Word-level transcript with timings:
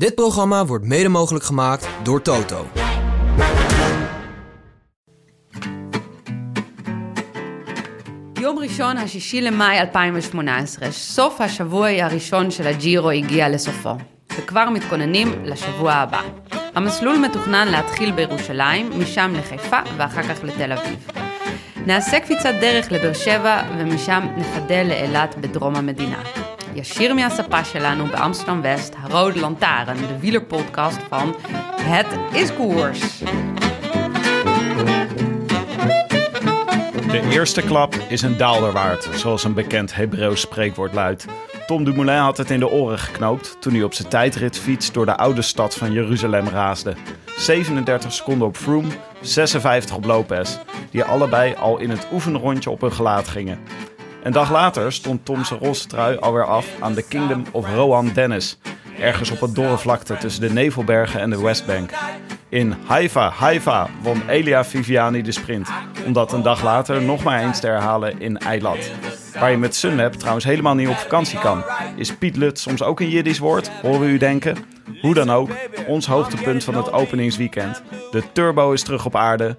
Dit 0.00 0.14
programma 0.14 0.66
wordt 0.66 0.84
mede 0.84 1.08
mogelijk 1.08 1.44
gemaakt 1.44 1.88
door 2.02 2.22
Toto. 2.22 2.66
יום 8.40 8.58
ראשון, 8.58 8.96
השישי 8.96 9.40
למאי 9.40 9.80
2018, 9.80 10.90
סוף 10.90 11.40
השבוע 11.40 11.88
הראשון 11.88 12.50
של 12.50 12.66
הג'ירו 12.66 13.10
הגיע 13.10 13.48
לסופו, 13.48 13.94
וכבר 14.38 14.68
מתכוננים 14.70 15.44
לשבוע 15.44 15.92
הבא. 15.92 16.22
המסלול 16.74 17.18
מתוכנן 17.18 17.68
להתחיל 17.68 18.12
בירושלים, 18.12 18.90
משם 19.00 19.32
לחיפה 19.36 19.78
ואחר 19.96 20.22
כך 20.22 20.44
לתל 20.44 20.72
אביב. 20.72 21.29
נעשה 21.85 22.19
קפיצת 22.19 22.53
דרך 22.61 22.91
לבאר 22.91 23.13
שבע, 23.13 23.61
ומשם 23.77 24.27
נחדל 24.37 24.85
לאילת 24.89 25.35
בדרום 25.37 25.75
המדינה. 25.75 26.23
ישיר 26.75 27.13
מהספה 27.13 27.63
שלנו 27.63 28.05
באמסטרדם 28.05 28.61
West, 28.63 29.11
Rode 29.11 29.37
Lantaarn, 29.37 29.97
de 30.07 30.19
wielerpodcast 30.19 30.99
van 31.09 31.35
Het 31.81 32.07
is 32.33 32.53
Koers. 32.53 33.19
De 37.11 37.29
eerste 37.31 37.61
klap 37.61 37.95
is 38.07 38.21
een 38.21 38.37
daalder 38.37 38.71
waard, 38.71 39.09
zoals 39.13 39.43
een 39.43 39.53
bekend 39.53 39.95
Hebreeuws 39.95 40.41
spreekwoord 40.41 40.93
luidt. 40.93 41.25
Tom 41.70 41.84
Dumoulin 41.84 42.16
had 42.16 42.36
het 42.36 42.50
in 42.50 42.58
de 42.58 42.68
oren 42.68 42.98
geknoopt 42.98 43.56
toen 43.60 43.72
hij 43.72 43.82
op 43.82 43.94
zijn 43.94 44.08
tijdritfiets 44.08 44.92
door 44.92 45.06
de 45.06 45.16
oude 45.16 45.42
stad 45.42 45.74
van 45.74 45.92
Jeruzalem 45.92 46.48
raasde. 46.48 46.94
37 47.36 48.12
seconden 48.12 48.46
op 48.46 48.56
Froome, 48.56 48.88
56 49.20 49.96
op 49.96 50.04
Lopez, 50.04 50.56
die 50.90 51.04
allebei 51.04 51.54
al 51.54 51.78
in 51.78 51.90
het 51.90 52.06
oefenrondje 52.12 52.70
op 52.70 52.80
hun 52.80 52.92
gelaat 52.92 53.28
gingen. 53.28 53.58
Een 54.22 54.32
dag 54.32 54.50
later 54.50 54.92
stond 54.92 55.24
Tom 55.24 55.44
zijn 55.44 55.60
roze 55.60 55.86
trui 55.86 56.16
alweer 56.16 56.46
af 56.46 56.66
aan 56.80 56.94
de 56.94 57.02
Kingdom 57.02 57.44
of 57.50 57.74
Rohan 57.74 58.10
Dennis, 58.14 58.58
ergens 58.98 59.30
op 59.30 59.40
het 59.40 59.54
dorre 59.54 59.78
vlakte 59.78 60.16
tussen 60.16 60.42
de 60.42 60.52
Nevelbergen 60.52 61.20
en 61.20 61.30
de 61.30 61.40
Westbank. 61.40 61.90
In 62.48 62.74
Haifa, 62.86 63.30
Haifa 63.30 63.88
won 64.02 64.28
Elia 64.28 64.64
Viviani 64.64 65.22
de 65.22 65.32
sprint, 65.32 65.68
om 66.06 66.12
dat 66.12 66.32
een 66.32 66.42
dag 66.42 66.62
later 66.62 67.02
nog 67.02 67.22
maar 67.22 67.40
eens 67.40 67.60
te 67.60 67.66
herhalen 67.66 68.20
in 68.20 68.38
Eilat. 68.38 68.90
Waar 69.40 69.50
je 69.50 69.56
met 69.56 69.74
Sunweb 69.74 70.12
trouwens 70.12 70.44
helemaal 70.44 70.74
niet 70.74 70.88
op 70.88 70.96
vakantie 70.96 71.38
kan. 71.38 71.64
Is 71.96 72.14
Piet 72.14 72.36
Lut 72.36 72.58
soms 72.58 72.82
ook 72.82 73.00
een 73.00 73.08
Jiddisch 73.08 73.38
woord, 73.38 73.68
horen 73.68 74.00
we 74.00 74.06
u 74.06 74.18
denken? 74.18 74.56
Hoe 75.00 75.14
dan 75.14 75.30
ook, 75.30 75.50
ons 75.86 76.06
hoogtepunt 76.06 76.64
van 76.64 76.74
het 76.74 76.92
openingsweekend. 76.92 77.82
De 78.10 78.22
turbo 78.32 78.72
is 78.72 78.82
terug 78.82 79.04
op 79.04 79.16
aarde. 79.16 79.56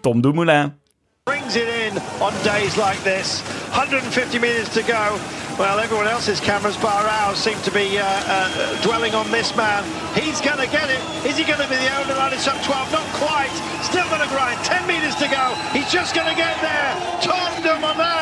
Tom 0.00 0.20
Dumoulin. 0.20 0.80
brings 1.24 1.54
it 1.54 1.68
in 1.68 1.94
on 2.20 2.32
days 2.42 2.76
like 2.76 2.98
this. 3.04 3.42
150 3.70 4.40
minutes 4.40 4.74
to 4.74 4.82
go. 4.82 5.18
Well, 5.58 5.78
everyone 5.78 6.08
else's 6.08 6.40
cameras, 6.40 6.76
bar 6.76 7.06
ours, 7.06 7.38
seem 7.38 7.60
to 7.62 7.70
be 7.70 7.98
uh, 7.98 8.02
uh, 8.02 8.82
dwelling 8.82 9.14
on 9.14 9.30
this 9.30 9.54
man. 9.54 9.84
He's 10.14 10.40
going 10.40 10.58
to 10.58 10.66
get 10.66 10.88
it. 10.90 10.98
Is 11.24 11.36
he 11.36 11.44
going 11.44 11.60
to 11.60 11.68
be 11.68 11.76
the 11.76 12.16
line? 12.16 12.32
It's 12.32 12.48
up 12.48 12.60
12. 12.64 12.90
Not 12.90 13.06
quite. 13.12 13.52
Still 13.84 14.08
going 14.08 14.22
to 14.22 14.32
grind. 14.34 14.58
10 14.64 14.86
meters 14.88 15.14
to 15.16 15.28
go. 15.28 15.54
He's 15.72 15.90
just 15.92 16.14
going 16.14 16.26
to 16.26 16.34
get 16.34 16.56
there. 16.60 16.90
Tom 17.20 17.52
Dumoulin 17.62 18.21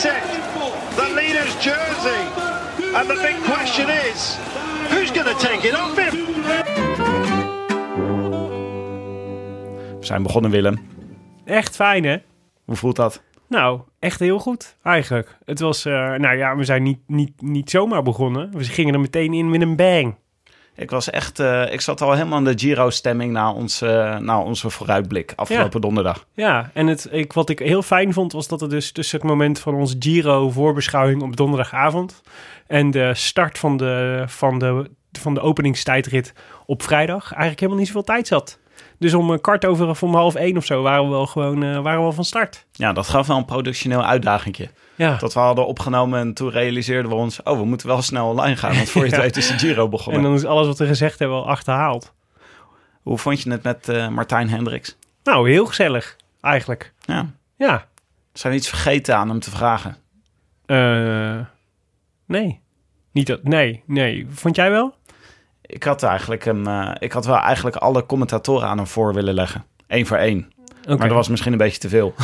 takes 0.00 0.16
it. 0.16 0.38
The 0.96 1.12
leader's 1.14 1.54
jersey. 1.64 2.22
And 2.94 3.08
the 3.08 3.18
big 3.22 3.36
question 3.44 3.88
is, 3.88 4.38
who's 4.90 5.10
going 5.10 5.26
to 5.26 5.38
take 5.38 5.68
it 5.68 5.74
off 5.74 5.96
him? 5.96 6.26
We 9.98 10.06
zijn 10.06 10.22
begonnen, 10.22 10.50
Willem. 10.50 10.78
Echt 11.44 11.76
fijn, 11.76 12.04
hè? 12.04 12.16
Hoe 12.64 12.76
voelt 12.76 12.96
dat? 12.96 13.22
Nou, 13.48 13.80
echt 13.98 14.20
heel 14.20 14.38
goed, 14.38 14.76
eigenlijk. 14.82 15.38
Het 15.44 15.60
was, 15.60 15.84
eh, 15.84 15.92
nou 16.14 16.36
ja, 16.36 16.56
we 16.56 16.64
zijn 16.64 16.82
niet, 16.82 16.98
niet, 17.06 17.42
niet 17.42 17.70
zomaar 17.70 18.02
begonnen. 18.02 18.50
We 18.52 18.64
gingen 18.64 18.94
er 18.94 19.00
meteen 19.00 19.32
in 19.32 19.50
met 19.50 19.60
een 19.60 19.76
bang. 19.76 20.14
Ik 20.78 20.90
was 20.90 21.10
echt, 21.10 21.38
eh, 21.38 21.72
ik 21.72 21.80
zat 21.80 22.00
al 22.00 22.12
helemaal 22.12 22.38
in 22.38 22.44
de 22.44 22.58
Giro-stemming 22.58 23.32
na, 23.32 23.52
ons, 23.52 23.80
na 23.80 24.40
onze 24.40 24.70
vooruitblik 24.70 25.32
afgelopen 25.36 25.80
donderdag. 25.80 26.26
Ja, 26.32 26.70
en 26.74 26.86
het, 26.86 27.08
ik, 27.10 27.32
wat 27.32 27.48
ik 27.48 27.58
heel 27.58 27.82
fijn 27.82 28.12
vond, 28.12 28.32
was 28.32 28.48
dat 28.48 28.62
er 28.62 28.68
dus 28.68 28.92
tussen 28.92 29.18
het 29.18 29.28
moment 29.28 29.58
van 29.58 29.74
onze 29.74 29.96
Giro-voorbeschouwing 29.98 31.22
op 31.22 31.36
donderdagavond 31.36 32.20
en 32.66 32.90
de 32.90 33.14
start 33.14 33.58
van 33.58 33.76
de, 33.76 34.24
van 34.26 34.58
de, 34.58 34.90
van 35.12 35.34
de 35.34 35.40
openingstijdrit 35.40 36.32
op 36.66 36.82
vrijdag 36.82 37.24
eigenlijk 37.24 37.60
helemaal 37.60 37.78
niet 37.78 37.86
zoveel 37.86 38.14
tijd 38.14 38.26
zat. 38.26 38.58
Dus 38.98 39.14
om 39.14 39.30
een 39.30 39.40
kwart 39.40 39.64
over 39.66 39.88
of 39.88 40.02
om 40.02 40.14
half 40.14 40.34
één 40.34 40.56
of 40.56 40.64
zo 40.64 40.82
waren 40.82 41.04
we 41.04 41.10
wel 41.10 41.26
gewoon 41.26 41.62
eh, 41.62 41.72
waren 41.72 41.96
we 41.98 42.02
wel 42.02 42.12
van 42.12 42.24
start. 42.24 42.66
Ja, 42.72 42.92
dat 42.92 43.08
gaf 43.08 43.26
wel 43.26 43.36
een 43.36 43.44
productioneel 43.44 44.04
uitdagingje. 44.04 44.68
Ja, 44.94 45.16
Dat 45.16 45.34
we 45.34 45.40
hadden 45.40 45.66
opgenomen 45.66 46.20
en 46.20 46.34
toen 46.34 46.50
realiseerden 46.50 47.10
we 47.10 47.16
ons... 47.16 47.42
oh, 47.42 47.58
we 47.58 47.64
moeten 47.64 47.86
wel 47.86 48.02
snel 48.02 48.28
online 48.28 48.56
gaan, 48.56 48.74
want 48.74 48.90
voor 48.90 49.04
je 49.04 49.10
het 49.14 49.20
weet 49.20 49.36
is 49.36 49.46
de 49.48 49.58
Giro 49.58 49.84
en 49.84 49.90
begonnen. 49.90 50.22
dan 50.22 50.34
is 50.34 50.44
alles 50.44 50.66
wat 50.66 50.78
we 50.78 50.86
gezegd 50.86 51.18
hebben 51.18 51.36
al 51.36 51.48
achterhaald. 51.48 52.12
Hoe 53.02 53.18
vond 53.18 53.42
je 53.42 53.50
het 53.50 53.62
met 53.62 53.88
eh, 53.88 54.08
Martijn 54.08 54.48
Hendricks? 54.48 54.96
Nou, 55.24 55.50
heel 55.50 55.66
gezellig, 55.66 56.16
eigenlijk. 56.40 56.92
Ja, 57.00 57.26
Ja, 57.56 57.86
zijn 58.32 58.52
we 58.52 58.58
iets 58.58 58.68
vergeten 58.68 59.16
aan 59.16 59.28
hem 59.28 59.40
te 59.40 59.50
vragen? 59.50 59.96
Eh, 60.66 61.38
nee. 62.26 62.60
Niet 63.12 63.26
dat, 63.26 63.42
nee, 63.42 63.82
nee. 63.86 64.26
Vond 64.30 64.56
jij 64.56 64.70
wel? 64.70 64.94
Ik 65.70 65.82
had 65.82 66.02
eigenlijk 66.02 66.44
hem, 66.44 66.66
eh, 66.66 66.90
ik 66.98 67.12
had 67.12 67.26
wel 67.26 67.36
eigenlijk 67.38 67.76
alle 67.76 68.06
commentatoren 68.06 68.68
aan 68.68 68.76
hem 68.76 68.86
voor 68.86 69.14
willen 69.14 69.34
leggen. 69.34 69.64
Eén 69.86 70.06
voor 70.06 70.16
één. 70.16 70.52
Maar 70.86 70.98
dat 70.98 71.10
was 71.10 71.28
misschien 71.28 71.52
een 71.52 71.58
beetje 71.58 71.78
te 71.78 71.88
veel. 71.88 72.14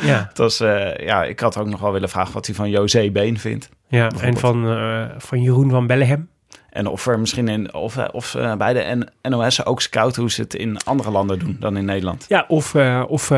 Ja, 0.00 0.26
Het 0.28 0.38
was, 0.38 0.60
eh, 0.60 0.96
ja, 0.96 1.24
ik 1.24 1.40
had 1.40 1.56
ook 1.56 1.66
nog 1.66 1.80
wel 1.80 1.92
willen 1.92 2.08
vragen 2.08 2.34
wat 2.34 2.46
hij 2.46 2.54
van 2.54 2.70
José 2.70 3.10
Been 3.10 3.38
vindt. 3.38 3.68
ja. 3.88 4.10
en 4.20 4.36
van, 4.36 4.68
eh, 4.68 5.04
van 5.18 5.42
Jeroen 5.42 5.70
van 5.70 5.86
Bellegem. 5.86 6.28
En 6.70 6.86
of 6.86 7.06
er 7.06 7.18
misschien 7.18 7.48
in, 7.48 7.74
of, 7.74 7.98
of 7.98 8.36
bij 8.58 8.72
de 8.72 9.08
NOS 9.22 9.64
ook 9.64 9.80
scouten 9.80 10.22
hoe 10.22 10.30
ze 10.30 10.40
het 10.42 10.54
in 10.54 10.78
andere 10.84 11.10
landen 11.10 11.38
doen 11.38 11.56
dan 11.60 11.76
in 11.76 11.84
Nederland. 11.84 12.24
Ja, 12.28 12.44
of, 12.48 12.74
of, 13.06 13.32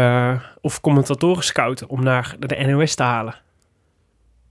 of 0.60 0.80
commentatoren 0.80 1.44
scouten 1.44 1.88
om 1.88 2.02
naar 2.02 2.36
de 2.38 2.66
NOS 2.66 2.94
te 2.94 3.02
halen. 3.02 3.34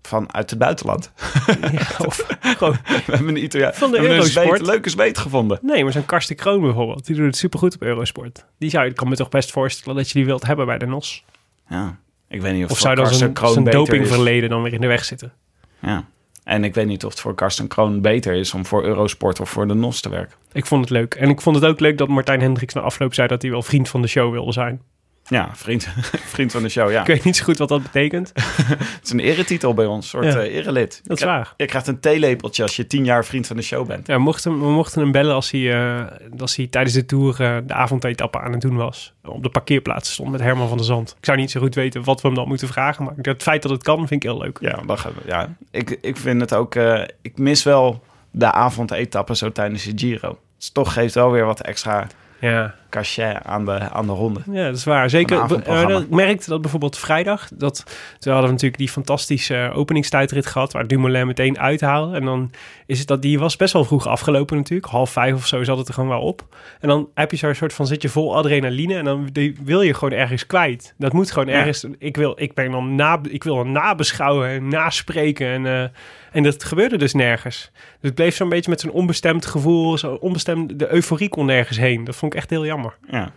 Van 0.08 0.34
uit 0.34 0.50
het 0.50 0.60
buitenland. 0.60 1.12
ja, 1.72 2.06
of 2.06 2.26
gewoon... 2.40 2.78
We 2.86 3.02
hebben 3.06 3.28
een 3.28 3.44
Italiaan. 3.44 3.74
Van 3.74 3.92
de 3.92 3.98
een 3.98 4.04
Eurosport. 4.06 4.46
zweet- 4.48 4.62
leuke 4.68 4.90
zweet 4.90 5.18
gevonden. 5.18 5.60
Nee, 5.62 5.84
maar 5.84 5.92
zo'n 5.94 6.06
Karsten 6.06 6.36
Kroon 6.36 6.62
bijvoorbeeld, 6.62 7.06
die 7.06 7.16
doet 7.16 7.26
het 7.26 7.38
supergoed 7.38 7.76
op 7.76 7.82
Eurosport. 7.82 8.46
Die 8.60 8.70
zou 8.70 8.84
je, 8.84 8.90
ik 8.90 8.96
kan 8.96 9.10
me 9.10 9.16
toch 9.16 9.30
best 9.30 9.52
voorstellen 9.52 9.98
dat 9.98 10.08
je 10.08 10.14
die 10.14 10.26
wilt 10.26 10.46
hebben 10.46 10.66
bij 10.66 10.78
de 10.78 10.86
NOS. 10.86 11.24
Ja, 11.70 11.98
ik 12.28 12.42
weet 12.42 12.54
niet 12.54 12.64
of, 12.64 12.72
Of 12.72 12.78
zou 12.80 12.96
dan 12.96 13.04
Karsten 13.04 13.20
zijn, 13.24 13.34
Kroon 13.34 13.54
zijn 13.54 13.66
dopingverleden 13.66 14.50
dan 14.50 14.62
weer 14.64 14.74
in 14.74 14.82
de 14.82 14.88
weg 14.88 15.06
zitten? 15.06 15.34
Ja. 15.80 16.06
En 16.44 16.64
ik 16.64 16.74
weet 16.74 16.88
niet 16.88 17.06
of 17.06 17.12
het 17.12 17.20
voor 17.20 17.36
Karsten 17.36 17.68
Kroon 17.68 18.02
beter 18.02 18.34
is 18.34 18.54
om 18.54 18.66
voor 18.66 18.84
Eurosport 18.84 19.40
of 19.40 19.50
voor 19.50 19.68
de 19.68 19.74
NOS 19.74 20.02
te 20.02 20.10
werken. 20.10 20.36
Ik 20.52 20.66
vond 20.66 20.82
het 20.82 20.90
leuk. 20.90 21.14
En 21.14 21.30
ik 21.30 21.42
vond 21.42 21.56
het 21.56 21.66
ook 21.66 21.80
leuk 21.80 21.98
dat 21.98 22.08
Martijn 22.08 22.42
Hendricks 22.42 22.74
na 22.74 22.82
afloop 22.82 23.14
zei 23.14 23.28
dat 23.28 23.42
hij 23.42 23.52
wel 23.52 23.62
vriend 23.62 23.90
van 23.90 24.02
de 24.02 24.08
show 24.08 24.32
wilde 24.32 24.52
zijn. 24.52 24.82
Ja, 25.30 25.50
vriend, 25.54 25.88
vriend 26.36 26.52
van 26.52 26.62
de 26.64 26.70
show, 26.70 26.92
ja. 26.92 27.02
Ik 27.02 27.08
weet 27.08 27.24
niet 27.24 27.36
zo 27.36 27.44
goed 27.44 27.58
wat 27.58 27.70
dat 27.70 27.82
betekent. 27.84 28.32
Het 28.36 29.00
is 29.04 29.12
een 29.12 29.20
eretitel 29.20 29.74
bij 29.74 29.86
ons, 29.86 30.04
een 30.04 30.10
soort 30.24 30.34
Ja. 30.34 30.40
eh, 30.40 30.56
erelid. 30.56 31.02
Dat 31.04 31.18
is 31.18 31.24
Je- 31.24 31.30
waar. 31.30 31.54
Je 31.58 31.66
krijgt 31.66 31.88
een 31.88 32.00
theelepeltje 32.00 32.64
als 32.64 32.76
je 32.76 32.88
tien 32.88 33.06
jaar 33.06 33.26
vriend 33.26 33.48
van 33.48 33.56
de 33.56 33.62
show 33.62 33.88
bent. 33.88 34.08
Ja, 34.08 34.14
we, 34.16 34.20
mochten, 34.22 34.60
we 34.60 34.70
mochten 34.70 35.02
hem 35.02 35.12
bellen 35.12 35.34
als 35.36 35.52
hij, 35.52 35.74
eh, 35.74 36.06
als 36.40 36.56
hij 36.56 36.68
tijdens 36.68 36.94
de 36.96 37.06
tour 37.06 37.42
eh, 37.42 37.58
de 37.66 37.74
avondetappe 37.74 38.40
aan 38.40 38.52
het 38.52 38.62
doen 38.62 38.76
was. 38.76 39.14
Op 39.26 39.44
de 39.44 39.50
parkeerplaats 39.50 40.12
stond 40.14 40.32
met 40.32 40.40
Herman 40.42 40.68
van 40.68 40.78
der 40.78 40.86
Zand. 40.86 41.16
Ik 41.20 41.26
zou 41.26 41.38
niet 41.38 41.52
zo 41.52 41.60
goed 41.60 41.76
weten 41.76 42.04
wat 42.04 42.22
we 42.22 42.28
hem 42.28 42.38
dan 42.38 42.48
moeten 42.48 42.68
vragen. 42.68 43.04
Maar 43.04 43.14
het 43.22 43.44
feit 43.44 43.62
dat 43.62 43.72
het 43.72 43.84
kan, 43.84 43.98
vind 43.98 44.24
ik 44.24 44.30
heel 44.30 44.38
leuk. 44.42 44.58
Ja, 44.62 44.80
dan 44.86 44.98
gaan 45.00 45.12
we, 45.16 45.22
ja. 45.30 45.56
Ik, 45.72 45.98
ik 46.02 46.18
vind 46.18 46.42
het 46.42 46.54
ook... 46.54 46.76
ik 47.22 47.38
mis 47.38 47.64
wel 47.64 48.04
de 48.32 48.52
avondetappen 48.52 49.38
zo 49.38 49.52
tijdens 49.52 49.84
de 49.84 49.92
Giro. 49.96 50.38
Dus 50.58 50.70
toch 50.70 50.94
geeft 50.94 51.14
wel 51.14 51.32
weer 51.32 51.46
wat 51.46 51.62
extra 51.62 52.08
Ja. 52.40 52.76
Cachet 52.90 53.38
aan 53.44 53.66
de, 53.66 53.72
aan 53.80 54.06
de 54.06 54.12
ronde. 54.12 54.40
Ja, 54.52 54.66
dat 54.66 54.76
is 54.76 54.84
waar. 54.84 55.10
Zeker. 55.10 55.40
Avondprogramma. 55.40 55.96
eh, 55.96 56.02
ik 56.02 56.10
merkte 56.10 56.50
dat 56.50 56.62
bijvoorbeeld 56.62 56.98
vrijdag. 56.98 57.48
Dat, 57.54 57.84
we 58.20 58.30
hadden 58.30 58.50
natuurlijk 58.50 58.78
die 58.78 58.90
fantastische 58.90 59.72
openingstijdrit 59.74 60.46
gehad. 60.46 60.74
Waar 60.74 60.88
Dumoulin 60.88 61.28
meteen 61.28 61.60
uithaalde. 61.60 62.16
En 62.16 62.26
dan 62.26 62.52
is 62.86 63.00
het 63.00 63.08
dat 63.08 63.22
die 63.22 63.40
was 63.40 63.56
best 63.56 63.74
wel 63.74 63.84
vroeg 63.84 64.08
afgelopen 64.08 64.58
natuurlijk. 64.58 64.92
Half 64.92 65.10
vijf 65.12 65.34
of 65.36 65.48
zo 65.48 65.64
zat 65.64 65.78
het 65.78 65.88
er 65.88 65.94
gewoon 65.94 66.10
wel 66.10 66.22
op. 66.22 66.46
En 66.80 66.88
dan 66.88 67.10
heb 67.14 67.32
je 67.32 67.38
zo'n 67.38 67.54
soort 67.56 67.74
van 67.74 67.88
zit 67.88 68.02
je 68.02 68.10
vol 68.10 68.36
adrenaline. 68.38 68.96
En 68.98 69.06
dan 69.06 69.30
die 69.32 69.58
wil 69.64 69.82
je 69.82 69.94
gewoon 69.94 70.14
ergens 70.20 70.48
kwijt. 70.48 70.94
Dat 70.98 71.14
moet 71.14 71.32
gewoon 71.32 71.48
Ja. 71.48 71.54
ergens. 71.54 71.86
Ik 71.98 72.18
wil, 72.18 72.34
ik 72.36 72.54
ben 72.54 72.72
dan 72.72 72.96
na, 72.96 73.20
ik 73.30 73.44
wil 73.44 73.56
dan 73.56 73.72
nabeschouwen 73.72 74.50
en 74.50 74.68
naspreken. 74.68 75.48
En, 75.48 75.66
eh, 75.66 75.84
en 76.32 76.44
dat 76.44 76.64
gebeurde 76.64 76.98
dus 76.98 77.14
nergens. 77.14 77.72
Dus 77.74 77.84
het 78.02 78.16
bleef 78.16 78.36
zo'n 78.36 78.50
beetje 78.50 78.70
met 78.70 78.82
zo'n 78.82 78.92
onbestemd 78.92 79.46
gevoel. 79.46 79.98
Zo 79.98 80.14
onbestemd, 80.14 80.80
de 80.80 80.94
euforie 80.94 81.30
kon 81.30 81.46
nergens 81.46 81.78
heen. 81.78 82.04
Dat 82.04 82.16
vond 82.16 82.34
ik 82.34 82.40
echt 82.40 82.50
heel 82.50 82.66
jammer. 82.66 82.77
Ja. 83.10 83.32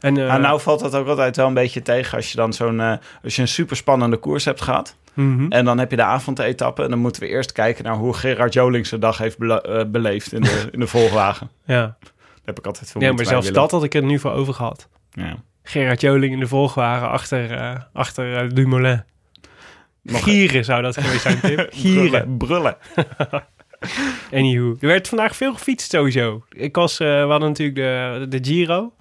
En, 0.00 0.16
eh, 0.18 0.26
Maar 0.28 0.40
nou 0.40 0.60
valt 0.60 0.80
dat 0.80 0.94
ook 0.94 1.06
altijd 1.06 1.36
wel 1.36 1.46
een 1.46 1.54
beetje 1.54 1.82
tegen 1.82 2.16
als 2.16 2.30
je 2.30 2.36
dan 2.36 2.52
zo'n 2.52 2.80
eh, 2.80 2.92
als 3.24 3.36
je 3.36 3.42
een 3.42 3.48
super 3.48 3.76
spannende 3.76 4.16
koers 4.16 4.44
hebt 4.44 4.60
gehad. 4.60 4.96
mhm. 5.14 5.46
En 5.52 5.64
dan 5.64 5.78
heb 5.78 5.90
je 5.90 5.96
de 5.96 6.02
avondetappe. 6.02 6.82
En 6.82 6.90
dan 6.90 6.98
moeten 6.98 7.22
we 7.22 7.28
eerst 7.28 7.52
kijken 7.52 7.84
naar 7.84 7.94
hoe 7.94 8.14
Gerard 8.14 8.52
Joling 8.52 8.86
zijn 8.86 9.00
dag 9.00 9.18
heeft 9.18 9.38
bele- 9.38 9.60
eh, 9.60 9.84
beleefd 9.86 10.32
in 10.32 10.40
de, 10.42 10.68
in 10.70 10.80
de 10.80 10.86
volgwagen. 10.86 11.50
ja. 11.64 11.80
Daar 11.80 11.96
heb 12.44 12.58
ik 12.58 12.66
altijd 12.66 12.90
veel 12.90 13.00
Ja, 13.00 13.12
maar 13.12 13.24
zelfs 13.26 13.46
willen. 13.46 13.60
dat 13.62 13.70
had 13.70 13.84
ik 13.84 13.94
er 13.94 14.02
nu 14.02 14.18
voor 14.18 14.32
over 14.32 14.54
gehad. 14.54 14.88
Ja. 15.10 15.34
Gerard 15.62 16.00
Joling 16.00 16.32
in 16.32 16.40
de 16.40 16.46
volgwagen 16.46 17.08
achter, 17.10 17.50
eh, 17.52 17.74
achter 17.92 18.36
eh, 18.36 18.48
Dumoulin. 18.48 19.04
Nog- 20.02 20.22
Gieren 20.22 20.64
zou 20.64 20.82
dat 20.82 20.96
geweest 21.00 21.20
zijn, 21.22 21.40
Tim. 21.40 21.66
Gieren. 21.70 22.36
Brullen. 22.36 22.38
brullen. 22.38 22.76
Anywho. 24.32 24.76
Er 24.80 24.86
werd 24.88 25.08
vandaag 25.08 25.36
veel 25.36 25.52
gefietst 25.52 25.90
sowieso. 25.90 26.42
Ik 26.50 26.76
was, 26.76 27.00
eh, 27.00 27.06
we 27.08 27.30
hadden 27.30 27.48
natuurlijk 27.48 27.76
de, 27.76 28.26
de 28.38 28.50
Giro. 28.50 28.92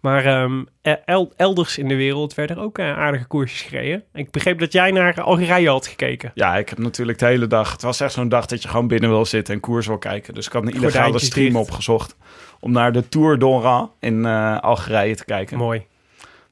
Maar 0.00 0.24
ehm, 0.24 0.64
el- 1.04 1.32
elders 1.36 1.78
in 1.78 1.88
de 1.88 1.94
wereld 1.96 2.34
werden 2.34 2.56
er 2.56 2.62
ook 2.62 2.78
eh, 2.78 2.98
aardige 2.98 3.26
koersjes 3.26 3.60
gereden. 3.60 4.04
Ik 4.12 4.30
begreep 4.30 4.58
dat 4.58 4.72
jij 4.72 4.90
naar 4.90 5.20
Algerije 5.22 5.68
had 5.68 5.86
gekeken. 5.86 6.30
Ja, 6.34 6.56
ik 6.56 6.68
heb 6.68 6.78
natuurlijk 6.78 7.18
de 7.18 7.26
hele 7.26 7.46
dag... 7.46 7.72
Het 7.72 7.82
was 7.82 8.00
echt 8.00 8.12
zo'n 8.12 8.28
dag 8.28 8.46
dat 8.46 8.62
je 8.62 8.68
gewoon 8.68 8.88
binnen 8.88 9.10
wil 9.10 9.24
zitten 9.24 9.54
en 9.54 9.60
koers 9.60 9.86
wil 9.86 9.98
kijken. 9.98 10.34
Dus 10.34 10.46
ik 10.46 10.52
had 10.52 10.62
een 10.62 10.72
illegale 10.74 11.18
stream 11.18 11.52
dicht. 11.52 11.68
opgezocht. 11.68 12.16
Om 12.60 12.72
naar 12.72 12.92
de 12.92 13.08
Tour 13.08 13.38
d'Oran 13.38 13.90
in 14.00 14.24
eh, 14.24 14.58
Algerije 14.58 15.14
te 15.16 15.24
kijken. 15.24 15.58
Mooi. 15.58 15.86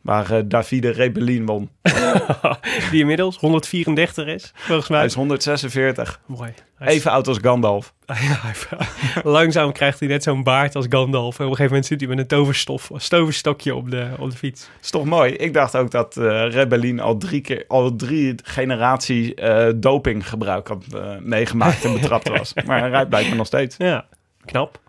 Waar 0.04 0.30
eh, 0.30 0.42
Davide 0.44 0.90
Rebellin 0.90 1.46
won. 1.46 1.70
Die 2.90 3.00
inmiddels 3.00 3.36
134 3.36 4.26
is, 4.26 4.52
volgens 4.54 4.88
mij. 4.88 4.98
Hij 4.98 5.06
is 5.06 5.14
146. 5.14 6.20
Mooi. 6.26 6.52
Is- 6.80 6.86
Even 6.86 7.10
oud 7.10 7.28
als 7.28 7.38
Gandalf. 7.42 7.94
Langzaam 9.22 9.72
krijgt 9.72 9.98
hij 10.00 10.08
net 10.08 10.22
zo'n 10.22 10.42
baard 10.42 10.74
als 10.76 10.86
Gandalf. 10.88 11.38
En 11.38 11.44
op 11.44 11.50
een 11.50 11.56
gegeven 11.56 11.64
moment 11.64 11.86
zit 11.86 12.00
hij 12.00 12.08
met 12.08 12.18
een 12.18 12.26
toverstof, 12.26 12.90
toverstokje 13.08 13.74
op 13.74 13.90
de, 13.90 14.08
op 14.18 14.30
de 14.30 14.36
fiets. 14.36 14.68
is 14.82 14.90
toch 14.90 15.04
mooi? 15.04 15.32
Ik 15.32 15.52
dacht 15.54 15.76
ook 15.76 15.90
dat 15.90 16.16
eh 16.16 16.46
Rebellin 16.50 17.00
al 17.00 17.16
drie 17.16 17.40
keer, 17.40 17.64
al 17.68 17.96
drie 17.96 18.34
generatie 18.44 19.34
eh 19.34 19.72
dopinggebruik 19.76 20.68
had 20.68 20.84
meegemaakt 21.20 21.84
en 21.84 21.92
betrapt 21.92 22.28
was. 22.28 22.52
Maar 22.66 22.80
hij 22.80 22.88
rijdt 22.90 23.08
blijkbaar 23.08 23.36
nog 23.36 23.46
steeds. 23.46 23.76
Ja, 23.76 24.06
knap. 24.44 24.80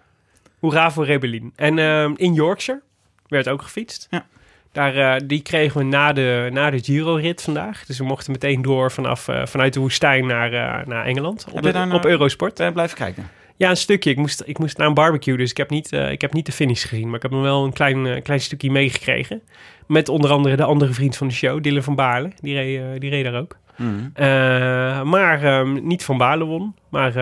Hoera 0.60 0.92
voor 0.92 1.06
Rebellin. 1.06 1.54
En 1.56 1.80
ehm, 1.80 2.14
in 2.16 2.34
Yorkshire 2.34 2.82
werd 3.28 3.48
ook 3.48 3.62
gefietst. 3.62 4.08
Ja. 4.10 4.26
Daar, 4.76 4.96
eh, 4.96 5.22
die 5.26 5.42
kregen 5.42 5.78
we 5.80 5.84
na 5.86 6.14
de, 6.14 6.50
na 6.52 6.70
de 6.70 6.80
Giro-rit 6.84 7.42
vandaag. 7.42 7.86
Dus 7.86 7.98
we 7.98 8.04
mochten 8.04 8.32
meteen 8.32 8.62
door 8.62 8.92
vanaf, 8.92 9.28
eh, 9.28 9.46
vanuit 9.46 9.74
de 9.74 9.80
woestijn 9.80 10.26
naar, 10.26 10.54
eh, 10.54 10.86
naar 10.88 11.06
Engeland. 11.06 11.46
Op, 11.52 11.62
de- 11.62 11.72
nou- 11.72 11.94
op 11.94 12.06
Eurosport. 12.06 12.56
Ben 12.58 12.74
blijven 12.74 12.98
kijken? 12.98 13.30
Ja, 13.58 13.70
een 13.70 13.78
stukje. 13.78 14.10
Ik 14.10 14.18
moest, 14.18 14.44
ik 14.46 14.58
moest 14.60 14.78
naar 14.78 14.88
een 14.88 14.94
barbecue, 14.94 15.38
dus 15.38 15.50
ik 15.52 15.58
heb 15.58 15.70
niet, 15.70 15.92
ik 15.92 16.22
heb 16.22 16.34
niet 16.34 16.46
de 16.46 16.52
finish 16.52 16.86
gezien. 16.88 17.06
Maar 17.08 17.16
ik 17.16 17.22
heb 17.22 17.32
nog 17.32 17.42
wel 17.42 17.64
een 17.66 17.74
klein, 17.74 18.22
klein 18.22 18.40
stukje 18.40 18.72
meegekregen. 18.72 19.42
Met 19.88 20.10
onder 20.10 20.32
andere 20.32 20.56
de 20.56 20.64
andere 20.64 20.94
vriend 20.94 21.18
van 21.18 21.28
de 21.28 21.34
show, 21.34 21.64
Dylan 21.64 21.84
van 21.84 21.96
Baarle. 21.96 22.32
Die 22.42 22.56
reed, 22.56 23.02
die 23.02 23.10
reed 23.10 23.24
daar 23.24 23.40
ook. 23.42 23.58
Eh, 24.14 25.02
maar 25.02 25.44
ehm, 25.44 25.88
niet 25.88 26.04
van 26.04 26.18
Baarle 26.18 26.44
won, 26.44 26.76
maar 26.90 27.14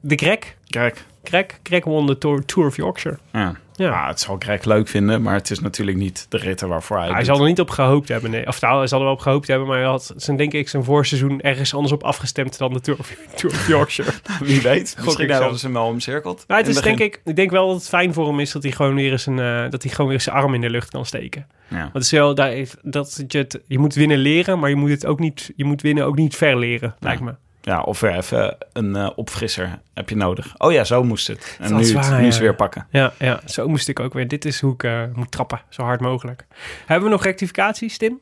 de 0.00 0.16
Greg. 0.16 0.38
Kijk. 0.68 1.04
Greg, 1.24 1.46
Greg 1.62 1.84
won 1.84 2.06
de 2.06 2.18
Tour, 2.18 2.44
Tour 2.44 2.68
of 2.68 2.76
Yorkshire. 2.76 3.18
Ja. 3.32 3.54
Ja. 3.76 3.88
Ja, 3.90 4.06
het 4.08 4.20
zal 4.20 4.36
Greg 4.38 4.64
leuk 4.64 4.88
vinden, 4.88 5.22
maar 5.22 5.34
het 5.34 5.50
is 5.50 5.60
natuurlijk 5.60 5.96
niet 5.96 6.26
de 6.28 6.36
ritten 6.38 6.68
waarvoor 6.68 6.96
hij. 6.96 7.06
hij 7.06 7.16
doet. 7.16 7.26
zal 7.26 7.40
er 7.40 7.46
niet 7.46 7.60
op 7.60 7.70
gehoopt 7.70 8.08
hebben, 8.08 8.30
nee. 8.30 8.46
Of 8.46 8.60
nou, 8.60 8.78
hij 8.78 8.86
zal 8.86 8.98
er 8.98 9.04
wel 9.04 9.14
op 9.14 9.20
gehoopt 9.20 9.46
hebben, 9.46 9.68
maar 9.68 9.76
hij 9.78 9.86
had 9.86 10.12
zijn, 10.16 10.36
denk 10.36 10.52
ik, 10.52 10.68
zijn 10.68 10.84
voorseizoen 10.84 11.40
ergens 11.40 11.74
anders 11.74 11.92
op 11.92 12.02
afgestemd 12.02 12.58
dan 12.58 12.72
de 12.72 12.80
Tour 12.80 12.98
of, 13.00 13.16
Tour 13.36 13.54
of 13.54 13.68
Yorkshire. 13.68 14.12
Wie 14.40 14.60
weet. 14.60 14.94
ik 14.98 15.04
Misschien 15.04 15.30
hadden 15.30 15.58
ze 15.58 15.64
hem 15.64 15.74
wel 15.74 15.86
omcirkeld. 15.86 16.44
maar 16.48 16.56
het 16.56 16.66
In 16.66 16.72
is 16.72 16.76
het 16.78 16.84
denk 16.84 16.98
ik, 17.14 17.20
ik 17.24 17.36
denk 17.36 17.50
wel 17.50 17.66
dat 17.66 17.76
het 17.76 17.88
fijn 17.88 18.12
voor 18.12 18.26
hem 18.26 18.40
is 18.40 18.52
dat 18.52 18.62
hij 18.62 18.72
gewoon 18.72 18.94
weer 18.94 19.10
eens 19.12 19.26
een, 19.26 19.38
eh, 19.38 19.70
dat 19.70 19.82
hij 19.82 19.90
gewoon 19.92 20.06
weer 20.06 20.14
eens 20.14 20.24
zijn 20.24 20.36
arm 20.36 20.54
in 20.54 20.60
de 20.60 20.70
lucht 20.70 20.90
kan 20.90 21.06
steken. 21.06 21.46
Ja. 21.68 21.76
Want 21.80 21.92
het 21.92 22.02
is 22.02 22.10
wel, 22.10 22.34
daar 22.34 22.52
is- 22.54 22.74
dat 22.82 23.24
je, 23.26 23.38
het, 23.38 23.60
je 23.66 23.78
moet 23.78 23.94
winnen 23.94 24.18
leren, 24.18 24.58
maar 24.58 24.68
je 24.70 24.76
moet 24.76 24.90
het 24.90 25.06
ook 25.06 25.18
niet, 25.18 25.52
je 25.56 25.64
moet 25.64 25.82
winnen 25.82 26.04
ook 26.04 26.16
niet 26.16 26.36
ver 26.36 26.58
leren, 26.58 26.94
lijkt 27.00 27.22
me. 27.22 27.34
Ja, 27.66 27.80
of 27.80 28.00
weer 28.00 28.16
even 28.16 28.56
een 28.72 28.96
eh, 28.96 29.10
opfrisser 29.16 29.78
heb 29.94 30.08
je 30.08 30.16
nodig. 30.16 30.54
Oh 30.58 30.72
ja, 30.72 30.84
zo 30.84 31.02
moest 31.04 31.26
het. 31.26 31.56
En 31.60 31.68
Dat 31.68 31.78
nu, 31.78 31.84
is 31.84 31.92
het, 31.92 32.10
nu 32.10 32.16
ja. 32.20 32.26
is 32.26 32.38
weer 32.38 32.54
pakken. 32.54 32.86
Ja, 32.90 33.12
ja, 33.18 33.40
zo 33.44 33.68
moest 33.68 33.88
ik 33.88 34.00
ook 34.00 34.12
weer. 34.12 34.28
Dit 34.28 34.44
is 34.44 34.60
hoe 34.60 34.72
ik 34.72 34.82
eh, 34.82 35.02
moet 35.12 35.30
trappen, 35.30 35.60
zo 35.68 35.82
hard 35.82 36.00
mogelijk. 36.00 36.46
Hebben 36.86 37.08
we 37.08 37.14
nog 37.14 37.24
rectificaties, 37.24 37.98
Tim? 37.98 38.20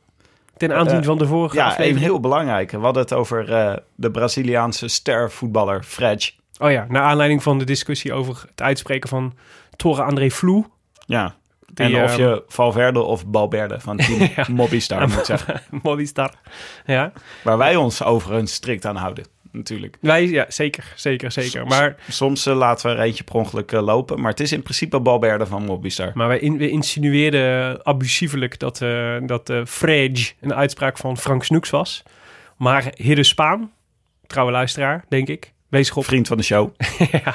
Ten 0.56 0.72
aanzien 0.76 0.98
Eh, 1.00 1.04
van 1.04 1.18
de 1.18 1.26
vorige 1.26 1.56
Ja, 1.56 1.64
een 1.64 1.70
aflevering? 1.70 2.04
heel 2.04 2.20
belangrijke. 2.20 2.78
We 2.78 2.84
hadden 2.84 3.02
het 3.02 3.12
over 3.12 3.46
de 3.94 4.10
Braziliaanse 4.10 4.88
stervoetballer 4.88 5.82
Fred. 5.82 6.34
Oh 6.58 6.70
ja, 6.70 6.86
naar 6.88 7.02
aanleiding 7.02 7.42
van 7.42 7.58
de 7.58 7.64
discussie 7.64 8.12
over 8.12 8.44
het 8.50 8.62
uitspreken 8.62 9.08
van 9.08 9.34
Torre 9.76 10.02
André 10.02 10.30
Vloe. 10.30 10.64
Ja. 11.06 11.34
Die, 11.74 11.86
en 11.96 12.04
of 12.04 12.10
ehm, 12.10 12.20
je 12.20 12.42
Valverde 12.46 13.00
of 13.00 13.26
Balberde 13.26 13.80
van 13.80 13.96
team 13.96 14.30
Ja. 14.36 14.46
Mobbystar 14.50 15.08
moet 15.08 15.26
zeggen. 15.26 15.60
Movistar. 15.82 16.34
Ja, 16.86 17.12
Waar 17.44 17.58
wij 17.58 17.76
ons 17.76 18.02
overigens 18.02 18.52
strikt 18.52 18.84
aan 18.86 18.96
houden, 18.96 19.24
natuurlijk. 19.52 19.96
wij, 20.00 20.28
ja, 20.28 20.44
zeker, 20.48 20.92
zeker, 20.96 21.32
zeker. 21.32 21.66
Maar, 21.66 21.96
Soms 22.08 22.46
eh, 22.46 22.56
laten 22.56 22.90
we 22.90 22.96
er 22.96 23.02
eentje 23.02 23.24
per 23.24 23.34
ongeluk 23.34 23.72
eh, 23.72 23.82
lopen, 23.82 24.20
maar 24.20 24.30
het 24.30 24.40
is 24.40 24.52
in 24.52 24.62
principe 24.62 25.00
Balberde 25.00 25.46
van 25.46 25.64
Mobbystar. 25.64 26.10
maar 26.14 26.28
wij 26.28 26.38
in, 26.38 26.56
we 26.56 26.70
insinueerden 26.70 27.86
abusievelijk 27.86 28.58
dat, 28.58 28.80
eh 28.82 29.16
dat 29.26 29.52
Frege 29.64 30.32
een 30.40 30.54
uitspraak 30.54 30.96
van 30.96 31.16
Frank 31.16 31.44
Snoeks 31.44 31.70
was. 31.70 32.02
Maar 32.56 32.92
Hidde 32.96 33.22
Spaan, 33.22 33.72
trouwe 34.26 34.52
luisteraar, 34.52 35.04
denk 35.08 35.28
ik, 35.28 35.52
wees 35.68 35.90
erop 35.90 36.04
Vriend 36.04 36.28
van 36.28 36.36
de 36.36 36.42
show. 36.42 36.70
ja, 37.24 37.34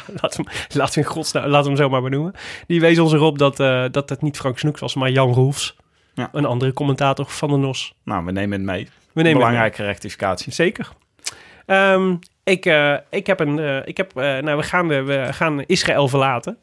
in 0.93 1.03
godsnaam, 1.03 1.49
laten 1.49 1.71
we 1.71 1.77
hem 1.77 1.85
zo 1.85 1.89
maar 1.89 2.01
benoemen. 2.01 2.33
Die 2.67 2.79
wees 2.79 2.99
ons 2.99 3.13
erop 3.13 3.37
dat, 3.37 3.57
dat 3.93 4.09
het 4.09 4.21
niet 4.21 4.37
Frank 4.37 4.59
Snoeks 4.59 4.79
was, 4.79 4.95
maar 4.95 5.09
Jan 5.09 5.33
Roels. 5.33 5.75
Ja. 6.13 6.29
Een 6.31 6.45
andere 6.45 6.73
commentator 6.73 7.25
van 7.25 7.49
de 7.49 7.57
NOS. 7.57 7.93
Nou, 8.03 8.25
we 8.25 8.31
nemen 8.31 8.57
het 8.57 8.67
mee. 8.67 8.87
We 9.13 9.21
nemen 9.21 9.37
Belangrijke 9.37 9.83
rectificatie. 9.83 10.53
Zeker. 10.53 10.89
Ehm, 11.67 12.15
ik, 12.43 12.65
eh, 12.65 12.93
ik 13.09 13.27
heb 13.27 13.39
een... 13.39 13.59
eh, 13.59 13.77
ik 13.85 13.97
heb, 13.97 14.17
eh, 14.17 14.23
nou, 14.37 14.57
we 14.57 14.63
gaan, 14.63 14.87
de, 14.87 15.03
we 15.03 15.27
gaan 15.33 15.61
Israël 15.61 16.07
verlaten. 16.07 16.57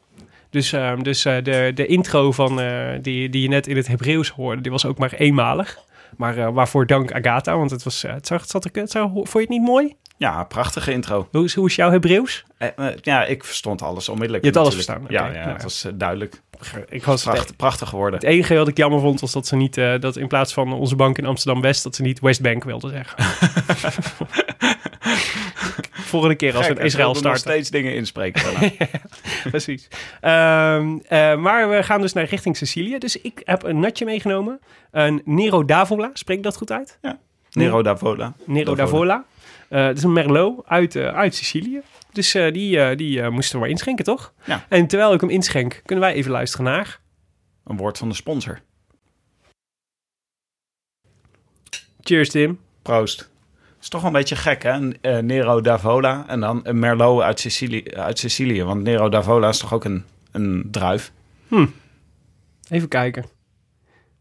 Dus, 0.49 0.73
ehm, 0.73 1.01
dus 1.01 1.21
de, 1.21 1.71
de 1.75 1.85
intro 1.85 2.31
van, 2.31 2.61
die, 3.01 3.29
die 3.29 3.41
je 3.41 3.47
net 3.47 3.67
in 3.67 3.75
het 3.75 3.87
Hebreeuws 3.87 4.29
hoorde, 4.29 4.61
die 4.61 4.71
was 4.71 4.85
ook 4.85 4.97
maar 4.97 5.13
eenmalig. 5.13 5.77
Maar 6.17 6.53
waarvoor 6.53 6.85
dank 6.85 7.11
Agatha, 7.11 7.57
want 7.57 7.71
het, 7.71 7.83
was, 7.83 8.01
het, 8.01 8.27
zag, 8.27 8.41
het, 8.41 8.49
zat 8.49 8.63
het 8.63 8.91
zag, 8.91 9.09
vond 9.11 9.31
je 9.31 9.39
het 9.39 9.49
niet 9.49 9.61
mooi? 9.61 9.95
Ja, 10.17 10.43
prachtige 10.43 10.91
intro. 10.91 11.27
Hoe 11.31 11.43
is, 11.43 11.55
hoe 11.55 11.67
is 11.67 11.75
jouw 11.75 11.91
Hebreeuws? 11.91 12.45
Ja, 13.01 13.25
ik 13.25 13.43
verstond 13.43 13.81
alles 13.81 14.09
onmiddellijk. 14.09 14.43
Je 14.43 14.49
hebt 14.49 14.61
alles 14.61 14.73
verstaan, 14.73 15.05
Ja, 15.07 15.25
ja, 15.27 15.33
Nou 15.33 15.49
het 15.49 15.63
was 15.63 15.87
duidelijk. 15.93 16.41
Ik 16.89 17.03
was 17.03 17.23
Pracht, 17.23 17.55
prachtig 17.55 17.89
geworden. 17.89 18.19
Het 18.19 18.29
enige 18.29 18.55
wat 18.55 18.67
ik 18.67 18.77
jammer 18.77 18.99
vond 18.99 19.21
was 19.21 19.31
dat 19.31 19.47
ze 19.47 19.55
niet, 19.55 19.75
dat 19.75 20.17
in 20.17 20.27
plaats 20.27 20.53
van 20.53 20.73
onze 20.73 20.95
bank 20.95 21.17
in 21.17 21.25
Amsterdam 21.25 21.61
West, 21.61 21.83
dat 21.83 21.95
ze 21.95 22.01
niet 22.01 22.19
Westbank 22.19 22.63
wilden 22.63 22.89
zeggen. 22.89 23.17
Volgende 26.13 26.35
keer 26.35 26.55
als 26.55 26.67
we 26.67 26.73
in 26.73 26.81
Israël 26.85 27.07
ik 27.07 27.13
wilde 27.13 27.27
nog 27.27 27.37
starten. 27.37 27.65
steeds 27.65 27.69
dingen 27.69 27.95
inspreken. 27.95 28.41
Precies. 29.51 29.87
Ehm, 30.21 30.97
eh, 31.07 31.35
maar 31.35 31.69
we 31.69 31.83
gaan 31.83 32.01
dus 32.01 32.13
naar 32.13 32.25
richting 32.25 32.57
Sicilië. 32.57 32.97
Dus 32.97 33.21
ik 33.21 33.41
heb 33.43 33.63
een 33.63 33.79
natje 33.79 34.05
meegenomen. 34.05 34.59
Een 34.91 35.21
Nero 35.25 35.65
d'Avola. 35.65 36.09
Spreek 36.13 36.37
ik 36.37 36.43
dat 36.43 36.57
goed 36.57 36.71
uit? 36.71 36.99
Nero 37.51 37.81
d'Avola. 37.81 38.33
Nero 38.45 38.75
d'Avola. 38.75 39.25
Eh 39.69 39.85
Het 39.85 39.97
is 39.97 40.03
een 40.03 40.13
Merlot 40.13 40.65
uit, 40.67 40.95
eh, 40.95 41.07
uit 41.07 41.35
Sicilië. 41.35 41.81
Dus 42.11 42.31
die, 42.31 42.95
die 42.95 43.29
moesten 43.29 43.55
we 43.55 43.61
maar 43.61 43.69
inschenken, 43.69 44.05
toch? 44.05 44.33
Ja. 44.43 44.65
En 44.69 44.87
terwijl 44.87 45.13
ik 45.13 45.21
hem 45.21 45.29
inschenk, 45.29 45.81
kunnen 45.85 46.05
wij 46.05 46.13
even 46.13 46.31
luisteren 46.31 46.65
naar... 46.65 46.99
Een 47.65 47.77
woord 47.77 47.97
van 47.97 48.09
de 48.09 48.15
sponsor. 48.15 48.59
Cheers, 52.01 52.29
Tim. 52.29 52.59
Proost. 52.81 53.29
Is 53.85 53.91
toch 53.91 54.01
wel 54.01 54.09
een 54.09 54.17
beetje 54.17 54.35
gek, 54.35 54.63
hè? 54.63 54.89
Eh, 55.01 55.17
Nero 55.17 55.61
d'Avola 55.61 56.25
en 56.27 56.39
dan 56.39 56.59
een 56.63 56.79
Merlot 56.79 57.21
uit 57.21 57.39
Sicilië, 57.39 57.83
uit 57.93 58.19
Sicilië. 58.19 58.63
Want 58.63 58.83
Nero 58.83 59.09
d'Avola 59.09 59.49
is 59.49 59.57
toch 59.57 59.73
ook 59.73 59.83
een, 59.83 60.03
een 60.31 60.67
druif? 60.71 61.11
Even 62.69 62.87
kijken. 62.87 63.25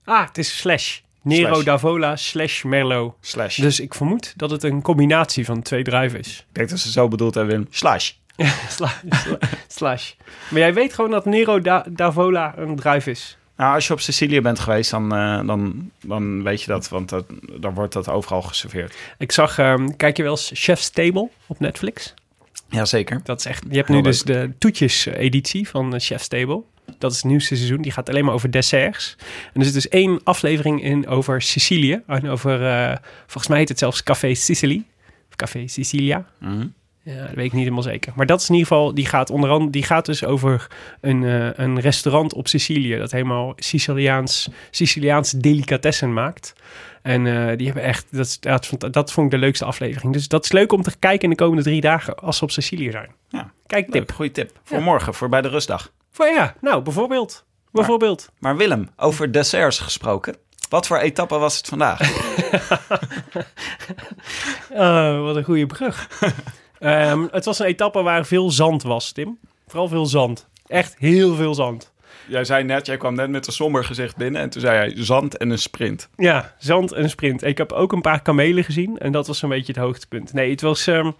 Ah, 0.04 0.26
het 0.26 0.38
is 0.38 0.56
slash. 0.58 0.98
Nero 1.22 1.52
Slash. 1.52 1.64
d'Avola 1.64 2.16
slash 2.16 2.62
Merlot. 2.64 3.14
Slash. 3.20 3.56
Dus 3.56 3.80
ik 3.80 3.94
vermoed 3.94 4.32
dat 4.36 4.50
het 4.50 4.62
een 4.62 4.82
combinatie 4.82 5.44
van 5.44 5.62
twee 5.62 5.82
druiven 5.82 6.18
is. 6.18 6.38
Ik 6.48 6.54
denk 6.54 6.68
dat 6.68 6.78
ze 6.78 6.90
zo 6.90 7.08
bedoeld 7.08 7.34
hebben, 7.34 7.54
Wim. 7.56 7.66
Slash. 7.70 8.10
Sla- 8.68 8.92
sla- 9.10 9.38
slash. 9.68 10.12
Maar 10.50 10.60
jij 10.60 10.74
weet 10.74 10.94
gewoon 10.94 11.10
dat 11.10 11.24
Nero 11.24 11.60
da 11.60 11.84
Davola 11.90 12.54
een 12.56 12.76
druif 12.76 13.06
is. 13.06 13.38
Nou, 13.56 13.74
als 13.74 13.86
je 13.86 13.92
op 13.92 14.00
Sicilië 14.00 14.40
bent 14.40 14.58
geweest, 14.58 14.90
dan, 14.90 15.14
eh, 15.14 15.46
dan, 15.46 15.90
dan 16.02 16.42
weet 16.42 16.60
je 16.62 16.66
dat, 16.66 16.88
want 16.88 17.08
dat, 17.08 17.24
dan 17.60 17.74
wordt 17.74 17.92
dat 17.92 18.08
overal 18.08 18.42
geserveerd. 18.42 18.94
Ik 19.18 19.32
zag, 19.32 19.58
ehm, 19.58 19.88
kijk 19.96 20.16
je 20.16 20.22
wel 20.22 20.32
eens 20.32 20.50
Chef's 20.54 20.90
Table 20.90 21.28
op 21.46 21.60
Netflix? 21.60 22.14
Jazeker. 22.68 23.20
Dat 23.24 23.38
is 23.38 23.46
echt, 23.46 23.64
je 23.68 23.76
hebt 23.76 23.88
Heel 23.88 23.96
nu 23.96 24.02
leuk. 24.02 24.12
dus 24.12 24.22
de 24.22 24.50
toetjes-editie 24.58 25.68
van 25.68 25.94
eh, 25.94 26.00
Chef's 26.00 26.28
Table. 26.28 26.62
Dat 26.98 27.10
is 27.10 27.16
het 27.16 27.26
nieuwste 27.26 27.56
seizoen. 27.56 27.82
Die 27.82 27.92
gaat 27.92 28.08
alleen 28.08 28.24
maar 28.24 28.34
over 28.34 28.50
desserts. 28.50 29.16
En 29.52 29.60
er 29.60 29.64
zit 29.64 29.74
dus 29.74 29.88
één 29.88 30.20
aflevering 30.24 30.82
in 30.82 31.08
over 31.08 31.42
Sicilië. 31.42 32.02
En 32.06 32.28
over, 32.28 32.66
eh, 32.66 32.96
volgens 33.20 33.48
mij 33.48 33.58
heet 33.58 33.68
het 33.68 33.78
zelfs 33.78 34.02
Café 34.02 34.34
Sicily. 34.34 34.84
Of 35.28 35.36
Café 35.36 35.66
Sicilia. 35.68 36.26
Mhm. 36.40 36.66
Ja, 37.04 37.20
dat 37.26 37.34
weet 37.34 37.44
ik 37.46 37.52
niet 37.52 37.62
helemaal 37.62 37.82
zeker. 37.82 38.12
Maar 38.16 38.26
dat 38.26 38.40
is 38.40 38.48
in 38.48 38.54
ieder 38.54 38.68
geval, 38.68 38.94
die 38.94 39.06
gaat 39.06 39.30
onder 39.30 39.50
andere, 39.50 39.70
die 39.70 39.82
gaat 39.82 40.06
dus 40.06 40.24
over 40.24 40.66
een, 41.00 41.24
eh, 41.24 41.48
een 41.64 41.80
restaurant 41.80 42.34
op 42.34 42.48
Sicilië. 42.48 42.96
Dat 42.96 43.10
helemaal 43.12 43.52
Siciliaans, 43.56 44.48
Siciliaanse 44.70 45.38
delicatessen 45.38 46.12
maakt. 46.12 46.52
En 47.02 47.26
eh, 47.26 47.56
die 47.56 47.66
hebben 47.66 47.84
echt, 47.84 48.06
dat, 48.10 48.36
dat, 48.40 48.66
vond- 48.66 48.92
dat 48.92 49.12
vond 49.12 49.26
ik 49.26 49.32
de 49.32 49.46
leukste 49.46 49.64
aflevering. 49.64 50.12
Dus 50.12 50.28
dat 50.28 50.44
is 50.44 50.52
leuk 50.52 50.72
om 50.72 50.82
te 50.82 50.98
kijken 50.98 51.22
in 51.24 51.30
de 51.30 51.36
komende 51.36 51.62
drie 51.62 51.80
dagen 51.80 52.14
als 52.16 52.36
ze 52.36 52.44
op 52.44 52.50
Sicilië 52.50 52.90
zijn. 52.90 53.10
Ja, 53.28 53.52
Kijk, 53.66 53.90
tip. 53.90 54.12
Goeie 54.12 54.30
tip. 54.32 54.50
Voor 54.62 54.82
morgen, 54.82 55.14
voor 55.14 55.28
bij 55.28 55.42
de 55.42 55.48
rustdag. 55.48 55.90
Voor, 56.10 56.26
ja, 56.26 56.54
nou, 56.60 56.82
bijvoorbeeld. 56.82 57.44
Bijvoorbeeld. 57.72 58.28
Maar 58.38 58.56
Willem, 58.56 58.88
over 58.96 59.32
desserts 59.32 59.78
gesproken. 59.78 60.36
Wat 60.68 60.86
voor 60.86 60.98
etappe 60.98 61.38
was 61.38 61.56
het 61.56 61.66
vandaag? 61.66 62.00
Oh, 64.70 65.22
wat 65.26 65.36
een 65.36 65.44
goede 65.44 65.66
brug. 65.66 66.08
Ehm, 66.84 67.26
het 67.30 67.44
was 67.44 67.58
een 67.58 67.66
etappe 67.66 68.02
waar 68.02 68.26
veel 68.26 68.50
zand 68.50 68.82
was, 68.82 69.12
Tim. 69.12 69.38
Vooral 69.66 69.88
veel 69.88 70.06
zand. 70.06 70.48
Echt 70.66 70.94
heel 70.98 71.34
veel 71.34 71.54
zand. 71.54 71.92
jij 72.28 72.44
zei 72.44 72.64
net, 72.64 72.86
jij 72.86 72.96
kwam 72.96 73.14
net 73.14 73.30
met 73.30 73.46
een 73.46 73.52
somber 73.52 73.84
gezicht 73.84 74.16
binnen 74.16 74.40
en 74.40 74.50
toen 74.50 74.60
zei 74.60 74.74
jij 74.76 75.04
zand 75.04 75.36
en 75.36 75.50
een 75.50 75.58
sprint. 75.58 76.08
Ja, 76.16 76.54
zand 76.58 76.92
en 76.92 77.02
een 77.02 77.10
sprint. 77.10 77.42
Ik 77.44 77.58
heb 77.58 77.72
ook 77.72 77.92
een 77.92 78.00
paar 78.00 78.22
kamelen 78.22 78.64
gezien 78.64 78.98
en 78.98 79.12
dat 79.12 79.26
was 79.26 79.42
een 79.42 79.48
beetje 79.48 79.72
het 79.72 79.80
hoogtepunt. 79.82 80.32
Nee, 80.32 80.50
het 80.50 80.60
was... 80.60 80.86
ehm, 80.86 81.10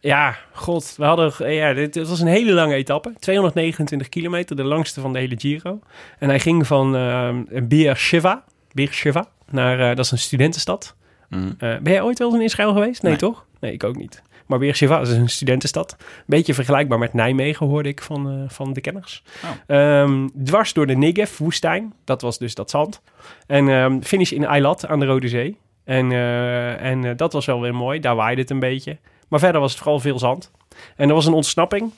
ja, 0.00 0.36
god, 0.52 0.94
we 0.96 1.04
hadden... 1.04 1.52
Ja, 1.54 1.72
dit, 1.74 1.94
het 1.94 2.08
was 2.08 2.20
een 2.20 2.26
hele 2.26 2.52
lange 2.52 2.74
etappe. 2.74 3.12
229 3.18 4.08
kilometer, 4.08 4.56
de 4.56 4.64
langste 4.64 5.00
van 5.00 5.12
de 5.12 5.18
hele 5.18 5.34
Giro. 5.38 5.80
En 6.18 6.28
hij 6.28 6.40
ging 6.40 6.66
van 6.66 6.96
ehm 6.96 7.68
Beersheva, 7.68 8.44
Beersheva 8.72 9.28
naar... 9.50 9.80
eh, 9.80 9.96
dat 9.96 10.04
is 10.04 10.10
een 10.10 10.18
studentenstad. 10.18 10.94
Mhm. 11.28 11.46
Eh, 11.58 11.76
ben 11.78 11.92
jij 11.92 12.02
ooit 12.02 12.18
wel 12.18 12.28
eens 12.28 12.36
in 12.38 12.44
Israël 12.44 12.72
geweest? 12.72 13.02
Nee, 13.02 13.10
Nee. 13.12 13.20
toch? 13.20 13.44
Nee, 13.60 13.72
ik 13.72 13.84
ook 13.84 13.96
niet. 13.96 14.22
Maar 14.48 14.58
Beersheva 14.58 15.00
is 15.00 15.08
een 15.08 15.28
studentenstad. 15.28 15.96
Beetje 16.26 16.54
vergelijkbaar 16.54 16.98
met 16.98 17.12
Nijmegen, 17.12 17.66
hoorde 17.66 17.88
ik 17.88 18.02
van, 18.02 18.30
eh, 18.30 18.48
van 18.48 18.72
de 18.72 18.80
kenners. 18.80 19.22
Oh. 19.44 19.76
Ehm, 19.76 20.28
dwars 20.44 20.72
door 20.72 20.86
de 20.86 20.96
Negev-woestijn. 20.96 21.92
Dat 22.04 22.22
was 22.22 22.38
dus 22.38 22.54
dat 22.54 22.70
zand. 22.70 23.00
En 23.46 23.68
ehm, 23.68 24.00
finish 24.00 24.32
in 24.32 24.44
Eilat 24.44 24.86
aan 24.86 25.00
de 25.00 25.06
Rode 25.06 25.28
Zee. 25.28 25.56
En, 25.84 26.12
eh, 26.12 26.84
en 26.84 27.04
eh, 27.04 27.16
dat 27.16 27.32
was 27.32 27.46
wel 27.46 27.60
weer 27.60 27.74
mooi. 27.74 28.00
Daar 28.00 28.16
waaide 28.16 28.40
het 28.40 28.50
een 28.50 28.58
beetje. 28.58 28.98
Maar 29.28 29.40
verder 29.40 29.60
was 29.60 29.70
het 29.70 29.80
vooral 29.80 30.00
veel 30.00 30.18
zand. 30.18 30.50
En 30.96 31.08
er 31.08 31.14
was 31.14 31.26
een 31.26 31.32
ontsnapping 31.32 31.92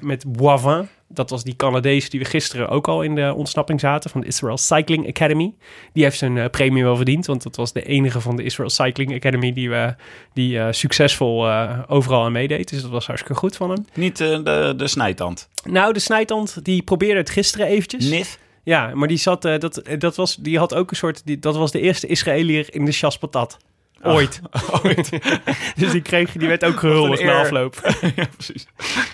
met 0.00 0.24
Boivin. 0.26 0.88
Dat 1.08 1.30
was 1.30 1.44
die 1.44 1.56
Canadees 1.56 2.10
die 2.10 2.20
we 2.20 2.26
gisteren 2.26 2.68
ook 2.68 2.88
al 2.88 3.02
in 3.02 3.14
de 3.14 3.34
ontsnapping 3.34 3.80
zaten 3.80 4.10
van 4.10 4.20
de 4.20 4.26
Israel 4.26 4.56
Cycling 4.56 5.08
Academy. 5.08 5.54
Die 5.92 6.02
heeft 6.02 6.18
zijn 6.18 6.38
eh, 6.38 6.50
premie 6.50 6.82
wel 6.82 6.96
verdiend, 6.96 7.26
want 7.26 7.42
dat 7.42 7.56
was 7.56 7.72
de 7.72 7.82
enige 7.82 8.20
van 8.20 8.36
de 8.36 8.42
Israel 8.42 8.70
Cycling 8.70 9.14
Academy 9.14 9.52
die, 9.52 9.70
we, 9.70 9.94
die 10.32 10.58
eh, 10.58 10.66
succesvol 10.70 11.48
eh, 11.48 11.78
overal 11.86 12.24
aan 12.24 12.32
meedeed. 12.32 12.70
Dus 12.70 12.82
dat 12.82 12.90
was 12.90 13.06
hartstikke 13.06 13.38
goed 13.38 13.56
van 13.56 13.70
hem. 13.70 13.86
Niet 13.94 14.20
eh, 14.20 14.28
de, 14.28 14.74
de 14.76 14.88
snijtand. 14.88 15.48
Nou, 15.64 15.92
de 15.92 15.98
snijtand 15.98 16.64
die 16.64 16.82
probeerde 16.82 17.18
het 17.18 17.30
gisteren 17.30 17.66
eventjes. 17.66 18.10
Nif. 18.10 18.38
Ja, 18.68 18.94
maar 18.94 19.08
die 19.08 19.16
zat, 19.16 19.44
eh, 19.44 19.58
dat, 19.58 19.76
eh, 19.76 19.98
dat 19.98 20.16
was, 20.16 20.36
die 20.36 20.58
had 20.58 20.74
ook 20.74 20.90
een 20.90 20.96
soort, 20.96 21.22
die, 21.24 21.38
dat 21.38 21.56
was 21.56 21.72
de 21.72 21.80
eerste 21.80 22.06
Israëliër 22.06 22.74
in 22.74 22.84
de 22.84 23.16
patat. 23.20 23.58
Ooit. 24.02 24.40
Ooit. 24.84 25.10
dus 25.76 25.90
die 25.90 26.02
kreeg, 26.02 26.32
die 26.32 26.48
werd 26.48 26.64
ook 26.64 26.78
gehuldigd 26.78 27.20
een 27.20 27.26
na 27.26 27.40
afloop. 27.40 27.74
ja, 28.16 28.24
precies. 28.34 28.66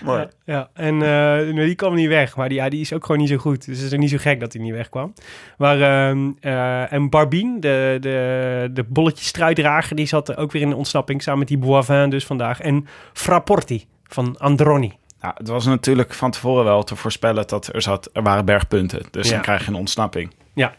Mooi. 0.03 0.19
Ja, 0.19 0.27
ja. 0.45 0.69
en 0.73 1.01
eh, 1.55 1.55
die 1.65 1.75
kwam 1.75 1.95
niet 1.95 2.07
weg. 2.07 2.35
Maar 2.35 2.49
die, 2.49 2.57
ja, 2.57 2.69
die 2.69 2.81
is 2.81 2.93
ook 2.93 3.05
gewoon 3.05 3.21
niet 3.21 3.29
zo 3.29 3.37
goed. 3.37 3.65
Dus 3.65 3.77
het 3.77 3.87
is 3.87 3.93
ook 3.93 3.99
niet 3.99 4.09
zo 4.09 4.17
gek 4.17 4.39
dat 4.39 4.53
hij 4.53 4.61
niet 4.61 4.73
wegkwam. 4.73 5.13
Maar, 5.57 5.81
ehm, 5.81 6.31
eh, 6.39 6.93
en 6.93 7.09
Barbien, 7.09 7.59
de, 7.59 7.97
de, 7.99 8.69
de 8.73 8.83
bolletjesstruidrager, 8.83 9.95
die 9.95 10.07
zat 10.07 10.29
er 10.29 10.37
ook 10.37 10.51
weer 10.51 10.61
in 10.61 10.69
de 10.69 10.75
ontsnapping. 10.75 11.21
Samen 11.21 11.39
met 11.39 11.47
die 11.47 11.57
Boivin 11.57 12.09
dus 12.09 12.25
vandaag. 12.25 12.59
En 12.59 12.87
Frapporti 13.13 13.85
van 14.03 14.37
Androni. 14.37 14.93
Ja, 15.21 15.33
het 15.37 15.47
was 15.47 15.65
natuurlijk 15.65 16.13
van 16.13 16.31
tevoren 16.31 16.63
wel 16.63 16.83
te 16.83 16.95
voorspellen 16.95 17.47
dat 17.47 17.69
er, 17.73 17.81
zat, 17.81 18.09
er 18.13 18.23
waren 18.23 18.45
bergpunten. 18.45 19.03
Dus 19.11 19.27
Ja. 19.27 19.33
dan 19.33 19.41
krijg 19.41 19.61
je 19.61 19.67
een 19.67 19.75
ontsnapping. 19.77 20.33
Ja. 20.53 20.73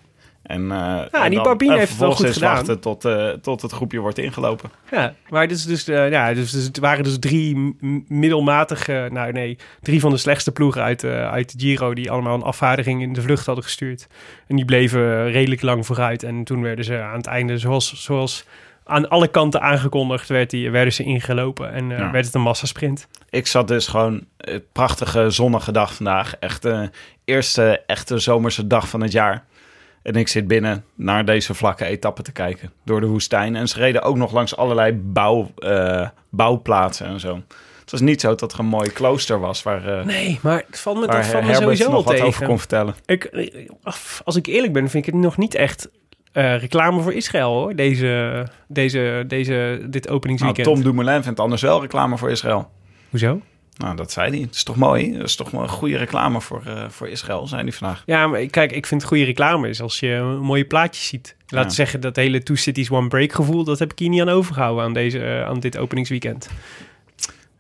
En, 0.47 0.63
eh, 0.63 0.79
Ja, 1.13 1.25
en 1.25 1.31
die 1.31 1.41
Barbien 1.43 1.73
heeft 1.73 1.89
het 1.91 1.99
wel 1.99 2.13
goed 2.13 2.27
is 2.27 2.33
gedaan. 2.33 2.55
wachten 2.55 2.81
tot, 2.81 3.05
eh, 3.05 3.29
tot 3.29 3.63
het 3.63 3.73
groepje 3.73 3.99
wordt 3.99 4.19
ingelopen. 4.19 4.71
Ja, 4.91 5.15
maar 5.29 5.49
dus, 5.49 5.65
dus, 5.65 5.89
eh, 5.89 6.11
ja, 6.11 6.35
dus, 6.35 6.51
dus 6.51 6.65
het 6.65 6.79
waren 6.79 7.05
dus 7.05 7.19
drie 7.19 7.77
middelmatige, 8.09 9.09
nou 9.13 9.33
nee, 9.33 9.59
drie 9.81 10.01
van 10.01 10.11
de 10.11 10.17
slechtste 10.17 10.53
ploegen 10.53 10.83
uit, 10.83 11.05
uit 11.05 11.59
de 11.59 11.67
Giro 11.67 11.95
die 11.95 12.11
allemaal 12.11 12.35
een 12.35 12.43
afvaardiging 12.43 13.03
in 13.03 13.13
de 13.13 13.23
vlucht 13.23 13.47
hadden 13.47 13.65
gestuurd. 13.65 14.07
En 14.47 14.57
die 14.57 14.65
bleven 14.65 15.31
redelijk 15.31 15.63
lang 15.63 15.87
vooruit. 15.87 16.23
En 16.23 16.45
toen 16.45 16.63
werden 16.63 16.85
ze 16.85 17.01
aan 17.01 17.17
het 17.17 17.27
einde, 17.27 17.59
zoals, 17.59 18.03
zoals 18.05 18.45
aan 18.85 19.09
alle 19.09 19.29
kanten 19.29 19.61
aangekondigd, 19.61 20.29
werd 20.29 20.51
die, 20.51 20.71
werden 20.71 20.93
ze 20.93 21.03
ingelopen 21.03 21.73
en 21.73 21.89
Ja. 21.89 22.11
werd 22.11 22.25
het 22.25 22.35
een 22.35 22.41
massasprint. 22.41 23.09
Ik 23.31 23.47
zat 23.47 23.69
dus 23.69 23.87
gewoon 23.87 24.25
een 24.37 24.63
prachtige 24.73 25.31
zonnige 25.31 25.73
dag 25.73 25.95
vandaag. 25.95 26.37
Echt 26.37 26.63
de 26.63 26.91
eerste 27.25 27.83
echte 27.87 28.19
zomerse 28.19 28.67
dag 28.67 28.89
van 28.89 29.01
het 29.01 29.13
jaar. 29.13 29.45
En 30.07 30.15
ik 30.15 30.29
zit 30.29 30.47
binnen 30.49 30.85
naar 30.95 31.25
deze 31.25 31.55
vlakke 31.55 31.85
etappe 31.85 32.23
te 32.23 32.33
kijken 32.33 32.73
door 32.85 33.01
de 33.01 33.07
woestijn. 33.07 33.57
En 33.57 33.69
ze 33.69 33.79
reden 33.79 34.03
ook 34.03 34.17
nog 34.17 34.33
langs 34.33 34.57
allerlei 34.57 34.93
bouw, 34.93 35.51
eh, 35.59 36.09
bouwplaatsen 36.31 37.07
en 37.07 37.21
zo. 37.21 37.35
Het 37.81 37.91
was 37.91 38.01
niet 38.01 38.21
zo 38.21 38.35
dat 38.35 38.53
er 38.53 38.59
een 38.59 38.67
mooi 38.67 38.91
klooster 38.91 39.41
was 39.41 39.63
waar, 39.63 39.99
eh 39.99 40.05
Nee, 40.05 40.39
maar 40.43 40.59
ik 40.69 40.77
val 40.77 40.95
me, 40.95 41.07
dat 41.07 41.27
valt 41.27 41.45
me 41.45 41.55
sowieso 41.55 41.85
nog 41.91 41.93
wel 41.93 42.03
wat 42.03 42.13
over 42.15 42.25
tegen. 42.27 42.47
kon 42.47 42.59
vertellen. 42.59 42.95
Ik, 43.07 43.25
ik- 43.25 43.71
als 44.25 44.37
ik 44.37 44.47
eerlijk 44.47 44.73
ben, 44.73 44.89
vind 44.91 45.07
ik 45.07 45.13
het 45.13 45.23
nog 45.23 45.37
niet 45.37 45.55
echt 45.55 45.89
eh, 46.33 46.59
reclame 46.59 47.01
voor 47.01 47.13
Israël 47.13 47.53
hoor. 47.53 47.75
Deze, 47.75 48.47
deze, 48.69 49.25
deze, 49.27 49.87
dit 49.89 50.05
Nou, 50.05 50.17
openingsweekend. 50.17 50.67
Tom 50.67 50.83
Dumoulin 50.83 51.23
vindt 51.23 51.41
anders 51.41 51.63
wel 51.63 51.81
reclame 51.81 52.17
voor 52.19 52.31
Israël. 52.31 52.71
Hoezo? 53.11 53.41
Nou, 53.77 53.97
dat 53.97 54.13
zei 54.13 54.31
hij. 54.31 54.41
Het 54.41 54.55
is 54.55 54.63
toch 54.63 54.77
mooi? 54.77 55.13
Dat 55.13 55.27
is 55.27 55.37
toch 55.37 55.51
wel 55.51 55.63
een 55.63 55.69
goede 55.69 55.97
reclame 55.97 56.41
voor, 56.41 56.63
eh, 56.67 56.85
voor 56.89 57.09
Israël, 57.09 57.47
zei 57.47 57.63
hij 57.63 57.73
vandaag. 57.73 58.03
Ja, 58.07 58.27
maar 58.27 58.47
kijk, 58.47 58.73
ik 58.73 58.87
vind 58.87 59.05
goede 59.05 59.25
reclame 59.25 59.69
is 59.69 59.81
als 59.81 60.01
je 60.01 60.39
mooie 60.43 60.65
plaatjes 60.65 61.07
ziet. 61.07 61.37
Laten 61.39 61.57
we 61.57 61.65
Ja. 61.65 61.69
zeggen, 61.71 62.01
dat 62.01 62.17
hele 62.17 62.43
Two 62.43 62.55
Cities 62.55 62.91
One 62.91 63.09
Break 63.09 63.33
gevoel, 63.33 63.65
dat 63.65 63.79
heb 63.79 63.93
ik 63.93 63.99
hier 63.99 64.09
niet 64.09 64.21
aan 64.21 64.29
overgehouden 64.29 64.85
aan, 64.85 64.93
deze, 64.93 65.19
eh, 65.25 65.45
aan 65.45 65.61
dit 65.61 65.79
openingsweekend. 65.79 66.49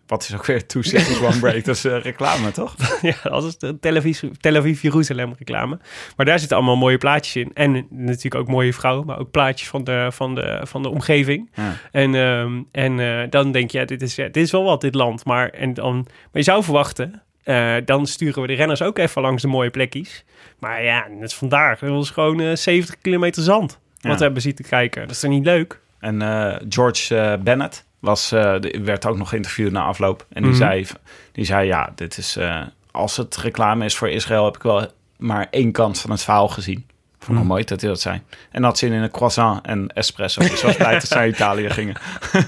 Wat 0.06 0.22
is 0.22 0.34
ook 0.34 0.46
weer 0.46 0.66
Two 0.66 0.82
Cities 0.82 1.20
One 1.20 1.38
Break? 1.38 1.64
Dat 1.64 1.76
is 1.76 1.84
eh, 1.84 2.00
reclame, 2.00 2.50
toch? 2.50 2.74
ja, 3.02 3.16
dat 3.22 3.44
is 3.44 3.58
de 3.58 3.78
Tel 3.78 3.96
Aviv, 3.96 4.22
Tel 4.40 4.56
Aviv 4.56 4.82
Jeruzalem 4.82 5.34
reclame. 5.38 5.78
Maar 6.16 6.26
daar 6.26 6.38
zitten 6.38 6.56
allemaal 6.56 6.76
mooie 6.76 6.98
plaatjes 6.98 7.36
in. 7.36 7.50
En 7.54 7.86
natuurlijk 7.90 8.34
ook 8.34 8.48
mooie 8.48 8.72
vrouwen, 8.72 9.06
maar 9.06 9.18
ook 9.18 9.30
plaatjes 9.30 9.68
van 9.68 9.84
de, 9.84 10.08
van 10.12 10.34
de, 10.34 10.60
van 10.62 10.82
de 10.82 10.88
omgeving. 10.88 11.50
Ja. 11.54 11.76
En, 11.92 12.14
ehm, 12.14 12.62
en 12.72 13.00
eh, 13.00 13.30
dan 13.30 13.52
denk 13.52 13.70
je, 13.70 13.78
ja, 13.78 13.84
dit, 13.84 14.02
is, 14.02 14.14
ja, 14.14 14.24
dit 14.24 14.36
is 14.36 14.50
wel 14.50 14.64
wat, 14.64 14.80
dit 14.80 14.94
land. 14.94 15.24
Maar, 15.24 15.48
en 15.48 15.74
dan, 15.74 15.94
maar 15.94 16.06
je 16.32 16.42
zou 16.42 16.62
verwachten, 16.62 17.22
eh, 17.42 17.74
dan 17.84 18.06
sturen 18.06 18.42
we 18.42 18.48
de 18.48 18.54
renners 18.54 18.82
ook 18.82 18.98
even 18.98 19.22
langs 19.22 19.42
de 19.42 19.48
mooie 19.48 19.70
plekjes. 19.70 20.24
Maar 20.58 20.84
ja, 20.84 21.06
net 21.08 21.34
vandaag, 21.34 21.78
dat 21.78 21.90
was 21.90 22.10
gewoon 22.10 22.40
eh, 22.40 22.56
70 22.56 22.98
kilometer 23.00 23.42
zand. 23.42 23.78
Wat 24.00 24.18
we 24.18 24.24
hebben 24.24 24.42
zitten 24.42 24.64
kijken. 24.64 25.00
Dat 25.00 25.10
is 25.10 25.20
toch 25.20 25.30
niet 25.30 25.44
leuk? 25.44 25.80
En 25.98 26.20
George 26.68 27.38
Bennett 27.42 27.86
was, 28.06 28.28
die 28.60 28.80
werd 28.84 29.06
ook 29.06 29.16
nog 29.16 29.28
geïnterviewd 29.28 29.72
na 29.72 29.82
afloop. 29.84 30.26
En 30.28 30.42
die, 30.42 30.50
Mhm. 30.50 30.60
zei, 30.60 30.86
die 31.32 31.44
zei, 31.44 31.66
ja, 31.66 31.92
dit 31.94 32.18
is, 32.18 32.36
eh, 32.36 32.60
als 32.90 33.16
het 33.16 33.36
reclame 33.36 33.84
is 33.84 33.96
voor 33.96 34.08
Israël, 34.08 34.44
heb 34.44 34.56
ik 34.56 34.62
wel 34.62 34.86
maar 35.18 35.46
één 35.50 35.72
kant 35.72 36.00
van 36.00 36.10
het 36.10 36.22
verhaal 36.22 36.48
gezien. 36.48 36.86
Vond 37.18 37.38
Mhm. 37.38 37.46
mooi 37.46 37.64
dat 37.64 37.80
hij 37.80 37.90
dat 37.90 38.00
zei. 38.00 38.20
En 38.50 38.62
had 38.62 38.78
zin 38.78 38.92
in 38.92 39.02
een 39.02 39.10
croissant 39.10 39.66
en 39.66 39.88
espresso. 39.94 40.40
Dus 40.40 40.62
was 40.62 40.76
blij 40.76 40.92
dat 40.92 41.10
naar 41.10 41.28
Italië 41.28 41.70
gingen. 41.70 41.96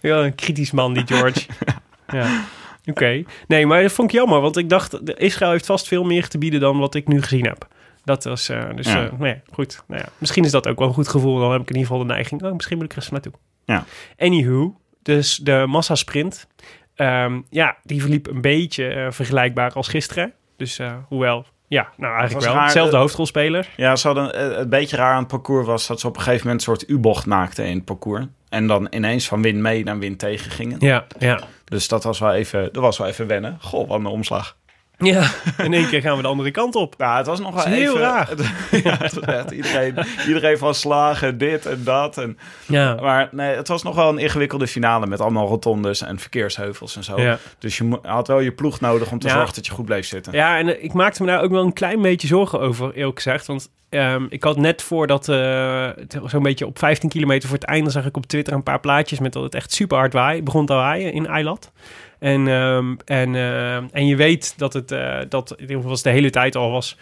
Ja, 0.00 0.16
een 0.16 0.34
kritisch 0.34 0.70
man, 0.70 0.94
die 0.94 1.06
George. 1.06 1.46
ja. 2.12 2.44
Oké. 2.84 3.22
Nee, 3.46 3.66
maar 3.66 3.82
dat 3.82 3.92
vond 3.92 4.10
ik 4.12 4.16
jammer. 4.16 4.40
Want 4.40 4.56
ik 4.56 4.68
dacht, 4.68 5.18
Israël 5.18 5.50
heeft 5.50 5.66
vast 5.66 5.88
veel 5.88 6.04
meer 6.04 6.28
te 6.28 6.38
bieden 6.38 6.60
dan 6.60 6.78
wat 6.78 6.94
ik 6.94 7.08
nu 7.08 7.22
gezien 7.22 7.44
heb. 7.46 7.66
Dat 8.04 8.24
was, 8.24 8.48
eh, 8.48 8.64
dus, 8.74 8.86
Ja. 8.86 8.96
ja. 9.00 9.10
nou 9.18 9.26
ja, 9.26 9.36
goed. 9.52 9.82
Nou 9.86 10.00
ja, 10.00 10.08
misschien 10.18 10.44
is 10.44 10.50
dat 10.50 10.66
ook 10.68 10.78
wel 10.78 10.88
een 10.88 10.94
goed 10.94 11.08
gevoel. 11.08 11.38
Dan 11.38 11.52
heb 11.52 11.60
ik 11.60 11.68
in 11.70 11.74
ieder 11.76 11.90
geval 11.90 12.06
de 12.06 12.12
neiging, 12.12 12.42
oh, 12.42 12.52
misschien 12.52 12.76
moet 12.76 12.84
ik 12.86 12.92
er 12.92 12.98
eens 12.98 13.10
naartoe. 13.10 13.32
Ja. 13.64 13.84
Anywho, 14.18 14.76
dus 15.06 15.36
de 15.36 15.64
massasprint. 15.68 16.46
Ehm 16.94 17.40
ja, 17.50 17.76
die 17.82 18.00
verliep 18.00 18.26
een 18.26 18.40
beetje 18.40 18.88
eh, 18.88 19.06
vergelijkbaar 19.10 19.72
als 19.72 19.88
gisteren. 19.88 20.32
Dus 20.56 20.78
eh, 20.78 20.92
hoewel 21.08 21.46
Ja, 21.68 21.88
nou 21.96 22.14
eigenlijk 22.14 22.44
wel. 22.44 22.54
raar, 22.54 22.64
Hetzelfde 22.64 22.94
eh, 22.94 23.00
hoofdrolspeler. 23.00 23.68
Ja, 23.76 23.96
ze 23.96 24.06
hadden, 24.06 24.56
het 24.58 24.70
beetje 24.70 24.96
raar 24.96 25.12
aan 25.12 25.18
het 25.18 25.28
parcours 25.28 25.66
was 25.66 25.86
dat 25.86 26.00
ze 26.00 26.06
op 26.06 26.16
een 26.16 26.22
gegeven 26.22 26.46
moment 26.46 26.66
een 26.66 26.74
soort 26.74 26.90
U-bocht 26.90 27.26
maakten 27.26 27.66
in 27.66 27.76
het 27.76 27.84
parcours. 27.84 28.24
En 28.48 28.66
dan 28.66 28.86
ineens 28.90 29.28
van 29.28 29.42
win 29.42 29.60
mee 29.62 29.84
naar 29.84 29.98
win 29.98 30.16
tegen 30.16 30.50
gingen. 30.50 30.76
Ja, 30.80 31.06
ja. 31.18 31.40
Dus 31.64 31.88
dat 31.88 32.04
was 32.04 32.18
wel 32.18 32.32
even, 32.32 32.72
dat 32.72 32.82
was 32.82 32.98
wel 32.98 33.06
even 33.06 33.26
wennen. 33.26 33.56
Goh, 33.60 33.88
wat 33.88 33.98
een 33.98 34.06
omslag. 34.06 34.56
Ja, 34.98 35.30
in 35.64 35.72
één 35.74 35.88
keer 35.88 36.00
gaan 36.00 36.16
we 36.16 36.22
de 36.22 36.28
andere 36.28 36.50
kant 36.50 36.74
op. 36.74 36.94
Nou, 36.98 37.16
het 37.16 37.26
was 37.26 37.40
nog 37.40 37.54
wel 37.54 37.64
Het 37.64 37.72
heel 37.72 37.88
even... 37.88 38.00
raar. 38.00 38.28
ja, 38.84 38.96
het 38.98 39.14
was 39.14 39.24
echt 39.34 39.50
iedereen, 39.50 39.94
iedereen 40.26 40.58
van 40.58 40.74
slagen, 40.74 41.38
dit 41.38 41.66
en 41.66 41.80
dat. 41.84 42.18
En, 42.18 42.38
Ja, 42.66 42.94
maar 42.94 43.28
nee, 43.32 43.56
het 43.56 43.68
was 43.68 43.82
nog 43.82 43.94
wel 43.94 44.08
een 44.08 44.18
ingewikkelde 44.18 44.66
finale 44.66 45.06
met 45.06 45.20
allemaal 45.20 45.46
rotondes 45.46 46.02
en 46.02 46.18
verkeersheuvels 46.18 46.96
en 46.96 47.04
zo. 47.04 47.20
Ja. 47.20 47.38
Dus 47.58 47.76
je 47.76 47.98
had 48.02 48.28
wel 48.28 48.40
je 48.40 48.52
ploeg 48.52 48.80
nodig 48.80 49.10
om 49.10 49.18
te 49.18 49.26
Ja. 49.26 49.32
zorgen 49.34 49.54
dat 49.54 49.66
je 49.66 49.72
goed 49.72 49.84
bleef 49.84 50.06
zitten. 50.06 50.32
ja 50.32 50.58
en 50.58 50.68
eh, 50.76 50.84
ik 50.84 50.92
maakte 50.92 51.22
me 51.22 51.28
daar 51.28 51.42
ook 51.42 51.50
wel 51.50 51.64
een 51.64 51.72
klein 51.72 52.02
beetje 52.02 52.26
zorgen 52.26 52.60
over, 52.60 52.92
eerlijk 52.94 53.16
gezegd. 53.16 53.46
Want 53.46 53.68
ehm, 53.88 54.26
ik 54.28 54.42
had 54.44 54.56
net 54.56 54.82
voordat, 54.82 55.28
eh, 55.28 55.88
zo'n 56.24 56.42
beetje 56.42 56.66
op 56.66 56.78
15 56.78 57.08
kilometer 57.08 57.48
voor 57.48 57.58
het 57.58 57.66
einde, 57.68 57.90
zag 57.90 58.04
ik 58.06 58.16
op 58.16 58.26
Twitter 58.26 58.54
een 58.54 58.62
paar 58.62 58.80
plaatjes 58.80 59.18
met 59.18 59.32
dat 59.32 59.42
het 59.42 59.54
echt 59.54 59.72
super 59.72 59.96
hard 59.98 60.12
waai, 60.12 60.42
begon 60.42 60.66
te 60.66 60.74
waaien 60.74 61.12
in 61.12 61.26
Eilat. 61.26 61.72
En, 62.18 62.48
ehm, 62.48 62.94
en, 63.04 63.34
eh, 63.34 63.76
en 63.76 64.06
je 64.06 64.16
weet 64.16 64.58
dat 64.58 64.72
het, 64.72 64.92
eh, 64.92 65.18
dat 65.28 65.50
in 65.50 65.60
ieder 65.60 65.76
geval 65.76 66.02
de 66.02 66.10
hele 66.10 66.30
tijd 66.30 66.56
al 66.56 66.70
was, 66.70 66.96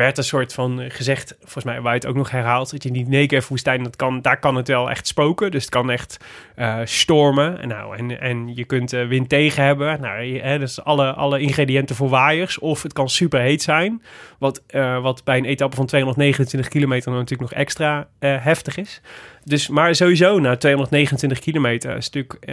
werd 0.00 0.18
een 0.18 0.24
soort 0.24 0.54
van 0.54 0.90
gezegd, 0.90 1.36
volgens 1.40 1.64
mij 1.64 1.80
waar 1.80 1.94
het 1.94 2.06
ook 2.06 2.14
nog 2.14 2.30
herhaald, 2.30 2.70
dat 2.70 2.82
je 2.82 2.90
die 2.90 3.08
Negev-woestijn, 3.08 3.82
dat 3.82 3.96
kan, 3.96 4.22
daar 4.22 4.38
kan 4.38 4.56
het 4.56 4.68
wel 4.68 4.90
echt 4.90 5.06
spoken. 5.06 5.50
Dus 5.50 5.62
het 5.62 5.70
kan 5.70 5.90
echt 5.90 6.16
eh, 6.54 6.78
stormen. 6.84 7.60
En, 7.60 7.68
nou, 7.68 7.96
en, 7.96 8.20
en 8.20 8.54
je 8.54 8.64
kunt 8.64 8.92
eh, 8.92 9.06
wind 9.06 9.28
tegen 9.28 9.64
hebben. 9.64 10.00
Nou, 10.00 10.22
je, 10.22 10.40
hè, 10.40 10.58
dus 10.58 10.84
alle, 10.84 11.12
alle 11.12 11.40
ingrediënten 11.40 11.96
voor 11.96 12.08
waaiers. 12.08 12.58
Of 12.58 12.82
het 12.82 12.92
kan 12.92 13.08
super 13.08 13.40
heet 13.40 13.62
zijn. 13.62 14.02
Wat, 14.38 14.62
eh, 14.66 15.02
wat 15.02 15.24
bij 15.24 15.38
een 15.38 15.44
etappe 15.44 15.76
van 15.76 15.86
229 15.86 16.70
kilometer 16.70 17.12
natuurlijk 17.12 17.50
nog 17.50 17.60
extra 17.60 18.08
heftig 18.18 18.76
is. 18.76 19.00
Dus, 19.44 19.68
maar 19.68 19.94
sowieso, 19.94 20.38
na 20.38 20.56
229 20.56 21.38
kilometer 21.38 21.96
is 21.96 22.10
natuurlijk, 22.10 22.44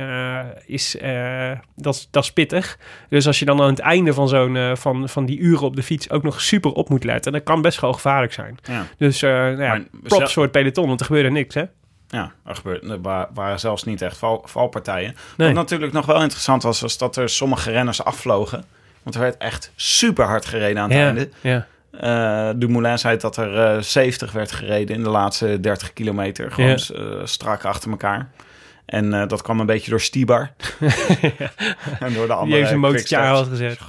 is, 0.66 0.98
dat, 1.76 2.08
dat 2.12 2.24
is 2.24 2.32
pittig. 2.34 2.78
Dus 3.10 3.28
als 3.28 3.40
je 3.40 3.46
dan 3.46 3.62
aan 3.62 3.70
het 3.70 3.80
einde 3.80 4.14
van, 4.14 4.28
zo'n, 4.28 4.78
van, 4.78 5.10
van 5.10 5.26
die 5.26 5.40
uren 5.40 5.66
op 5.66 5.76
de 5.76 5.84
fiets 5.84 6.10
ook 6.10 6.24
nog 6.24 6.42
super 6.42 6.72
op 6.72 6.90
moet 6.90 7.04
letten, 7.04 7.32
dat 7.38 7.44
kan 7.46 7.62
best 7.62 7.82
wel 7.82 7.94
gevaarlijk 7.94 8.34
zijn. 8.34 8.58
Ja. 8.64 8.86
Dus 8.98 9.22
eh 9.22 9.30
nou 9.32 9.62
ja, 9.62 9.82
props 9.92 10.16
zelf- 10.18 10.32
voor 10.34 10.44
het 10.44 10.52
peloton, 10.52 10.88
want 10.88 11.00
er 11.00 11.06
gebeurde 11.06 11.30
niks, 11.30 11.56
hè? 11.56 11.64
Ja, 12.10 12.32
er, 12.46 12.56
gebeurde, 12.56 12.88
er 12.92 13.02
wa- 13.02 13.30
waren 13.34 13.60
zelfs 13.60 13.84
niet 13.84 14.02
echt 14.02 14.18
val, 14.18 14.42
valpartijen. 14.46 15.16
Nee. 15.38 15.48
Wat 15.48 15.56
natuurlijk 15.56 15.94
nog 15.94 16.06
wel 16.06 16.22
interessant 16.22 16.64
was, 16.64 16.82
was 16.82 16.98
dat 16.98 17.16
er 17.16 17.30
sommige 17.30 17.72
renners 17.72 18.04
afvlogen. 18.04 18.64
Want 19.04 19.16
er 19.16 19.22
werd 19.22 19.38
echt 19.38 19.72
super 19.76 20.26
hard 20.26 20.46
gereden 20.46 20.82
aan 20.82 20.90
het 20.90 21.00
ja, 21.00 21.06
einde. 21.06 21.30
ja. 21.42 21.68
Eh 21.92 22.50
Dumoulin 22.56 23.00
zei 23.00 23.18
dat 23.18 23.38
er 23.38 23.76
eh 23.76 23.82
70 23.82 24.32
werd 24.32 24.52
gereden 24.52 24.96
in 24.96 25.04
de 25.04 25.10
laatste 25.10 25.60
30 25.60 25.94
kilometer. 25.94 26.52
Gewoon 26.52 26.70
Ja. 26.70 26.96
eh, 26.96 27.04
strak 27.24 27.66
achter 27.66 27.90
elkaar. 27.92 28.30
En 28.88 29.14
eh, 29.14 29.28
dat 29.28 29.42
kwam 29.42 29.60
een 29.60 29.66
beetje 29.66 29.90
door 29.90 30.02
Stibar. 30.02 30.52
en 32.00 32.14
door 32.14 32.28
de 32.28 32.34
andere 32.34 32.46
Die 32.46 32.56
heeft 32.56 32.72
een 32.72 32.80
motortje 32.80 33.18
had 33.18 33.48
gezet. 33.48 33.80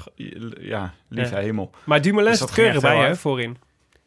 Ja, 0.61 0.93
lieve 1.09 1.35
Ja. 1.35 1.41
hemel. 1.41 1.71
Maar 1.85 2.03
Dumoulin 2.03 2.33
Dus 2.33 2.51
keurig 2.51 2.81
bij, 2.81 2.97
hè, 2.97 3.17
voorin. 3.17 3.57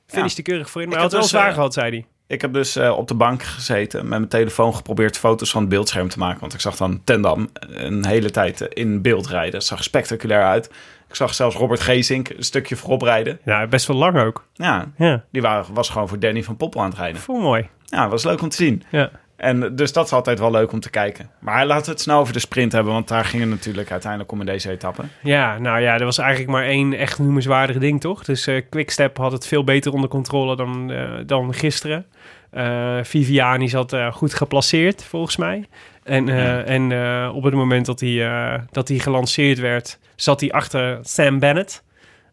Finish 0.08 0.34
de 0.34 0.42
keurig 0.42 0.70
voorin, 0.70 0.88
maar 0.90 0.98
hij 0.98 1.06
had 1.06 1.14
wel 1.14 1.22
dus, 1.22 1.32
zwaar 1.32 1.48
eh, 1.48 1.54
gehad, 1.54 1.74
zei 1.74 1.90
hij. 1.90 2.06
Ik 2.28 2.42
heb 2.42 2.54
dus 2.54 2.76
eh, 2.76 2.98
op 2.98 3.08
de 3.08 3.14
bank 3.14 3.44
gezeten 3.44 4.00
met 4.00 4.10
mijn 4.10 4.28
telefoon 4.28 4.76
geprobeerd 4.76 5.18
foto's 5.18 5.52
van 5.52 5.62
het 5.62 5.70
beeldscherm 5.70 6.10
te 6.10 6.20
maken. 6.20 6.40
Want 6.40 6.54
ik 6.54 6.60
zag 6.60 6.76
dan 6.76 7.02
Tendam 7.04 7.50
een 7.54 8.06
hele 8.06 8.30
tijd 8.30 8.62
in 8.62 9.02
beeld 9.02 9.28
rijden. 9.28 9.54
Het 9.54 9.64
zag 9.64 9.84
spectaculair 9.84 10.44
uit. 10.44 10.66
Ik 11.10 11.16
zag 11.16 11.34
zelfs 11.34 11.56
Robert 11.56 11.80
Geesink 11.80 12.30
een 12.30 12.44
stukje 12.44 12.76
voorop 12.76 13.02
rijden. 13.02 13.40
Ja, 13.46 13.68
best 13.68 13.88
wel 13.88 13.98
lang 13.98 14.20
ook. 14.20 14.48
Ja, 14.54 14.92
Ja, 14.98 15.24
die 15.32 15.42
waren, 15.42 15.74
was 15.74 15.90
gewoon 15.90 16.08
voor 16.08 16.20
Danny 16.20 16.44
van 16.44 16.58
Poppel 16.58 16.82
aan 16.82 16.90
het 16.90 16.98
rijden. 16.98 17.22
voel 17.22 17.40
mooi. 17.40 17.70
Ja, 17.86 18.10
was 18.10 18.24
leuk 18.24 18.42
om 18.42 18.50
te 18.50 18.56
zien. 18.56 18.84
Ja. 18.92 19.12
En 19.42 19.76
dus 19.76 19.94
dat 19.94 20.06
is 20.06 20.12
altijd 20.14 20.40
wel 20.40 20.52
leuk 20.52 20.72
om 20.72 20.80
te 20.80 20.90
kijken. 20.90 21.30
Maar 21.40 21.66
laten 21.66 21.86
we 21.86 21.92
het 21.92 22.02
snel 22.02 22.20
over 22.20 22.34
de 22.34 22.40
sprint 22.40 22.72
hebben, 22.72 22.94
want 22.94 23.08
daar 23.08 23.26
ging 23.26 23.42
het 23.42 23.52
natuurlijk 23.52 23.92
uiteindelijk 23.92 24.32
om 24.32 24.40
in 24.40 24.46
deze 24.46 24.70
etappe. 24.70 25.04
ja, 25.24 25.58
nou 25.58 25.80
ja, 25.82 25.98
er 25.98 26.06
was 26.06 26.18
eigenlijk 26.18 26.52
maar 26.52 26.64
één 26.64 26.94
echt 26.94 27.20
noemenswaardige 27.20 27.80
ding, 27.80 28.02
toch? 28.02 28.24
Dus 28.24 28.48
eh 28.48 28.62
Quickstep 28.70 29.18
had 29.18 29.32
het 29.32 29.48
veel 29.48 29.64
beter 29.64 29.94
onder 29.94 30.10
controle 30.10 30.56
dan, 30.56 30.92
eh, 30.92 31.12
dan 31.26 31.54
gisteren. 31.54 32.06
Eh, 32.52 32.98
Viviani 33.04 33.70
zat 33.70 33.96
goed 34.12 34.34
geplaceerd, 34.34 35.04
volgens 35.04 35.38
mij. 35.38 35.66
En, 36.04 36.26
Ja. 36.26 36.62
en 36.64 36.84
op 37.32 37.44
het 37.44 37.54
moment 37.54 37.86
dat 37.86 38.00
hij, 38.00 38.62
dat 38.72 38.88
hij 38.88 38.98
gelanceerd 39.00 39.60
werd, 39.60 40.00
zat 40.16 40.40
hij 40.40 40.52
achter 40.52 41.00
Sam 41.02 41.40
Bennett. 41.40 41.84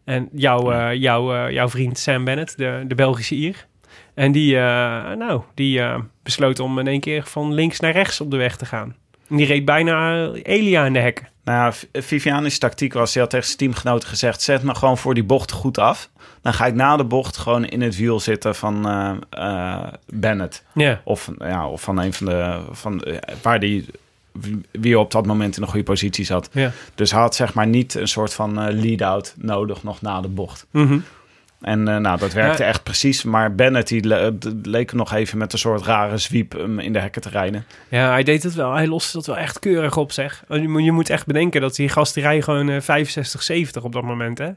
En 0.05 0.29
jouw, 0.31 0.91
jouw, 0.93 1.49
jouw 1.49 1.69
vriend 1.69 1.97
Sam 1.97 2.23
Bennett, 2.23 2.57
de, 2.57 2.83
de 2.87 2.95
Belgische 2.95 3.35
Ier. 3.35 3.67
En 4.19 4.31
die, 4.31 4.55
eh, 4.57 5.11
nou, 5.17 5.41
die 5.53 5.79
eh, 5.81 5.99
besloot 6.23 6.59
om 6.59 6.79
in 6.79 6.87
één 6.87 6.99
keer 6.99 7.23
van 7.23 7.53
links 7.53 7.79
naar 7.79 7.91
rechts 7.91 8.21
op 8.21 8.31
de 8.31 8.37
weg 8.37 8.57
te 8.57 8.65
gaan. 8.65 8.95
En 9.29 9.35
die 9.35 9.45
reed 9.45 9.65
bijna 9.65 10.23
eh, 10.33 10.39
Elia 10.43 10.85
in 10.85 10.93
de 10.93 10.99
hekken. 10.99 11.27
Nou 11.43 11.73
ja, 11.91 12.01
Viviani's 12.01 12.57
tactiek 12.57 12.93
was, 12.93 13.13
hij 13.13 13.21
had 13.21 13.31
tegen 13.31 13.45
zijn 13.45 13.57
teamgenoten 13.57 14.09
gezegd... 14.09 14.41
zet 14.41 14.63
me 14.63 14.75
gewoon 14.75 14.97
voor 14.97 15.13
die 15.13 15.23
bocht 15.23 15.51
goed 15.51 15.77
af. 15.77 16.09
Dan 16.41 16.53
ga 16.53 16.65
ik 16.65 16.73
na 16.73 16.97
de 16.97 17.03
bocht 17.03 17.37
gewoon 17.37 17.65
in 17.65 17.81
het 17.81 17.95
wiel 17.97 18.19
zitten 18.19 18.55
van 18.55 18.81
Bennett. 20.13 20.63
Ja, 20.73 21.01
Of, 21.03 21.29
ja, 21.37 21.67
of 21.67 21.81
van 21.81 21.97
een 21.99 22.13
van 22.13 22.25
de... 22.25 22.59
Van, 22.71 23.03
waar 23.41 23.59
die, 23.59 23.85
wie- 24.71 24.99
op 24.99 25.11
dat 25.11 25.25
moment 25.25 25.55
in 25.57 25.61
een 25.61 25.67
goede 25.69 25.83
positie 25.83 26.25
zat. 26.25 26.49
ja. 26.51 26.71
Dus 26.95 27.11
hij 27.11 27.21
had 27.21 27.35
zeg 27.35 27.53
maar 27.53 27.67
niet 27.67 27.93
een 27.93 28.07
soort 28.07 28.33
van 28.33 28.79
lead-out 28.81 29.33
nodig 29.37 29.83
nog 29.83 30.01
na 30.01 30.21
de 30.21 30.27
bocht. 30.27 30.65
Mhm. 30.71 30.99
En 31.61 31.87
eh, 31.87 31.97
nou, 31.97 32.19
dat 32.19 32.33
werkte 32.33 32.63
Ja. 32.63 32.69
echt 32.69 32.83
precies. 32.83 33.23
Maar 33.23 33.55
Bennett 33.55 33.87
die 33.87 34.07
le- 34.07 34.37
d- 34.37 34.51
leek 34.63 34.93
nog 34.93 35.13
even 35.13 35.37
met 35.37 35.53
een 35.53 35.59
soort 35.59 35.81
rare 35.81 36.17
zwiep 36.17 36.53
um, 36.53 36.79
in 36.79 36.93
de 36.93 36.99
hekken 36.99 37.21
te 37.21 37.29
rijden. 37.29 37.65
Ja, 37.89 38.09
hij 38.11 38.23
deed 38.23 38.43
het 38.43 38.53
wel. 38.53 38.73
Hij 38.73 38.87
loste 38.87 39.17
dat 39.17 39.25
wel 39.25 39.37
echt 39.37 39.59
keurig 39.59 39.97
op, 39.97 40.11
zeg. 40.11 40.43
Je 40.49 40.67
moet, 40.67 40.83
je 40.83 40.91
moet 40.91 41.09
echt 41.09 41.25
bedenken 41.25 41.61
dat 41.61 41.75
die 41.75 41.89
gast 41.89 42.13
die 42.13 42.41
gewoon 42.41 42.69
eh, 42.69 42.81
65, 42.81 43.43
70 43.43 43.83
op 43.83 43.93
dat 43.93 44.03
moment, 44.03 44.37
hè. 44.37 44.49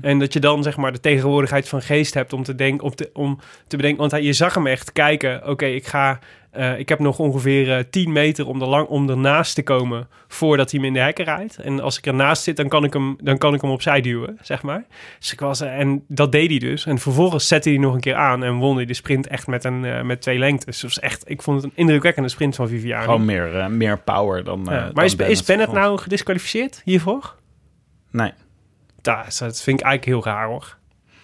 En 0.00 0.18
dat 0.18 0.32
je 0.32 0.40
dan 0.40 0.62
zeg 0.62 0.76
maar 0.76 0.92
de 0.92 1.00
tegenwoordigheid 1.00 1.68
van 1.68 1.82
geest 1.82 2.14
hebt 2.14 2.32
om 2.32 2.42
te 2.42 2.54
denken, 2.54 2.84
om 2.84 2.94
te, 2.94 3.10
om 3.12 3.38
te 3.66 3.76
bedenken, 3.76 4.00
want 4.00 4.10
hij, 4.10 4.22
je 4.22 4.32
zag 4.32 4.54
hem 4.54 4.66
echt 4.66 4.92
kijken. 4.92 5.48
Oké, 5.48 5.66
ik 5.66 5.86
ga, 5.86 6.18
eh, 6.56 6.78
ik 6.78 6.88
heb 6.88 6.98
nog 6.98 7.18
ongeveer 7.18 7.76
eh 7.76 7.84
10 7.90 8.12
meter 8.12 8.46
om 8.46 8.60
er 8.62 8.68
lang 8.68 8.88
om 8.88 9.10
ernaast 9.10 9.54
te 9.54 9.62
komen 9.62 10.08
voordat 10.28 10.70
hij 10.70 10.80
hem 10.80 10.88
in 10.88 10.94
de 10.94 11.00
hekken 11.00 11.24
rijdt. 11.24 11.56
En 11.56 11.80
als 11.80 11.98
ik 11.98 12.06
ernaast 12.06 12.42
zit, 12.42 12.56
dan 12.56 12.68
kan 12.68 12.84
ik 12.84 12.92
hem, 12.92 13.16
dan 13.22 13.38
kan 13.38 13.54
ik 13.54 13.60
hem 13.60 13.70
opzij 13.70 14.00
duwen, 14.00 14.38
zeg 14.40 14.62
maar. 14.62 14.84
Dus 15.18 15.32
ik 15.32 15.40
was, 15.40 15.60
eh, 15.60 15.78
en 15.78 16.04
dat 16.08 16.32
deed 16.32 16.50
hij 16.50 16.58
dus. 16.58 16.86
En 16.86 16.98
vervolgens 16.98 17.48
zette 17.48 17.68
hij 17.68 17.78
nog 17.78 17.94
een 17.94 18.00
keer 18.00 18.14
aan 18.14 18.44
en 18.44 18.56
won 18.56 18.76
hij 18.76 18.84
de 18.84 18.94
sprint 18.94 19.26
echt 19.26 19.46
met 19.46 19.64
een 19.64 19.84
eh, 19.84 20.02
met 20.02 20.20
twee 20.20 20.38
lengtes. 20.38 20.80
Dus 20.80 20.98
echt, 20.98 21.30
ik 21.30 21.42
vond 21.42 21.62
het 21.62 21.70
een 21.70 21.76
indrukwekkende 21.78 22.28
sprint 22.28 22.54
van 22.54 22.68
Viviani. 22.68 23.04
Gewoon 23.04 23.24
meer, 23.24 23.58
eh, 23.58 23.66
meer 23.66 23.98
power 23.98 24.44
dan. 24.44 24.60
Ja, 24.64 24.70
eh, 24.70 24.82
maar 24.82 24.92
dan 24.92 25.04
is, 25.04 25.14
is 25.14 25.42
Bennett 25.42 25.72
nou 25.72 25.98
gedisqualificeerd 25.98 26.82
hiervoor? 26.84 27.34
Nee. 28.10 28.32
Dat, 29.00 29.36
dat 29.38 29.62
vind 29.62 29.80
ik 29.80 29.86
eigenlijk 29.86 30.04
heel 30.04 30.32
raar 30.32 30.46
hoor. 30.46 30.76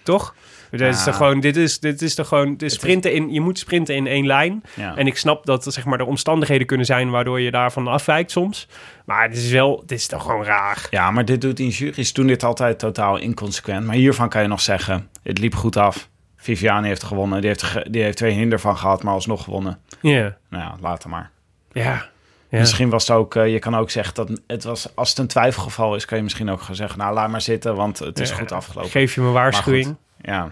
Toch? 0.03 0.35
Dit 0.77 0.95
is 0.95 1.03
toch 1.03 1.15
gewoon, 1.15 1.39
dit 1.39 1.57
is, 1.57 1.79
dit 1.79 2.01
is 2.01 2.15
toch 2.15 2.27
gewoon, 2.27 2.57
de 2.57 2.69
sprinten 2.69 3.13
in, 3.13 3.33
je 3.33 3.41
moet 3.41 3.59
sprinten 3.59 3.95
in 3.95 4.07
één 4.07 4.25
lijn. 4.25 4.63
Ja. 4.73 4.95
En 4.95 5.07
ik 5.07 5.17
snap 5.17 5.45
dat 5.45 5.63
zeg 5.63 5.85
maar, 5.85 5.99
er 5.99 6.05
omstandigheden 6.05 6.67
kunnen 6.67 6.85
zijn 6.85 7.09
waardoor 7.09 7.41
je 7.41 7.51
daarvan 7.51 7.87
afwijkt 7.87 8.31
soms. 8.31 8.67
Maar 9.05 9.23
het 9.23 9.37
is 9.37 9.51
wel, 9.51 9.83
dit 9.85 9.97
is 9.97 10.07
toch 10.07 10.21
gewoon 10.21 10.43
raar. 10.43 10.87
ja, 10.89 11.11
maar 11.11 11.25
dit 11.25 11.41
doet 11.41 11.59
in 11.59 11.67
juries 11.67 12.13
doen 12.13 12.27
dit 12.27 12.43
altijd 12.43 12.79
totaal 12.79 13.17
inconsequent. 13.17 13.85
Maar 13.85 13.95
hiervan 13.95 14.29
kan 14.29 14.41
je 14.41 14.47
nog 14.47 14.61
zeggen: 14.61 15.09
het 15.23 15.39
liep 15.39 15.55
goed 15.55 15.77
af. 15.77 16.09
Viviani 16.37 16.87
heeft 16.87 17.03
gewonnen. 17.03 17.41
Die 17.41 17.49
heeft, 17.49 17.91
die 17.91 18.03
heeft 18.03 18.17
twee 18.17 18.31
hinder 18.31 18.59
van 18.59 18.77
gehad, 18.77 19.03
maar 19.03 19.13
alsnog 19.13 19.43
gewonnen. 19.43 19.79
Ja, 20.01 20.37
Nou 20.49 20.63
ja, 20.63 20.75
later 20.81 21.09
maar. 21.09 21.31
ja. 21.71 22.09
ja. 22.49 22.59
Misschien 22.59 22.89
was 22.89 23.07
het 23.07 23.17
ook, 23.17 23.35
eh, 23.35 23.51
je 23.51 23.59
kan 23.59 23.75
ook 23.75 23.89
zeggen 23.89 24.13
dat 24.15 24.41
het 24.47 24.63
was, 24.63 24.95
als 24.95 25.09
het 25.09 25.17
een 25.17 25.27
twijfelgeval 25.27 25.95
is, 25.95 26.05
kan 26.05 26.17
je 26.17 26.23
misschien 26.23 26.49
ook 26.49 26.61
gaan 26.61 26.75
zeggen, 26.75 26.99
nou 26.99 27.13
laat 27.13 27.29
maar 27.29 27.41
zitten, 27.41 27.75
want 27.75 27.99
het 27.99 28.19
is 28.19 28.29
Ja, 28.29 28.35
goed 28.35 28.51
afgelopen. 28.51 28.91
Geef 28.91 29.15
je 29.15 29.21
me 29.21 29.31
waarschuwing. 29.31 29.95
Ja, 30.21 30.51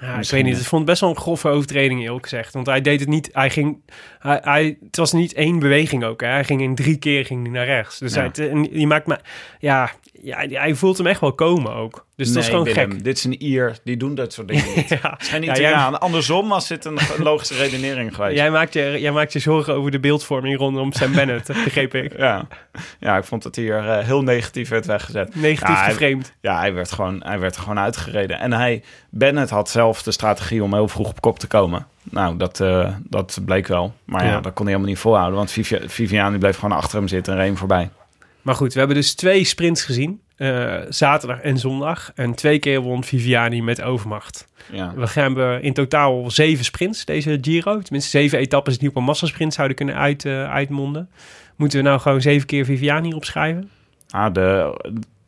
Ja, 0.00 0.18
ik 0.18 0.30
weet 0.30 0.44
niet, 0.44 0.56
ik 0.58 0.64
vond 0.64 0.80
het 0.80 0.90
best 0.90 1.00
wel 1.00 1.10
een 1.10 1.16
grove 1.16 1.48
overtreding 1.48 2.02
eerlijk 2.02 2.22
gezegd. 2.28 2.54
Want 2.54 2.66
hij 2.66 2.80
deed 2.80 3.00
het 3.00 3.08
niet, 3.08 3.28
hij 3.32 3.50
ging, 3.50 3.80
hij, 4.18 4.40
hij, 4.42 4.78
het 4.86 4.96
was 4.96 5.12
niet 5.12 5.32
één 5.34 5.58
beweging 5.58 6.04
ook. 6.04 6.20
Hè. 6.20 6.26
Hij 6.28 6.44
ging 6.44 6.60
in 6.60 6.74
drie 6.74 6.96
keer 6.96 7.24
ging 7.24 7.42
hij 7.42 7.50
naar 7.52 7.64
rechts. 7.66 7.98
Dus 7.98 8.14
Ja. 8.14 8.30
hij, 8.32 8.50
en 8.50 8.62
die 8.62 8.86
maakt 8.86 9.06
me, 9.06 9.18
ja, 9.58 9.90
ja, 10.22 10.46
hij 10.48 10.74
voelt 10.74 10.96
hem 10.98 11.06
echt 11.06 11.20
wel 11.20 11.32
komen 11.32 11.74
ook. 11.74 12.06
Dus 12.16 12.32
dat 12.32 12.42
is 12.42 12.48
gewoon 12.48 12.64
Willem, 12.64 12.90
gek. 12.90 13.04
Dit 13.04 13.16
is 13.16 13.24
een 13.24 13.42
Ier, 13.44 13.78
die 13.84 13.96
doen 13.96 14.14
dat 14.14 14.32
soort 14.32 14.48
dingen 14.48 14.64
niet. 14.76 14.88
Ja. 15.02 15.14
Het 15.16 15.24
zijn 15.26 15.40
niet 15.40 15.56
Ja, 15.56 15.62
jij- 15.62 15.74
andersom 15.74 16.48
was 16.48 16.68
dit 16.68 16.84
een 16.84 16.98
logische 17.18 17.54
redenering 17.54 18.14
geweest. 18.14 18.36
Jij 18.36 18.50
maakt, 18.50 18.72
je, 18.72 18.96
jij 19.00 19.12
maakt 19.12 19.32
je 19.32 19.38
zorgen 19.38 19.74
over 19.74 19.90
de 19.90 20.00
beeldvorming 20.00 20.56
rondom 20.58 20.92
Sam 20.92 21.12
Bennett, 21.12 21.46
begreep 21.64 21.94
ik. 21.94 22.16
Ja. 22.16 22.46
ja, 23.00 23.16
ik 23.16 23.24
vond 23.24 23.42
dat 23.42 23.56
hier 23.56 23.88
eh, 23.88 24.04
heel 24.06 24.22
negatief 24.22 24.68
werd 24.68 24.86
weggezet. 24.86 25.34
Negatief 25.34 25.98
Ja, 25.98 26.06
hij-. 26.06 26.18
Ja, 26.40 26.58
hij 26.58 26.74
werd, 26.74 26.92
gewoon, 26.92 27.22
hij 27.24 27.38
werd 27.38 27.54
er 27.56 27.60
gewoon 27.62 27.78
uitgereden. 27.78 28.38
En 28.38 28.52
hij, 28.52 28.82
Bennett 29.10 29.50
had 29.50 29.70
zelf 29.70 29.87
de 30.02 30.10
strategie 30.12 30.62
om 30.62 30.74
heel 30.74 30.88
vroeg 30.88 31.08
op 31.08 31.20
kop 31.20 31.38
te 31.38 31.46
komen. 31.46 31.86
Nou, 32.02 32.36
dat, 32.36 32.60
eh, 32.60 32.94
dat 33.02 33.38
bleek 33.44 33.66
wel. 33.66 33.94
Maar 34.04 34.24
ja, 34.24 34.30
Ja. 34.30 34.40
dat 34.40 34.52
kon 34.52 34.64
hij 34.64 34.74
helemaal 34.74 34.92
niet 34.94 35.02
volhouden. 35.02 35.36
Want 35.36 35.50
Vivi- 35.50 35.88
Viviani 35.88 36.38
bleef 36.38 36.56
gewoon 36.58 36.76
achter 36.78 36.98
hem 36.98 37.08
zitten 37.08 37.32
en 37.32 37.38
reed 37.38 37.48
hem 37.48 37.56
voorbij. 37.58 37.90
Maar 38.42 38.54
goed, 38.54 38.72
we 38.72 38.78
hebben 38.78 38.96
dus 38.96 39.14
twee 39.14 39.44
sprints 39.44 39.84
gezien. 39.84 40.20
eh, 40.38 40.74
zaterdag 40.88 41.40
en 41.40 41.58
zondag. 41.58 42.10
En 42.14 42.34
twee 42.34 42.58
keer 42.58 42.80
won 42.80 43.04
Viviani 43.04 43.62
met 43.62 43.82
overmacht. 43.82 44.46
Ja. 44.72 44.92
We 44.96 45.06
hebben 45.12 45.62
in 45.62 45.72
totaal 45.72 46.30
zeven 46.30 46.64
sprints 46.64 47.04
deze 47.04 47.38
Giro. 47.40 47.80
Tenminste, 47.80 48.10
zeven 48.10 48.38
etappes 48.38 48.78
die 48.78 48.88
op 48.88 48.96
een 48.96 49.02
massasprint 49.04 49.54
zouden 49.54 49.76
kunnen 49.76 49.94
uit, 49.94 50.24
eh, 50.24 50.50
uitmonden. 50.50 51.08
Moeten 51.56 51.78
we 51.78 51.84
nou 51.84 52.00
gewoon 52.00 52.20
zeven 52.20 52.46
keer 52.46 52.64
Viviani 52.64 53.12
opschrijven? 53.14 53.70
Ah, 54.10 54.32
de, 54.34 54.74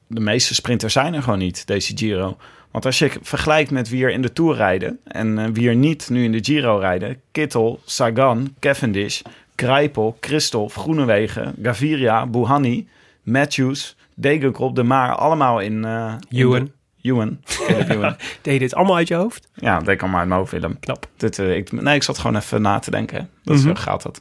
de 0.07 0.21
meeste 0.21 0.55
sprinters 0.55 0.93
zijn 0.93 1.15
er 1.15 1.23
gewoon 1.23 1.39
niet, 1.39 1.67
deze 1.67 1.97
Giro. 1.97 2.37
Want 2.71 2.85
als 2.87 2.99
je 2.99 3.11
vergelijkt 3.23 3.71
met 3.71 3.89
wie 3.89 4.05
er 4.05 4.11
in 4.11 4.23
de 4.23 4.33
Tour 4.33 4.57
rijden... 4.57 4.99
en 5.05 5.39
eh, 5.39 5.45
wie 5.53 5.69
er 5.69 5.75
niet 5.75 6.11
nu 6.11 6.25
in 6.25 6.33
de 6.33 6.45
Giro 6.45 6.77
rijden... 6.79 7.21
Kittel, 7.33 7.81
Sagan, 7.85 8.55
Cavendish, 8.59 9.21
Greipel, 9.57 10.17
Christophe, 10.21 10.79
Groenewegen... 10.81 11.55
Gaviria, 11.63 12.27
Bouhanni, 12.27 12.89
Matthews, 13.23 13.97
Degenkolb, 14.15 14.75
De 14.77 14.83
Maar... 14.83 15.15
allemaal 15.15 15.61
in... 15.61 15.85
in 16.29 16.73
Ewan. 17.03 17.39
Deed 18.43 18.53
je 18.53 18.59
dit 18.59 18.75
allemaal 18.75 18.97
uit 18.97 19.09
je 19.09 19.15
hoofd? 19.15 19.49
ja, 19.55 19.79
dat 19.79 19.97
kan 19.97 20.11
maar 20.11 20.19
uit 20.19 20.29
mijn 20.29 20.41
hoofd, 20.41 20.53
Willem. 20.53 20.79
Knap. 20.81 21.07
Dit, 21.17 21.39
eh, 21.39 21.57
ik, 21.57 21.73
nee, 21.73 21.95
ik 21.95 22.03
zat 22.03 22.19
gewoon 22.19 22.37
even 22.37 22.63
na 22.63 22.79
te 22.79 22.91
denken. 22.91 23.29
Dat 23.45 23.57
Mhm. 23.57 23.67
zo 23.67 23.75
gaat 23.75 24.03
dat. 24.03 24.21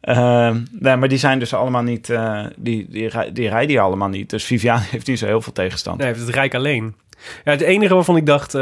Eh, 0.00 0.54
nee, 0.70 0.96
maar 0.96 1.08
die 1.08 1.18
zijn 1.18 1.38
dus 1.38 1.54
allemaal 1.54 1.82
niet... 1.82 2.06
die, 2.56 2.86
die, 2.88 3.10
die 3.32 3.48
rijden 3.48 3.68
hier 3.68 3.80
allemaal 3.80 4.08
niet. 4.08 4.30
Dus 4.30 4.44
Viviani 4.44 4.84
heeft 4.90 5.06
niet 5.06 5.18
zo 5.18 5.26
heel 5.26 5.40
veel 5.40 5.52
tegenstand. 5.52 5.98
Nee, 5.98 6.14
het 6.14 6.28
Rijk 6.28 6.54
alleen. 6.54 6.94
Ja, 7.44 7.50
het 7.50 7.60
enige 7.60 7.94
waarvan 7.94 8.16
ik 8.16 8.26
dacht... 8.26 8.54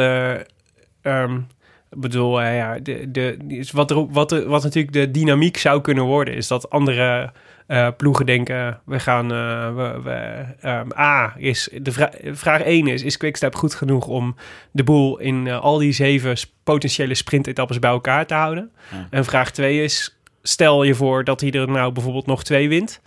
ik 1.90 2.00
bedoel, 2.00 2.42
eh, 2.42 2.56
ja, 2.56 2.78
de, 2.78 3.10
de, 3.10 3.36
is 3.48 3.70
wat, 3.70 3.90
er, 3.90 4.06
wat, 4.10 4.32
er, 4.32 4.48
wat 4.48 4.62
natuurlijk 4.62 4.92
de 4.92 5.10
dynamiek 5.10 5.56
zou 5.56 5.80
kunnen 5.80 6.04
worden... 6.04 6.34
is 6.34 6.48
dat 6.48 6.70
andere 6.70 7.32
eh, 7.66 7.88
ploegen 7.96 8.26
denken... 8.26 8.80
we 8.84 9.00
gaan... 9.00 9.28
we, 9.76 10.00
we, 10.02 10.44
ehm, 10.60 10.88
A, 10.98 11.34
is 11.36 11.68
de 11.72 11.92
vra- 11.92 12.12
vraag 12.22 12.60
1 12.60 12.86
is... 12.86 13.02
is 13.02 13.16
Quickstep 13.16 13.54
goed 13.54 13.74
genoeg 13.74 14.06
om 14.06 14.36
de 14.70 14.84
boel... 14.84 15.18
in 15.18 15.50
al 15.50 15.78
die 15.78 15.92
zeven 15.92 16.36
potentiële 16.64 17.14
sprintetappes 17.14 17.78
bij 17.78 17.90
elkaar 17.90 18.26
te 18.26 18.34
houden? 18.34 18.70
Ja. 18.90 19.06
En 19.10 19.24
vraag 19.24 19.50
2 19.50 19.82
is... 19.82 20.18
stel 20.42 20.82
je 20.82 20.94
voor 20.94 21.24
dat 21.24 21.40
hij 21.40 21.50
er 21.50 21.68
nou 21.68 21.92
bijvoorbeeld 21.92 22.26
nog 22.26 22.44
twee 22.44 22.68
wint... 22.68 23.00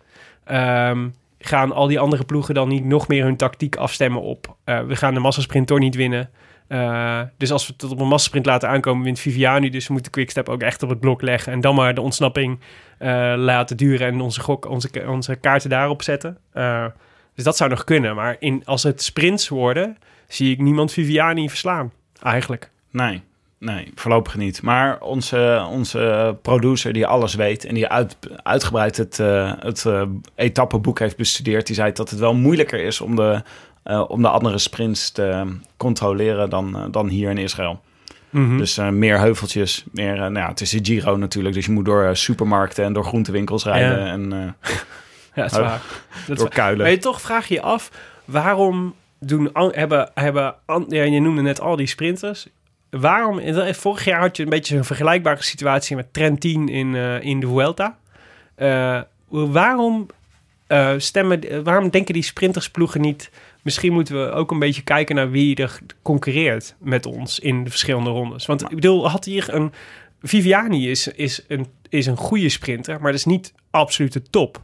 Ehm, 0.44 1.08
gaan 1.40 1.72
al 1.72 1.88
die 1.88 2.00
andere 2.00 2.24
ploegen 2.24 2.54
dan 2.54 2.68
niet 2.68 2.86
nog 2.86 3.08
meer 3.08 3.24
hun 3.24 3.38
tactiek 3.38 3.76
afstemmen 3.76 4.22
op... 4.22 4.56
eh, 4.64 4.82
we 4.82 4.96
gaan 4.96 5.14
de 5.14 5.20
massasprint 5.20 5.68
toch 5.68 5.80
niet 5.80 5.96
winnen. 5.96 6.30
Eh, 6.68 7.22
dus 7.38 7.52
als 7.52 7.68
we 7.68 7.74
het 7.78 7.92
op 7.92 8.00
een 8.00 8.08
massasprint 8.08 8.46
laten 8.46 8.70
aankomen, 8.70 9.04
wint 9.04 9.20
Viviani. 9.20 9.70
Dus 9.70 9.88
we 9.88 9.94
moeten 9.94 10.12
Quickstep 10.12 10.50
ook 10.50 10.62
echt 10.62 10.84
op 10.84 10.90
het 10.90 11.00
blok 11.00 11.22
leggen. 11.22 11.54
En 11.54 11.62
dan 11.62 11.76
maar 11.76 11.94
de 11.94 12.02
ontsnapping 12.02 12.60
eh, 12.98 13.34
laten 13.38 13.78
duren 13.78 14.08
en 14.08 14.22
onze, 14.22 14.42
gok, 14.42 14.70
onze, 14.70 14.90
onze 15.08 15.36
kaarten 15.36 15.70
daarop 15.70 16.02
zetten. 16.02 16.38
Dus 17.36 17.44
dat 17.44 17.58
zou 17.58 17.70
nog 17.70 17.84
kunnen. 17.84 18.16
Maar 18.16 18.36
in, 18.40 18.62
als 18.66 18.84
het 18.84 19.04
sprints 19.04 19.50
worden, 19.50 19.98
zie 20.28 20.52
ik 20.52 20.60
niemand 20.60 20.92
Viviani 20.92 21.50
verslaan. 21.50 21.92
Eigenlijk. 22.22 22.72
Nee, 22.92 23.24
nee, 23.60 23.92
voorlopig 23.96 24.36
niet. 24.36 24.62
Maar 24.62 25.02
onze, 25.02 25.68
onze 25.70 26.38
producer 26.42 26.94
die 26.94 27.08
alles 27.08 27.36
weet 27.36 27.66
en 27.66 27.74
die 27.74 27.88
uit, 27.88 28.18
uitgebreid 28.44 28.98
het, 28.98 29.20
eh, 29.20 29.54
het 29.60 29.86
eh, 29.86 30.04
etappenboek 30.36 31.00
heeft 31.00 31.18
bestudeerd, 31.18 31.68
die 31.68 31.76
zei 31.76 31.92
dat 31.92 32.10
het 32.10 32.20
wel 32.20 32.34
moeilijker 32.34 32.84
is 32.84 33.02
om 33.02 33.16
de, 33.16 33.42
eh, 33.84 34.04
om 34.08 34.22
de 34.22 34.30
andere 34.30 34.58
sprints 34.58 35.12
te 35.12 35.58
controleren 35.78 36.50
dan, 36.50 36.88
dan 36.92 37.08
hier 37.08 37.30
in 37.30 37.38
Israël. 37.38 37.82
Mhm. 38.30 38.58
Dus 38.58 38.80
meer 38.92 39.20
heuveltjes, 39.20 39.86
meer, 39.92 40.16
nou 40.16 40.34
ja, 40.34 40.48
het 40.48 40.62
is 40.62 40.70
de 40.70 40.80
Giro 40.82 41.16
natuurlijk, 41.16 41.56
dus 41.56 41.66
je 41.66 41.72
moet 41.72 41.86
door 41.86 42.16
supermarkten 42.16 42.86
en 42.86 42.94
door 42.94 43.06
groentewinkels 43.06 43.64
rijden 43.64 44.00
Ja. 44.06 44.12
en 44.12 44.56
ja, 45.36 45.42
dat 45.44 45.52
is 45.52 45.58
Oh, 45.58 45.64
waar. 45.64 45.82
Dat 46.28 46.38
door 46.38 46.50
kuilen. 46.50 46.82
Maar 46.82 46.92
je 46.92 46.98
toch 46.98 47.22
vraag 47.22 47.48
je 47.48 47.54
je 47.54 47.62
af, 47.62 47.92
waarom 48.26 48.96
doen, 49.20 49.50
hebben, 49.54 50.10
hebben 50.14 50.56
ja, 50.88 51.04
je 51.04 51.20
noemde 51.20 51.42
net 51.42 51.62
al 51.62 51.76
die 51.76 51.88
sprinters. 51.88 52.48
Waarom, 52.90 53.42
vorig 53.74 54.06
jaar 54.06 54.20
had 54.20 54.38
je 54.38 54.44
een 54.44 54.50
beetje 54.50 54.78
een 54.78 54.86
vergelijkbare 54.86 55.44
situatie 55.44 55.96
met 55.96 56.14
Trentin 56.14 56.70
in, 56.70 56.96
eh, 56.96 57.22
in 57.22 57.40
de 57.40 57.48
Vuelta. 57.48 57.98
Eh, 58.56 59.02
waarom, 59.28 60.08
eh, 60.68 60.94
stemmen, 60.98 61.64
waarom 61.64 61.90
denken 61.90 62.14
die 62.14 62.24
sprintersploegen 62.24 63.02
niet... 63.02 63.32
Misschien 63.62 63.94
moeten 63.94 64.24
we 64.26 64.32
ook 64.32 64.52
een 64.52 64.60
beetje 64.60 64.82
kijken 64.82 65.16
naar 65.16 65.32
wie 65.32 65.56
er 65.56 65.80
concurreert 66.02 66.76
met 66.80 67.06
ons 67.06 67.40
in 67.40 67.64
de 67.64 67.70
verschillende 67.70 68.10
rondes. 68.10 68.46
Want 68.46 68.62
ik 68.62 68.70
bedoel, 68.76 69.10
had 69.10 69.26
hier 69.26 69.54
een... 69.54 69.74
Viviani 70.22 70.90
is, 70.90 71.08
is, 71.08 71.46
een, 71.48 71.68
is 71.90 72.06
een 72.06 72.18
goede 72.18 72.50
sprinter, 72.50 73.02
maar 73.02 73.12
dat 73.12 73.20
is 73.20 73.26
niet 73.26 73.54
absoluut 73.70 74.14
de 74.14 74.22
top. 74.22 74.62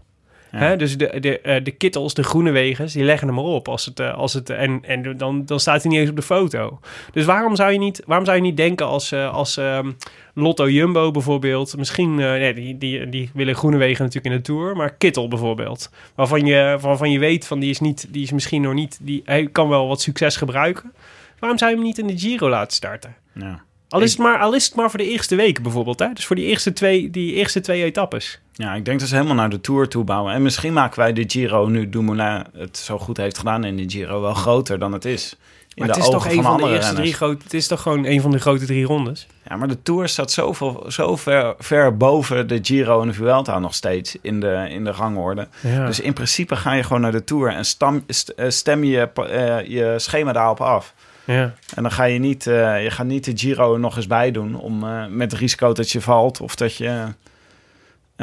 Hè? 0.57 0.75
Dus 0.75 0.97
de, 0.97 1.19
de, 1.19 1.39
eh, 1.39 1.63
de 1.63 1.71
kittels, 1.71 2.13
de 2.13 2.23
groene 2.23 2.51
wegens, 2.51 2.93
die 2.93 3.03
leggen 3.03 3.27
hem 3.27 3.37
erop. 3.37 3.67
Als 3.67 3.85
het, 3.85 3.99
eh, 3.99 4.13
als 4.13 4.33
het, 4.33 4.49
en 4.49 4.79
en 4.85 5.17
dan, 5.17 5.45
dan 5.45 5.59
staat 5.59 5.81
hij 5.81 5.91
niet 5.91 5.99
eens 5.99 6.09
op 6.09 6.15
de 6.15 6.21
foto. 6.21 6.79
Dus 7.11 7.25
waarom 7.25 7.55
zou 7.55 7.71
je 7.71 7.77
niet, 7.77 8.01
waarom 8.05 8.25
zou 8.25 8.37
je 8.37 8.43
niet 8.43 8.57
denken 8.57 8.85
als, 8.85 9.11
eh, 9.11 9.33
als 9.33 9.57
ehm, 9.57 9.91
Lotto 10.33 10.69
Jumbo 10.69 11.11
bijvoorbeeld... 11.11 11.77
Misschien, 11.77 12.15
nee, 12.15 12.53
die, 12.53 12.77
die, 12.77 13.09
die 13.09 13.29
willen 13.33 13.55
groene 13.55 13.77
wegen 13.77 14.03
natuurlijk 14.05 14.33
in 14.33 14.41
de 14.41 14.47
Tour... 14.47 14.75
maar 14.75 14.93
Kittel 14.93 15.27
bijvoorbeeld. 15.27 15.89
Waarvan 16.15 16.45
je, 16.45 16.77
waarvan 16.81 17.11
je 17.11 17.19
weet, 17.19 17.47
van 17.47 17.59
die 17.59 17.69
is, 17.69 17.79
niet, 17.79 18.07
die 18.09 18.23
is 18.23 18.31
misschien 18.31 18.61
nog 18.61 18.73
niet... 18.73 18.99
Die, 19.01 19.21
hij 19.25 19.47
kan 19.51 19.69
wel 19.69 19.87
wat 19.87 20.01
succes 20.01 20.35
gebruiken. 20.35 20.93
Waarom 21.39 21.57
zou 21.57 21.71
je 21.71 21.77
hem 21.77 21.85
niet 21.85 21.97
in 21.97 22.07
de 22.07 22.17
Giro 22.17 22.49
laten 22.49 22.75
starten? 22.75 23.15
Ja. 23.33 23.63
Al 23.89 24.01
is, 24.01 24.11
het 24.11 24.19
maar, 24.19 24.39
al 24.39 24.53
is 24.53 24.65
het 24.65 24.75
maar 24.75 24.89
voor 24.89 24.99
de 24.99 25.09
eerste 25.09 25.35
weken 25.35 25.63
bijvoorbeeld. 25.63 25.99
Hè? 25.99 26.13
Dus 26.13 26.25
voor 26.25 26.35
die 26.35 26.45
eerste 26.45 26.73
twee, 26.73 27.09
die 27.09 27.33
eerste 27.33 27.59
twee 27.59 27.83
etappes. 27.83 28.41
Ja, 28.53 28.73
ik 28.73 28.85
denk 28.85 28.99
dat 28.99 29.09
ze 29.09 29.15
helemaal 29.15 29.35
naar 29.35 29.49
de 29.49 29.61
Tour 29.61 29.87
toe 29.87 30.03
bouwen. 30.03 30.33
En 30.33 30.41
misschien 30.41 30.73
maken 30.73 30.99
wij 30.99 31.13
de 31.13 31.23
Giro, 31.27 31.67
nu 31.67 31.89
Dumoulin 31.89 32.45
het 32.53 32.77
zo 32.77 32.99
goed 32.99 33.17
heeft 33.17 33.37
gedaan 33.37 33.63
in 33.63 33.77
de 33.77 33.89
Giro, 33.89 34.21
wel 34.21 34.33
groter 34.33 34.79
dan 34.79 34.93
het 34.93 35.05
is. 35.05 35.35
In 35.75 35.85
Maar 35.85 35.95
het 35.95 36.03
is 36.03 36.09
toch 36.11 36.27
een 36.27 36.43
van 36.43 36.57
de 36.57 36.63
eerste 36.63 36.77
renners. 36.77 36.95
drie 36.95 37.13
grote... 37.13 37.43
Het 37.43 37.53
is 37.53 37.67
toch 37.67 37.81
gewoon 37.81 38.05
een 38.05 38.21
van 38.21 38.31
de 38.31 38.39
grote 38.39 38.65
drie 38.65 38.85
rondes? 38.85 39.27
Ja, 39.49 39.55
maar 39.55 39.67
de 39.67 39.81
Tour 39.83 40.09
staat 40.09 40.31
zoveel, 40.31 40.85
zo 40.87 41.15
ver, 41.15 41.55
ver 41.59 41.97
boven 41.97 42.47
de 42.47 42.59
Giro 42.61 43.01
en 43.01 43.07
de 43.07 43.13
Vuelta 43.13 43.59
nog 43.59 43.73
steeds 43.73 44.17
in 44.21 44.39
de, 44.39 44.67
in 44.69 44.83
de 44.83 44.91
rangorde. 44.91 45.47
Ja. 45.61 45.85
Dus 45.85 45.99
in 45.99 46.13
principe 46.13 46.55
ga 46.55 46.73
je 46.73 46.83
gewoon 46.83 47.01
naar 47.01 47.11
de 47.11 47.23
Tour 47.23 47.51
en 47.51 47.65
stam, 47.65 48.05
eh, 48.35 48.49
stem 48.49 48.83
je 48.83 49.09
eh, 49.13 49.67
je 49.67 49.93
schema 49.97 50.31
daarop 50.33 50.61
af. 50.61 50.93
ja. 51.25 51.53
En 51.75 51.83
dan 51.83 51.91
ga 51.91 52.03
je 52.03 52.19
niet, 52.19 52.47
eh, 52.47 52.83
je 52.83 52.91
gaat 52.91 53.05
niet 53.05 53.25
de 53.25 53.31
Giro 53.35 53.77
nog 53.77 53.95
eens 53.95 54.07
bij 54.07 54.31
doen 54.31 54.55
om, 54.55 54.85
met 55.09 55.31
het 55.31 55.39
risico 55.39 55.73
dat 55.73 55.91
je 55.91 56.01
valt 56.01 56.41
of 56.41 56.55
dat 56.55 56.75
je, 56.75 57.05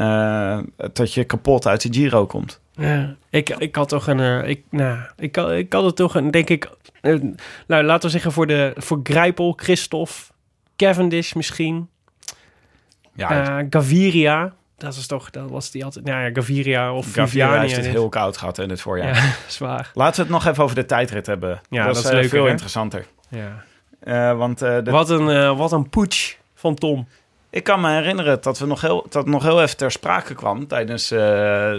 eh, 0.01 0.59
dat 0.93 1.15
je 1.15 1.25
kapot 1.25 1.67
uit 1.67 1.83
de 1.83 1.89
Giro 1.93 2.27
komt. 2.27 2.61
Ja, 2.73 3.15
ik, 3.31 3.49
ik 3.49 3.75
had 3.77 3.89
toch 3.89 4.07
een. 4.07 4.21
eh, 4.21 4.49
ik, 4.49 4.63
nou, 4.71 4.99
ik, 5.17 5.37
ik 5.37 5.73
had 5.73 5.85
het 5.85 5.97
toch 5.97 6.15
een, 6.15 6.31
denk 6.31 6.49
ik. 6.49 6.71
eh, 7.01 7.21
nou, 7.67 7.85
laten 7.85 8.05
we 8.05 8.11
zeggen 8.11 8.33
voor, 8.33 8.47
de, 8.47 8.73
voor 8.77 9.01
Grijpel, 9.03 9.53
Christophe, 9.57 10.13
Cavendish 10.77 11.33
misschien. 11.33 11.89
Ja, 13.15 13.65
Gaviria. 13.71 14.53
Dat 14.77 14.95
was 14.97 15.07
toch. 15.07 15.31
Dat 15.31 15.51
was 15.51 15.71
die 15.71 15.85
altijd. 15.85 16.05
Nou 16.05 16.23
ja, 16.25 16.31
Gaviria 16.33 16.93
of 16.93 17.05
Gaviria 17.05 17.27
Viviani. 17.27 17.61
heeft 17.61 17.77
het 17.77 17.87
heel 17.87 18.09
koud 18.09 18.37
gehad 18.37 18.59
in 18.59 18.71
het 18.71 18.81
voorjaar. 18.81 19.15
Ja, 19.17 19.33
zwaar. 19.49 19.91
Laten 19.95 20.17
we 20.17 20.23
het 20.33 20.43
nog 20.43 20.53
even 20.53 20.65
over 20.65 20.77
de 20.77 20.87
tijdrit 20.87 21.27
hebben. 21.27 21.61
Ja, 21.71 21.85
dat, 21.87 21.95
dat 21.95 22.05
is 22.05 22.11
leuker, 22.11 22.29
veel 22.29 22.45
hè? 22.45 22.51
interessanter. 22.51 23.07
Ja. 23.29 23.65
Want 24.35 24.59
de- 24.59 24.83
Wat, 24.85 25.11
een, 25.11 25.29
eh, 25.29 25.57
wat 25.59 25.73
een 25.73 25.89
putsch 25.89 26.35
van 26.55 26.75
Tom. 26.75 27.09
Ik 27.51 27.65
kan 27.65 27.81
me 27.81 27.91
herinneren 27.91 28.39
dat, 28.43 28.59
we 28.59 28.67
nog 28.67 28.81
heel, 28.81 29.07
dat 29.11 29.27
nog 29.27 29.43
heel 29.43 29.63
even 29.63 29.77
ter 29.77 29.91
sprake 29.91 30.35
kwam 30.35 30.67
tijdens 30.67 31.11
eh, 31.11 31.19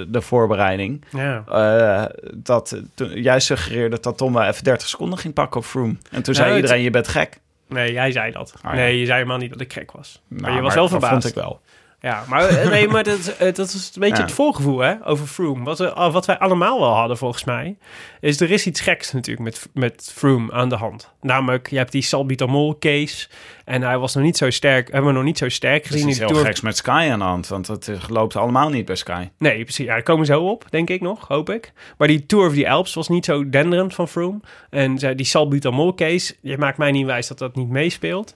de 0.08 0.22
voorbereiding. 0.22 1.06
Ja. 1.10 1.44
Eh, 1.48 2.06
dat 2.34 2.82
toen- 2.94 3.22
jij 3.22 3.40
suggereerde 3.40 4.00
dat 4.00 4.18
Tom 4.18 4.34
wel 4.34 4.44
even 4.44 4.64
30 4.64 4.88
seconden 4.88 5.20
ging 5.20 5.34
pakken 5.34 5.60
op 5.60 5.66
Froome. 5.66 5.96
En 6.12 6.24
toen 6.24 6.34
Ja, 6.34 6.40
zei 6.40 6.48
het- 6.54 6.62
iedereen, 6.62 6.82
je 6.82 6.90
bent 6.90 7.08
gek. 7.08 7.40
Nee, 7.68 7.92
jij 7.92 8.12
zei 8.12 8.32
dat. 8.32 8.54
Ah, 8.62 8.72
ja. 8.72 8.78
Nee, 8.80 9.00
je 9.00 9.06
zei 9.06 9.18
helemaal 9.18 9.38
niet 9.40 9.52
dat 9.52 9.62
ik 9.62 9.74
gek 9.74 9.92
was. 9.92 10.22
maar 10.28 10.42
Nou, 10.42 10.56
je 10.56 10.62
was 10.62 10.74
wel 10.74 10.84
dat 10.84 10.92
verbaasd. 10.92 11.14
vond 11.14 11.26
ik 11.38 11.42
wel. 11.44 11.60
Ja, 12.02 12.24
maar, 12.28 12.48
eh, 12.48 12.70
nee, 12.70 12.88
maar 12.88 13.04
dat, 13.04 13.28
eh, 13.28 13.54
dat 13.54 13.68
is 13.68 13.92
een 13.94 14.02
beetje 14.02 14.16
Ja. 14.16 14.22
het 14.22 14.32
voorgevoel 14.32 14.80
hè, 14.80 14.94
over 15.08 15.26
Froome. 15.28 15.64
Wat, 15.64 15.78
we, 15.78 15.94
wat 16.12 16.26
wij 16.26 16.38
allemaal 16.38 16.80
wel 16.80 16.94
hadden 16.96 17.18
volgens 17.18 17.44
mij, 17.44 17.76
is 18.20 18.40
er 18.42 18.52
is 18.52 18.66
iets 18.68 18.82
geks 18.82 19.12
natuurlijk 19.12 19.44
met, 19.46 19.70
met 19.74 20.12
Froome 20.16 20.52
aan 20.54 20.70
de 20.70 20.76
hand. 20.76 21.12
Namelijk, 21.22 21.70
je 21.70 21.78
hebt 21.78 21.92
die 21.92 22.02
salbutamol 22.02 22.78
case 22.80 23.28
en 23.66 23.82
hij 23.82 23.98
was 23.98 24.16
nog 24.16 24.24
niet 24.24 24.38
zo 24.38 24.50
sterk, 24.50 24.92
hebben 24.92 25.10
we 25.12 25.16
nog 25.16 25.26
niet 25.26 25.38
zo 25.38 25.50
sterk 25.50 25.80
Er 25.80 25.86
is 25.86 25.92
gezien 25.92 26.08
iets 26.10 26.18
de 26.18 26.24
heel 26.24 26.34
Tour. 26.34 26.46
geks 26.48 26.62
met 26.62 26.78
Sky 26.78 27.08
aan 27.12 27.20
de 27.20 27.26
hand, 27.26 27.48
want 27.48 27.68
het 27.68 27.88
eh, 27.88 27.96
loopt 28.10 28.36
allemaal 28.36 28.70
niet 28.70 28.86
bij 28.86 28.96
Sky. 28.96 29.30
Nee, 29.38 29.64
precies. 29.64 29.86
Ja, 29.86 29.94
daar 29.94 30.04
komen 30.04 30.26
we 30.28 30.34
zo 30.34 30.42
op, 30.44 30.66
denk 30.70 30.90
ik 30.90 31.02
nog, 31.02 31.28
hoop 31.28 31.50
ik. 31.50 31.74
Maar 31.98 32.08
die 32.08 32.26
Tour 32.26 32.48
of 32.48 32.54
the 32.54 32.70
Alps 32.70 32.94
was 32.94 33.08
niet 33.08 33.26
zo 33.26 33.50
denderend 33.50 33.94
van 33.94 34.08
Froome. 34.08 34.40
En 34.70 35.00
zij- 35.00 35.16
die 35.16 35.26
salbutamol 35.26 35.94
case, 35.96 36.36
je 36.42 36.58
maakt 36.58 36.78
mij 36.78 36.92
niet 36.92 37.06
wijs 37.06 37.28
dat 37.28 37.38
dat 37.38 37.56
niet 37.56 37.70
meespeelt. 37.70 38.36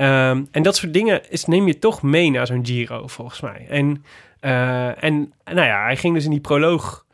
Ehm, 0.00 0.44
en 0.50 0.62
dat 0.62 0.76
soort 0.76 0.92
dingen 0.92 1.30
is, 1.30 1.44
neem 1.44 1.66
je 1.66 1.78
toch 1.78 2.02
mee 2.02 2.30
naar 2.30 2.46
zo'n 2.46 2.66
Giro, 2.66 3.06
volgens 3.06 3.40
mij. 3.40 3.66
En, 3.68 4.04
eh, 4.40 5.04
en 5.04 5.32
nou 5.44 5.66
ja, 5.66 5.82
hij 5.82 5.96
ging 5.96 6.14
dus 6.14 6.24
in 6.24 6.30
die 6.30 6.40
proloog... 6.40 7.04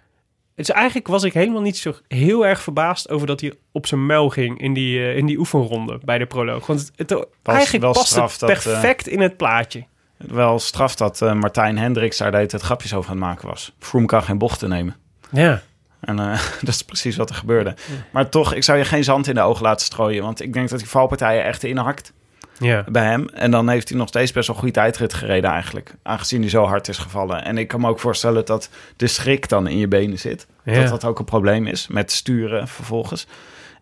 Dus 0.55 0.71
eigenlijk 0.71 1.07
was 1.07 1.23
ik 1.23 1.33
helemaal 1.33 1.61
niet 1.61 1.77
zo 1.77 1.95
heel 2.09 2.47
erg 2.47 2.61
verbaasd 2.61 3.11
over 3.11 3.27
dat 3.27 3.41
hij 3.41 3.53
op 3.73 3.87
zijn 3.87 4.07
muil 4.07 4.29
ging 4.29 4.61
in 4.61 4.73
die, 4.73 4.99
eh, 4.99 5.17
in 5.17 5.27
die 5.27 5.39
oefenronde 5.39 6.01
bij 6.05 6.19
de 6.19 6.27
proloog. 6.27 6.67
Want 6.67 6.91
het, 6.97 7.11
het, 7.11 7.27
eigenlijk 7.43 7.85
wel 7.85 7.93
past 7.93 8.07
straf 8.07 8.31
het 8.31 8.41
dat, 8.41 8.51
eh, 8.51 8.57
perfect 8.57 9.07
in 9.07 9.21
het 9.21 9.37
plaatje. 9.37 9.85
Wel 10.17 10.59
straf 10.59 10.95
dat 10.95 11.23
eh, 11.23 11.33
Martijn 11.33 11.79
Hendricks 11.79 12.17
daar 12.17 12.31
de 12.31 12.37
hele 12.37 12.49
tijd 12.49 12.63
grapjes 12.63 12.95
over 12.95 13.11
aan 13.11 13.17
het 13.17 13.27
maken 13.27 13.49
was. 13.49 13.73
Froome 13.79 14.07
kan 14.07 14.23
geen 14.23 14.39
bochten 14.39 14.69
nemen. 14.69 14.97
Ja. 15.31 15.63
En 16.01 16.19
eh, 16.19 16.41
dat 16.61 16.75
is 16.75 16.83
precies 16.83 17.17
wat 17.17 17.31
er 17.31 17.37
gebeurde. 17.37 17.75
Maar 18.11 18.29
toch, 18.29 18.55
ik 18.55 18.65
zou 18.65 18.79
je 18.79 18.85
geen 18.85 19.05
zand 19.05 19.27
in 19.27 19.35
de 19.35 19.41
ogen 19.41 19.63
laten 19.63 19.87
strooien. 19.87 20.23
Want 20.23 20.43
ik 20.43 20.53
denk 20.53 20.69
dat 20.69 20.79
die 20.79 20.89
valpartijen 20.89 21.45
echt 21.45 21.65
inhakt 21.65 22.13
Ja. 22.59 22.85
bij 22.89 23.05
hem. 23.05 23.29
En 23.29 23.51
dan 23.51 23.69
heeft 23.69 23.89
hij 23.89 23.99
nog 23.99 24.09
steeds 24.09 24.33
best 24.33 24.47
wel 24.47 24.57
een 24.57 24.63
goede 24.63 24.81
tijdrit 24.81 25.15
gereden 25.15 25.51
eigenlijk. 25.51 25.95
Aangezien 26.03 26.41
hij 26.41 26.51
zo 26.51 26.65
hard 26.65 26.89
is 26.89 26.99
gevallen. 26.99 27.45
En 27.45 27.59
ik 27.59 27.69
kan 27.69 27.81
me 27.81 27.89
ook 27.89 28.01
voorstellen 28.01 28.45
dat 28.45 28.71
de 28.97 29.07
schrik 29.07 29.49
dan 29.49 29.67
in 29.67 29.79
je 29.79 29.89
benen 29.89 30.19
zit. 30.19 30.47
Ja. 30.65 30.81
Dat 30.81 30.89
dat 30.89 31.05
ook 31.05 31.19
een 31.19 31.25
probleem 31.25 31.67
is 31.67 31.87
met 31.89 32.13
sturen 32.13 32.69
vervolgens. 32.69 33.27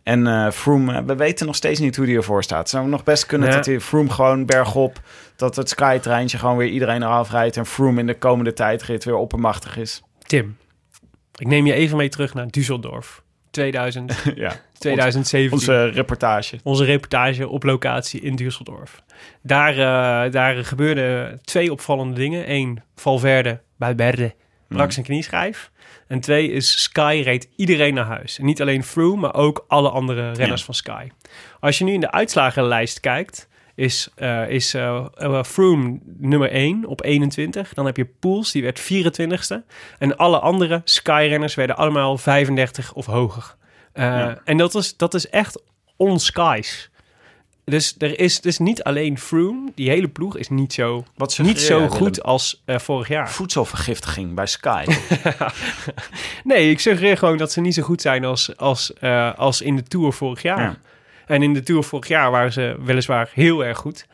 En 0.02 0.26
eh 0.26 0.50
Froome, 0.50 0.94
eh, 0.94 1.02
we 1.06 1.14
weten 1.16 1.46
nog 1.46 1.56
steeds 1.56 1.80
niet 1.80 1.96
hoe 1.96 2.06
hij 2.06 2.14
ervoor 2.14 2.42
staat. 2.42 2.68
Zou 2.68 2.88
nog 2.88 3.04
best 3.04 3.26
kunnen 3.26 3.48
Ja. 3.48 3.54
dat 3.54 3.66
hij 3.66 3.80
Froome 3.80 4.10
gewoon 4.10 4.46
bergop... 4.46 5.00
dat 5.36 5.56
het 5.56 5.68
Sky-treintje 5.68 6.38
gewoon 6.38 6.56
weer 6.56 6.68
iedereen 6.68 7.02
eraf 7.02 7.30
rijdt... 7.30 7.56
en 7.56 7.66
Froome 7.66 8.00
in 8.00 8.06
de 8.06 8.18
komende 8.18 8.52
tijdrit 8.52 9.04
weer 9.04 9.16
oppermachtig 9.16 9.76
is. 9.76 10.02
Tim, 10.26 10.56
ik 11.36 11.46
neem 11.46 11.66
je 11.66 11.72
even 11.72 11.96
mee 11.96 12.08
terug 12.08 12.34
naar 12.34 12.46
Düsseldorf. 12.58 13.22
2000, 13.50 14.14
ja, 14.34 14.52
2017. 14.90 15.52
onze 15.52 15.84
reportage. 15.88 16.58
onze 16.62 16.84
reportage 16.84 17.48
op 17.48 17.62
locatie 17.62 18.20
in 18.20 18.38
Düsseldorf. 18.42 19.02
Daar, 19.42 19.72
eh, 19.72 20.32
daar 20.32 20.64
gebeurden 20.64 21.40
twee 21.44 21.72
opvallende 21.72 22.14
dingen. 22.14 22.50
Eén, 22.52 22.82
Valverde 22.94 23.60
bij 23.76 23.94
Berde 23.94 24.34
brak 24.68 24.86
Mm. 24.86 24.90
zijn 24.92 25.06
knieschijf. 25.06 25.70
En 26.08 26.20
twee 26.20 26.50
is 26.50 26.82
Sky 26.82 27.20
reed 27.24 27.48
iedereen 27.56 27.94
naar 27.94 28.04
huis. 28.04 28.38
En 28.38 28.44
niet 28.44 28.60
alleen 28.60 28.84
Froome, 28.84 29.20
maar 29.20 29.34
ook 29.34 29.64
alle 29.68 29.88
andere 29.90 30.32
renners 30.32 30.60
Ja. 30.60 30.66
van 30.66 30.74
Sky. 30.74 31.08
Als 31.60 31.78
je 31.78 31.84
nu 31.84 31.92
in 31.92 32.00
de 32.00 32.10
uitslagenlijst 32.10 33.00
kijkt, 33.00 33.48
is, 33.74 34.08
eh 34.14 34.48
is 34.48 34.74
eh, 34.74 35.42
Froome 35.42 35.98
nummer 36.18 36.50
1 36.52 36.86
op 36.86 37.04
21. 37.04 37.74
Dan 37.74 37.86
heb 37.86 37.96
je 37.96 38.04
Poels, 38.04 38.52
die 38.52 38.62
werd 38.62 38.80
24ste. 38.80 39.64
En 39.98 40.16
alle 40.16 40.38
andere 40.38 40.80
Sky-renners 40.84 41.54
werden 41.54 41.76
allemaal 41.76 42.18
35 42.18 42.92
of 42.92 43.06
hoger. 43.06 43.56
Eh, 43.94 44.04
Ja. 44.04 44.40
En 44.44 44.56
dat 44.56 44.74
is, 44.74 44.96
dat 44.96 45.14
is 45.14 45.28
echt 45.28 45.60
on-skies. 45.96 46.90
Dus 47.64 47.94
er 47.98 48.18
is 48.20 48.40
dus 48.40 48.58
niet 48.58 48.82
alleen 48.82 49.18
Froome, 49.18 49.72
die 49.74 49.88
hele 49.90 50.08
ploeg 50.08 50.36
is 50.36 50.48
niet 50.48 50.72
zo, 50.72 51.04
Wat 51.16 51.38
niet 51.38 51.60
zo 51.60 51.88
goed 51.88 51.98
Willem? 51.98 52.20
als 52.20 52.62
eh, 52.64 52.78
vorig 52.78 53.08
jaar. 53.08 53.30
Voedselvergiftiging 53.30 54.34
bij 54.34 54.46
Sky. 54.46 54.84
Nee, 56.44 56.70
ik 56.70 56.80
suggereer 56.80 57.16
gewoon 57.18 57.36
dat 57.36 57.52
ze 57.52 57.60
niet 57.60 57.74
zo 57.74 57.82
goed 57.82 58.00
zijn 58.00 58.24
als, 58.24 58.56
als, 58.56 58.92
eh, 58.94 59.34
als 59.34 59.60
in 59.60 59.76
de 59.76 59.82
Tour 59.82 60.12
vorig 60.12 60.42
jaar. 60.42 60.60
Ja. 60.60 60.76
En 61.26 61.42
in 61.42 61.52
de 61.54 61.62
Tour 61.62 61.84
vorig 61.84 62.08
jaar 62.08 62.30
waren 62.30 62.52
ze 62.52 62.76
weliswaar 62.84 63.30
heel 63.32 63.64
erg 63.64 63.78
goed. 63.78 64.06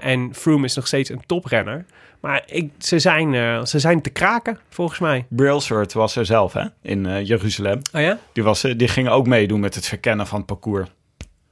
En 0.00 0.34
Froome 0.34 0.64
is 0.64 0.74
nog 0.74 0.86
steeds 0.86 1.10
een 1.10 1.22
toprenner. 1.26 1.84
Maar 2.20 2.42
ik, 2.46 2.70
ze, 2.78 2.98
zijn, 2.98 3.34
eh, 3.34 3.64
ze 3.64 3.78
zijn 3.78 4.02
te 4.02 4.10
kraken, 4.10 4.58
volgens 4.68 4.98
mij. 4.98 5.26
Brailsford 5.28 5.92
was 5.92 6.16
er 6.16 6.26
zelf, 6.26 6.52
hè, 6.52 6.64
in 6.82 7.06
eh, 7.06 7.26
Jeruzalem. 7.26 7.80
Oh 7.92 8.00
ja? 8.00 8.18
Die, 8.32 8.42
was, 8.42 8.64
eh, 8.64 8.78
die 8.78 8.88
ging 8.88 9.08
ook 9.08 9.26
meedoen 9.26 9.60
met 9.60 9.74
het 9.74 9.86
verkennen 9.86 10.26
van 10.26 10.38
het 10.38 10.46
parcours. 10.46 10.88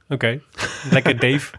Oké. 0.09 0.41
Lekker 0.91 1.19
Dave. 1.29 1.51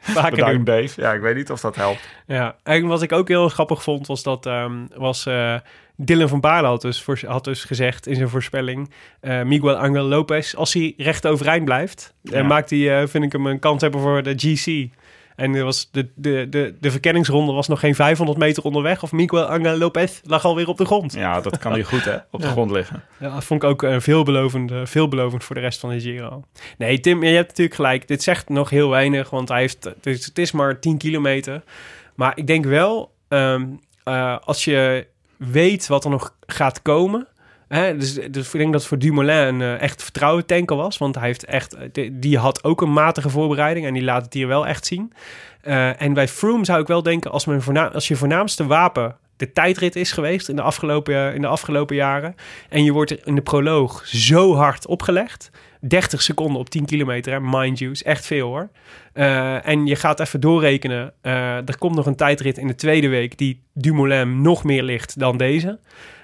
Vaker 0.00 0.52
doen. 0.52 0.64
Dave. 0.64 1.00
Ja, 1.00 1.12
ik 1.12 1.20
weet 1.20 1.36
niet 1.36 1.50
of 1.50 1.60
dat 1.60 1.76
helpt. 1.76 2.08
Ja, 2.26 2.56
en 2.62 2.86
wat 2.86 3.02
ik 3.02 3.12
ook 3.12 3.28
heel 3.28 3.48
grappig 3.48 3.82
vond, 3.82 4.06
was 4.06 4.22
dat 4.22 4.46
ehm, 4.46 4.86
was, 4.94 5.28
Dylan 5.96 6.28
van 6.28 6.40
Baarle 6.40 6.68
had 6.68 6.80
dus, 6.80 7.02
voor, 7.02 7.20
had 7.26 7.44
dus 7.44 7.64
gezegd 7.64 8.06
in 8.06 8.14
zijn 8.14 8.28
voorspelling... 8.28 8.90
Miguel 9.20 9.76
Angel 9.76 10.04
Lopez, 10.04 10.54
als 10.54 10.72
hij 10.72 10.94
recht 10.96 11.26
overeind 11.26 11.64
blijft... 11.64 12.14
Ja. 12.22 12.42
maakt 12.42 12.70
hij, 12.70 13.08
vind 13.08 13.24
ik 13.24 13.32
hem 13.32 13.46
een 13.46 13.58
kans 13.58 13.82
hebben 13.82 14.00
voor 14.00 14.22
de 14.22 14.34
GC. 14.36 14.90
En 15.36 15.54
er 15.54 15.64
was 15.64 15.88
de, 15.90 16.08
de, 16.14 16.46
de, 16.50 16.74
de 16.80 16.90
verkenningsronde 16.90 17.52
was 17.52 17.68
nog 17.68 17.80
geen 17.80 17.94
500 17.94 18.38
meter 18.38 18.62
onderweg... 18.62 19.02
of 19.02 19.12
Miguel 19.12 19.44
Angel 19.44 19.76
Lopez 19.76 20.20
lag 20.24 20.44
alweer 20.44 20.68
op 20.68 20.76
de 20.78 20.84
grond. 20.84 21.12
Ja, 21.12 21.40
dat 21.40 21.58
kan 21.58 21.72
hij 21.72 21.82
goed, 21.82 22.04
hè, 22.04 22.16
op 22.30 22.40
de 22.40 22.46
Ja. 22.46 22.52
grond 22.52 22.70
liggen. 22.70 23.02
Ja, 23.18 23.34
dat 23.34 23.44
vond 23.44 23.62
ik 23.62 23.68
ook 23.68 23.82
eh, 23.82 23.96
veelbelovend, 24.00 24.70
eh, 24.70 24.80
veelbelovend 24.84 25.44
voor 25.44 25.54
de 25.54 25.60
rest 25.60 25.80
van 25.80 25.90
de 25.90 26.00
Giro. 26.00 26.42
Nee, 26.78 27.00
Tim, 27.00 27.22
je 27.22 27.34
hebt 27.34 27.48
natuurlijk 27.48 27.76
gelijk. 27.76 28.08
Dit 28.08 28.22
zegt 28.22 28.48
nog 28.48 28.70
heel 28.70 28.88
weinig, 28.88 29.30
want 29.30 29.48
hij 29.48 29.60
heeft, 29.60 29.84
het, 29.84 30.06
is, 30.06 30.24
het 30.24 30.38
is 30.38 30.52
maar 30.52 30.80
10 30.80 30.98
kilometer. 30.98 31.62
Maar 32.14 32.32
ik 32.34 32.46
denk 32.46 32.64
wel, 32.64 33.14
ehm, 33.28 33.66
eh, 34.04 34.36
als 34.44 34.64
je 34.64 35.06
weet 35.36 35.86
wat 35.86 36.04
er 36.04 36.10
nog 36.10 36.34
gaat 36.46 36.82
komen... 36.82 37.26
Dus, 37.68 38.14
dus 38.30 38.52
ik 38.52 38.60
denk 38.60 38.72
dat 38.72 38.86
voor 38.86 38.98
Dumoulin 38.98 39.36
een 39.36 39.60
eh, 39.60 39.80
echt 39.80 40.02
vertrouwen 40.02 40.46
tanker 40.46 40.76
was. 40.76 40.98
Want 40.98 41.14
hij 41.14 41.26
heeft 41.26 41.44
echt, 41.44 41.74
eh, 41.74 42.10
die, 42.12 42.38
had 42.38 42.64
ook 42.64 42.80
een 42.80 42.92
matige 42.92 43.30
voorbereiding 43.30 43.86
en 43.86 43.94
die 43.94 44.02
laat 44.02 44.24
het 44.24 44.34
hier 44.34 44.46
wel 44.46 44.66
echt 44.66 44.86
zien. 44.86 45.12
Eh, 45.60 46.02
en 46.02 46.12
bij 46.12 46.28
Froome 46.28 46.64
zou 46.64 46.80
ik 46.80 46.86
wel 46.86 47.02
denken, 47.02 47.30
als, 47.30 47.44
voorna- 47.44 47.90
als 47.92 48.08
je 48.08 48.16
voornaamste 48.16 48.66
wapen 48.66 49.16
de 49.36 49.52
tijdrit 49.52 49.96
is 49.96 50.12
geweest 50.12 50.48
in 50.48 50.56
de, 50.56 50.62
afgelopen, 50.62 51.34
in 51.34 51.40
de 51.40 51.46
afgelopen 51.46 51.96
jaren. 51.96 52.34
En 52.68 52.84
je 52.84 52.92
wordt 52.92 53.26
in 53.26 53.34
de 53.34 53.42
proloog 53.42 54.06
zo 54.06 54.54
hard 54.54 54.86
opgelegd. 54.86 55.50
30 55.88 56.22
seconden 56.22 56.60
op 56.60 56.68
10 56.70 56.84
kilometer, 56.84 57.32
hè, 57.32 57.38
mind 57.40 57.78
you, 57.78 57.90
is 57.90 58.02
echt 58.02 58.26
veel 58.26 58.46
hoor. 58.48 58.68
Eh, 59.12 59.66
en 59.68 59.86
je 59.86 59.96
gaat 59.96 60.20
even 60.20 60.40
doorrekenen. 60.40 61.12
eh, 61.20 61.56
er 61.56 61.78
komt 61.78 61.94
nog 61.94 62.06
een 62.06 62.16
tijdrit 62.16 62.58
in 62.58 62.66
de 62.66 62.74
tweede 62.74 63.08
week 63.08 63.38
die 63.38 63.62
Dumoulin 63.72 64.42
nog 64.42 64.64
meer 64.64 64.82
ligt 64.82 65.18
dan 65.18 65.36
deze. 65.36 65.78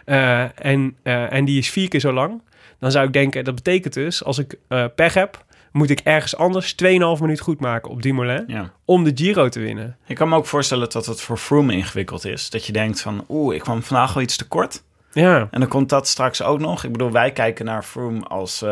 Eh, 0.04 0.64
en, 0.66 0.96
en 1.02 1.44
die 1.44 1.58
is 1.58 1.70
vier 1.70 1.88
keer 1.88 2.00
zo 2.00 2.12
lang. 2.12 2.42
Dan 2.78 2.90
zou 2.90 3.06
ik 3.06 3.12
denken, 3.12 3.44
dat 3.44 3.54
betekent 3.54 3.94
dus, 3.94 4.24
als 4.24 4.38
ik 4.38 4.58
pech 4.94 5.14
heb, 5.14 5.44
moet 5.72 5.90
ik 5.90 6.00
ergens 6.00 6.36
anders 6.36 6.74
2,5 6.84 7.20
minuut 7.20 7.40
goed 7.40 7.60
maken 7.60 7.90
op 7.90 8.02
Dumoulin 8.02 8.44
Ja. 8.46 8.72
om 8.84 9.04
de 9.04 9.12
Giro 9.14 9.48
te 9.48 9.60
winnen. 9.60 9.96
Ik 10.06 10.16
kan 10.16 10.28
me 10.28 10.36
ook 10.36 10.46
voorstellen 10.46 10.90
dat 10.90 11.06
het 11.06 11.20
voor 11.20 11.36
Froome 11.36 11.72
ingewikkeld 11.72 12.24
is. 12.24 12.50
Dat 12.50 12.66
je 12.66 12.72
denkt 12.72 13.00
van, 13.00 13.24
oeh, 13.28 13.54
ik 13.54 13.60
kwam 13.60 13.82
vandaag 13.82 14.12
wel 14.12 14.22
iets 14.22 14.36
te 14.36 14.48
kort. 14.48 14.82
Ja, 15.12 15.48
En 15.50 15.60
dan 15.60 15.68
komt 15.68 15.88
dat 15.88 16.08
straks 16.08 16.42
ook 16.42 16.58
nog. 16.58 16.84
Ik 16.84 16.92
bedoel, 16.92 17.10
wij 17.10 17.32
kijken 17.32 17.64
naar 17.64 17.82
Froome 17.82 18.20
als, 18.24 18.64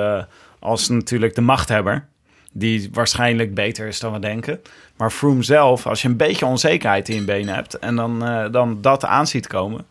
als 0.58 0.88
natuurlijk 0.88 1.34
de 1.34 1.40
machthebber. 1.40 2.06
Die 2.52 2.88
waarschijnlijk 2.92 3.54
beter 3.54 3.86
is 3.86 4.00
dan 4.00 4.12
we 4.12 4.18
denken. 4.18 4.60
Maar 4.96 5.10
Froome 5.10 5.42
zelf, 5.42 5.86
als 5.86 6.02
je 6.02 6.08
een 6.08 6.16
beetje 6.16 6.46
onzekerheid 6.46 7.08
in 7.08 7.14
je 7.14 7.24
benen 7.24 7.54
hebt... 7.54 7.78
en 7.78 7.96
dan, 7.96 8.24
eh, 8.24 8.50
dan 8.50 8.78
dat 8.80 9.04
aan 9.04 9.26
ziet 9.26 9.46
komen... 9.46 9.86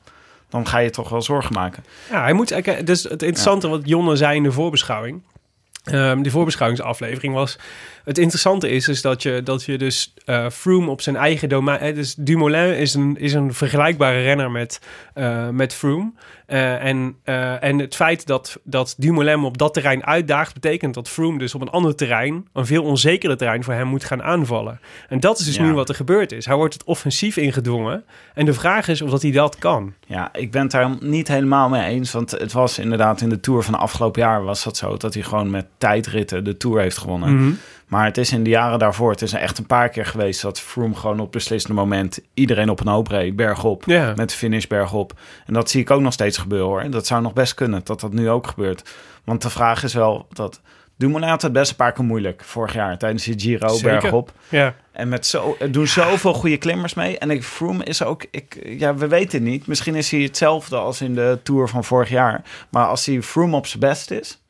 dan 0.50 0.68
ga 0.68 0.78
je 0.78 0.90
toch 0.90 1.10
wel 1.10 1.22
zorgen 1.22 1.54
maken. 1.54 1.84
Ja, 2.12 2.22
hij 2.22 2.34
moet. 2.34 2.86
Dus 2.86 3.04
het 3.04 3.22
interessante 3.22 3.68
wat 3.68 3.82
Jonne 3.84 4.16
zei 4.16 4.36
in 4.36 4.44
de 4.44 4.52
voorbeschouwing. 4.52 5.22
ehm, 5.84 6.22
de 6.22 6.32
voorbeschouwingsaflevering 6.32 7.34
was. 7.34 7.58
Het 8.08 8.18
interessante 8.18 8.70
is, 8.70 8.88
is 8.88 9.02
dat, 9.02 9.22
je, 9.22 9.42
dat 9.44 9.64
je 9.64 9.78
dus 9.78 10.14
eh 10.26 10.50
Froome 10.50 10.90
op 10.90 11.02
zijn 11.02 11.16
eigen 11.16 11.50
domein. 11.50 11.80
hè, 11.80 11.94
dus 11.94 12.16
Dumoulin 12.16 12.78
is 12.78 12.94
een, 12.94 13.18
is 13.20 13.34
een 13.34 13.54
vergelijkbare 13.54 14.22
renner 14.22 14.52
met, 14.52 14.82
eh, 15.14 15.50
met 15.50 15.74
Froome. 15.74 16.12
Eh, 16.46 16.84
en, 16.84 17.16
eh, 17.24 17.64
en 17.64 17.80
het 17.80 17.96
feit 17.96 18.26
dat, 18.26 18.60
dat 18.64 18.96
Dumoulin 18.98 19.44
op 19.44 19.58
dat 19.58 19.74
terrein 19.74 20.06
uitdaagt, 20.06 20.54
betekent 20.54 20.94
dat 20.94 21.10
Froome 21.10 21.38
dus 21.38 21.56
op 21.56 21.62
een 21.62 21.70
ander 21.70 21.96
terrein, 21.96 22.48
een 22.54 22.66
veel 22.66 22.84
onzekerder 22.84 23.38
terrein 23.38 23.64
voor 23.64 23.74
hem 23.74 23.88
moet 23.88 24.04
gaan 24.04 24.24
aanvallen. 24.24 24.80
En 25.10 25.20
dat 25.20 25.40
is 25.40 25.46
dus 25.46 25.56
Ja. 25.56 25.64
nu 25.64 25.74
wat 25.74 25.90
er 25.90 25.96
gebeurd 25.96 26.32
is. 26.32 26.46
Hij 26.46 26.56
wordt 26.56 26.74
het 26.74 26.84
offensief 26.84 27.38
ingedwongen. 27.38 28.04
En 28.34 28.46
de 28.46 28.54
vraag 28.54 28.88
is 28.88 29.02
of 29.02 29.10
dat 29.10 29.22
hij 29.22 29.32
dat 29.32 29.58
kan. 29.58 29.94
Ja, 30.06 30.30
ik 30.34 30.52
ben 30.52 30.62
het 30.62 30.72
daar 30.72 30.96
niet 31.00 31.28
helemaal 31.28 31.70
mee 31.70 31.84
eens. 31.84 32.12
Want 32.12 32.32
het 32.32 32.52
was 32.52 32.80
inderdaad 32.80 33.22
in 33.22 33.30
de 33.30 33.40
Tour 33.40 33.64
van 33.64 33.76
afgelopen 33.76 34.22
jaar... 34.22 34.44
was 34.44 34.64
dat 34.64 34.78
zo 34.78 34.98
dat 34.98 35.14
hij 35.14 35.24
gewoon 35.24 35.50
met 35.50 35.66
tijdritten 35.78 36.44
de 36.44 36.58
Tour 36.58 36.82
heeft 36.82 36.98
gewonnen. 36.98 37.36
Mhm. 37.36 37.54
Maar 37.88 38.06
het 38.06 38.18
is 38.18 38.32
in 38.32 38.44
de 38.44 38.50
jaren 38.50 38.80
daarvoor, 38.80 39.12
het 39.12 39.22
is 39.22 39.34
echt 39.34 39.58
een 39.58 39.66
paar 39.66 39.90
keer 39.90 40.06
geweest 40.06 40.42
dat 40.42 40.60
Froome 40.60 40.96
gewoon 40.96 41.20
op 41.20 41.32
beslissende 41.32 41.76
moment 41.82 42.20
iedereen 42.34 42.70
op 42.70 42.80
een 42.80 42.88
hoop 42.88 43.08
reed, 43.08 43.36
bergop, 43.36 43.86
met 43.86 44.30
de 44.30 44.36
finish 44.36 44.66
bergop. 44.66 45.14
En 45.46 45.54
dat 45.54 45.70
zie 45.70 45.82
ik 45.82 45.92
ook 45.92 46.02
nog 46.02 46.14
steeds 46.14 46.38
gebeuren 46.38 46.68
hoor. 46.68 46.90
Dat 46.90 47.08
zou 47.08 47.22
nog 47.22 47.34
best 47.34 47.54
kunnen 47.54 47.82
dat 47.84 48.00
dat 48.00 48.14
nu 48.14 48.30
ook 48.30 48.48
gebeurt. 48.48 48.90
Want 49.24 49.42
de 49.42 49.50
vraag 49.50 49.84
is 49.84 49.94
wel 49.94 50.28
dat 50.34 50.62
Dumoulin 50.98 51.30
had 51.30 51.42
het 51.42 51.54
best 51.54 51.70
een 51.70 51.76
paar 51.76 51.92
keer 51.92 52.06
moeilijk 52.06 52.44
vorig 52.44 52.74
jaar 52.74 52.98
tijdens 52.98 53.24
de 53.24 53.34
Giro 53.38 53.68
Zeker. 53.68 54.00
bergop. 54.00 54.32
Ja. 54.50 54.76
En 54.92 55.10
met 55.10 55.26
zo, 55.26 55.56
er 55.60 55.72
doen 55.72 55.88
zoveel 55.88 56.34
goede 56.34 56.58
klimmers 56.58 56.94
mee. 56.94 57.18
En 57.18 57.32
ik, 57.32 57.44
Froome 57.44 57.84
is 57.84 58.04
ook, 58.04 58.26
ik, 58.32 58.60
ja, 58.64 58.96
we 58.96 59.08
weten 59.08 59.40
het 59.40 59.50
niet. 59.50 59.68
Misschien 59.68 59.96
is 59.96 60.12
hij 60.12 60.22
hetzelfde 60.22 60.78
als 60.78 61.02
in 61.02 61.16
de 61.16 61.40
Tour 61.44 61.68
van 61.68 61.84
vorig 61.84 62.10
jaar. 62.10 62.42
Maar 62.70 62.88
als 62.88 63.06
hij 63.06 63.22
Froome 63.22 63.56
op 63.56 63.68
zijn 63.68 63.80
best 63.80 64.12
is, 64.12 64.42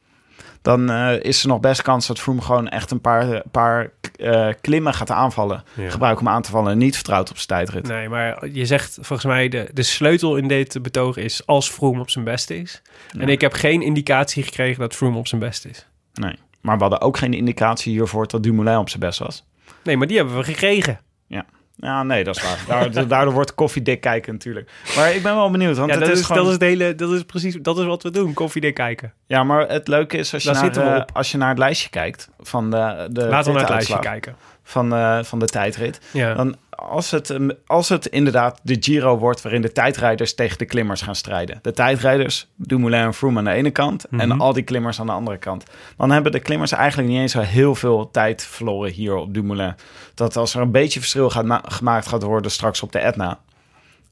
dan 0.68 0.90
eh, 0.90 1.24
is 1.24 1.42
er 1.42 1.48
nog 1.48 1.60
best 1.60 1.82
kans 1.82 2.08
dat 2.08 2.20
Froome 2.20 2.42
gewoon 2.42 2.68
echt 2.68 2.92
een 2.92 3.02
paar, 3.02 3.42
paar 3.52 3.92
eh, 4.16 4.50
klimmen 4.62 4.94
gaat 4.94 5.12
aanvallen. 5.12 5.64
Ja. 5.74 5.90
Gebruiken 5.90 6.26
om 6.26 6.32
aan 6.32 6.42
te 6.42 6.52
vallen 6.52 6.72
en 6.72 6.78
niet 6.78 6.96
vertrouwt 6.96 7.30
op 7.30 7.36
zijn 7.36 7.48
tijdrit. 7.48 7.88
Nee, 7.88 8.10
maar 8.10 8.48
je 8.48 8.66
zegt 8.66 8.94
volgens 8.94 9.26
mij 9.26 9.50
de, 9.50 9.70
de 9.74 9.84
sleutel 9.84 10.38
in 10.38 10.48
dit 10.48 10.82
betoog 10.82 11.18
is 11.18 11.46
als 11.46 11.70
Froome 11.70 12.00
op 12.00 12.10
zijn 12.10 12.26
best 12.26 12.50
is. 12.50 12.82
En 13.20 13.30
ik 13.30 13.42
heb 13.42 13.54
geen 13.54 13.82
indicatie 13.82 14.44
gekregen 14.44 14.80
dat 14.80 14.96
Froome 14.96 15.18
op 15.18 15.28
zijn 15.28 15.42
best 15.42 15.66
is. 15.66 15.88
Nee. 16.14 16.36
Maar 16.62 16.76
we 16.76 16.82
hadden 16.82 17.02
ook 17.02 17.18
geen 17.18 17.34
indicatie 17.34 17.92
hiervoor 17.92 18.28
dat 18.28 18.44
Dumoulin 18.44 18.78
op 18.78 18.90
zijn 18.90 19.02
best 19.02 19.20
was. 19.20 19.46
Nee, 19.84 19.98
maar 19.98 20.08
die 20.08 20.18
hebben 20.18 20.38
we 20.38 20.44
gekregen. 20.44 21.00
Ja, 21.28 21.46
nee, 21.78 22.24
dat 22.24 22.36
is 22.36 22.44
waar. 22.44 22.92
Daar, 22.92 23.08
daardoor 23.08 23.34
wordt 23.34 23.56
koffiedik 23.56 24.02
kijken 24.02 24.34
natuurlijk. 24.34 24.72
Maar 24.96 25.16
ik 25.16 25.24
ben 25.24 25.36
wel 25.36 25.52
benieuwd, 25.52 25.78
want 25.78 25.92
Ja, 25.92 25.98
dat 26.00 26.10
is, 26.10 26.22
gewoon... 26.22 26.38
dat 26.38 26.48
is 26.48 26.54
het 26.54 26.62
hele, 26.62 26.96
dat 26.96 27.12
is 27.12 27.24
precies, 27.24 27.58
dat 27.62 27.78
is 27.78 27.86
wat 27.86 28.04
we 28.04 28.12
doen. 28.12 28.34
Koffiedik 28.34 28.74
kijken. 28.74 29.14
Ja, 29.26 29.44
maar 29.44 29.70
het 29.70 29.88
leuke 29.88 30.18
is 30.18 30.34
als 30.34 30.44
je, 30.44 30.52
Daar 30.52 30.76
naar, 30.76 31.08
als 31.14 31.32
je 31.32 31.38
naar 31.38 31.50
het 31.50 31.58
lijstje 31.58 31.90
kijkt 31.90 32.30
van 32.40 32.72
de, 32.72 33.08
de 33.12 33.28
Laten 33.28 33.52
we 33.52 33.58
naar 33.58 33.68
het 33.68 33.74
lijstje 33.74 34.00
kijken. 34.00 34.36
Van, 34.68 34.94
eh, 34.94 35.24
van 35.24 35.40
de 35.40 35.46
tijdrit. 35.46 36.00
Ja. 36.12 36.34
Dan 36.34 36.56
als 36.70 37.12
het, 37.12 37.30
um, 37.30 37.52
als 37.68 37.90
het 37.90 38.06
inderdaad 38.06 38.60
de 38.64 38.78
Giro 38.80 39.18
wordt 39.18 39.42
waarin 39.42 39.62
de 39.62 39.72
tijdrijders 39.72 40.36
tegen 40.36 40.58
de 40.58 40.66
klimmers 40.66 41.02
gaan 41.02 41.16
strijden. 41.16 41.60
De 41.62 41.72
tijdrijders, 41.72 42.48
Dumoulin 42.56 43.00
en 43.00 43.14
Froome 43.14 43.38
aan 43.38 43.44
de 43.44 43.52
ene 43.52 43.72
kant 43.72 44.06
en 44.06 44.28
Mhm. 44.30 44.42
al 44.42 44.54
die 44.54 44.64
klimmers 44.64 45.00
aan 45.00 45.06
de 45.06 45.12
andere 45.12 45.38
kant. 45.38 45.64
Dan 45.98 46.12
hebben 46.12 46.32
de 46.32 46.40
klimmers 46.40 46.72
eigenlijk 46.72 47.10
niet 47.10 47.20
eens 47.20 47.32
zo 47.32 47.40
heel 47.40 47.76
veel 47.76 48.12
tijd 48.12 48.44
verloren 48.46 48.92
hier 48.92 49.16
op 49.16 49.34
Dumoulin. 49.34 49.76
Dat 50.14 50.36
als 50.38 50.54
er 50.56 50.62
een 50.62 50.72
beetje 50.72 51.00
verschil 51.00 51.30
gaat 51.30 51.46
ma- 51.46 51.62
gemaakt 51.68 52.08
gaat 52.08 52.24
worden 52.24 52.52
straks 52.52 52.82
op 52.84 52.92
de 52.92 53.00
Etna... 53.00 53.40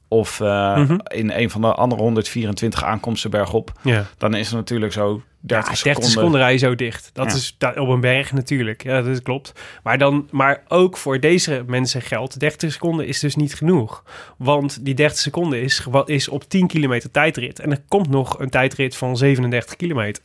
of 0.08 0.40
eh, 0.40 0.76
Mhm. 0.76 0.98
in 1.08 1.30
een 1.30 1.50
van 1.50 1.60
de 1.60 1.74
andere 1.74 2.02
124 2.02 2.84
aankomsten 2.84 3.30
bergop... 3.30 3.72
ja. 3.82 4.06
dan 4.18 4.34
is 4.34 4.46
het 4.46 4.56
natuurlijk 4.56 4.92
zo 4.92 5.22
30, 5.40 5.68
Ja, 5.68 5.72
30 5.72 5.76
seconden. 5.78 6.10
seconden 6.10 6.40
rij 6.40 6.52
je 6.52 6.58
zo 6.58 6.74
dicht. 6.74 7.10
Dat 7.12 7.30
Ja. 7.30 7.36
is 7.36 7.56
op 7.78 7.88
een 7.88 8.00
berg 8.00 8.32
natuurlijk. 8.32 8.82
Ja, 8.82 9.02
dat 9.02 9.22
klopt. 9.22 9.52
Maar, 9.82 9.98
dan, 9.98 10.28
maar 10.30 10.62
ook 10.68 10.96
voor 10.96 11.20
deze 11.20 11.64
mensen 11.66 12.02
geldt, 12.02 12.40
30 12.40 12.72
seconden 12.72 13.06
is 13.06 13.20
dus 13.20 13.36
niet 13.36 13.54
genoeg. 13.54 14.04
Want 14.38 14.84
die 14.84 14.94
30 14.94 15.18
seconden 15.18 15.62
is, 15.62 15.86
is 16.04 16.28
op 16.28 16.44
10 16.48 16.66
kilometer 16.66 17.10
tijdrit. 17.10 17.58
En 17.60 17.70
er 17.70 17.82
komt 17.88 18.08
nog 18.08 18.38
een 18.38 18.50
tijdrit 18.50 18.96
van 18.96 19.16
37 19.16 19.76
kilometer. 19.76 20.22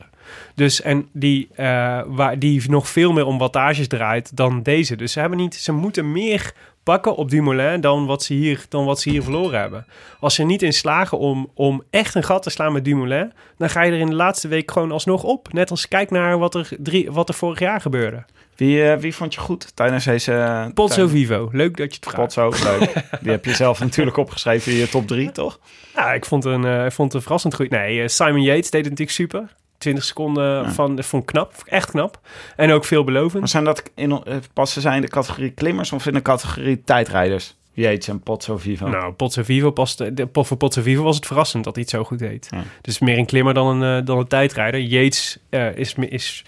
Dus 0.54 0.80
en 0.82 1.08
die, 1.12 1.48
eh, 1.54 2.00
waar, 2.06 2.38
die 2.38 2.70
nog 2.70 2.88
veel 2.88 3.12
meer 3.12 3.26
om 3.26 3.38
wattages 3.38 3.88
draait 3.88 4.36
dan 4.36 4.62
deze. 4.62 4.96
Dus 4.96 5.12
ze, 5.12 5.20
hebben 5.20 5.38
niet, 5.38 5.54
ze 5.54 5.72
moeten 5.72 6.12
meer 6.12 6.52
pakken 6.82 7.16
op 7.16 7.30
Dumoulin 7.30 7.80
dan 7.80 8.06
wat 8.06 8.22
ze 8.22 8.34
hier, 8.34 8.64
dan 8.68 8.84
wat 8.84 9.00
ze 9.00 9.10
hier 9.10 9.22
verloren 9.22 9.60
hebben. 9.60 9.86
Als 10.20 10.34
ze 10.34 10.42
niet 10.42 10.62
in 10.62 10.72
slagen 10.72 11.18
om, 11.18 11.50
om 11.54 11.82
echt 11.90 12.14
een 12.14 12.22
gat 12.24 12.42
te 12.42 12.50
slaan 12.50 12.72
met 12.72 12.84
Dumoulin, 12.84 13.32
dan 13.58 13.70
ga 13.70 13.82
je 13.82 13.92
er 13.92 13.98
in 13.98 14.06
de 14.06 14.14
laatste 14.14 14.48
week 14.48 14.70
gewoon 14.70 14.92
alsnog 14.92 15.22
op. 15.22 15.52
Net 15.52 15.70
als 15.70 15.88
kijk 15.88 16.10
naar 16.10 16.38
wat 16.38 16.54
er, 16.54 16.68
drie, 16.78 17.10
wat 17.12 17.28
er 17.28 17.34
vorig 17.34 17.58
jaar 17.58 17.80
gebeurde. 17.80 18.24
Wie, 18.56 18.84
eh, 18.90 18.98
wie 18.98 19.14
vond 19.14 19.34
je 19.34 19.40
goed 19.40 19.76
tijdens 19.76 20.04
deze... 20.04 20.32
eh, 20.32 20.66
tijdens- 20.74 21.10
Vivo, 21.10 21.48
leuk 21.52 21.76
dat 21.76 21.94
je 21.94 22.00
het 22.00 22.10
vraagt. 22.10 22.34
Potso, 22.34 22.68
leuk. 22.78 22.92
Die 23.20 23.30
heb 23.30 23.44
je 23.44 23.54
zelf 23.54 23.80
natuurlijk 23.86 24.16
opgeschreven 24.16 24.72
in 24.72 24.78
je 24.78 24.88
top 24.88 25.06
3, 25.06 25.32
toch? 25.32 25.58
Ja, 25.94 26.12
ik 26.12 26.24
vond, 26.24 26.44
een, 26.44 26.64
eh, 26.64 26.84
ik 26.84 26.92
vond 26.92 27.12
het 27.12 27.22
verrassend 27.22 27.54
goed. 27.54 27.70
Nee, 27.70 28.08
Simon 28.08 28.42
Yates 28.42 28.70
deed 28.70 28.84
het 28.86 28.98
natuurlijk 28.98 29.10
super. 29.10 29.54
20 29.82 30.04
seconden 30.04 30.72
van, 30.72 31.02
vond 31.02 31.22
ik 31.22 31.28
knap, 31.28 31.54
echt 31.64 31.90
knap. 31.90 32.20
En 32.56 32.70
ook 32.70 32.84
veelbelovend. 32.84 33.38
Maar 33.40 33.48
zijn 33.48 33.64
dat 33.64 33.82
in, 33.94 34.10
eh, 34.10 34.36
passen 34.52 34.82
zij 34.82 34.94
in 34.94 35.00
de 35.00 35.08
categorie 35.08 35.50
klimmers 35.50 35.92
of 35.92 36.06
in 36.06 36.12
de 36.12 36.22
categorie 36.22 36.82
tijdrijders? 36.84 37.54
Yates 37.72 38.08
en 38.08 38.20
Potso 38.20 38.58
Vivo. 38.58 38.88
Nou, 38.88 39.12
Pozzo 39.12 39.42
Vivo 39.42 39.70
past, 39.70 39.98
de, 39.98 40.28
voor 40.32 40.56
Pozzo 40.56 40.82
Vivo 40.82 41.02
was 41.02 41.16
het 41.16 41.26
verrassend 41.26 41.64
dat 41.64 41.74
hij 41.74 41.82
het 41.82 41.92
zo 41.92 42.04
goed 42.04 42.18
deed. 42.18 42.48
Ja. 42.50 42.62
Dus 42.80 42.98
meer 42.98 43.18
een 43.18 43.26
klimmer 43.26 43.54
dan 43.54 43.66
een, 43.66 44.00
eh, 44.00 44.06
dan 44.06 44.18
een 44.18 44.26
tijdrijder. 44.26 44.80
Yates 44.80 45.38
eh, 45.48 45.76
is, 45.76 45.94
is 45.94 46.44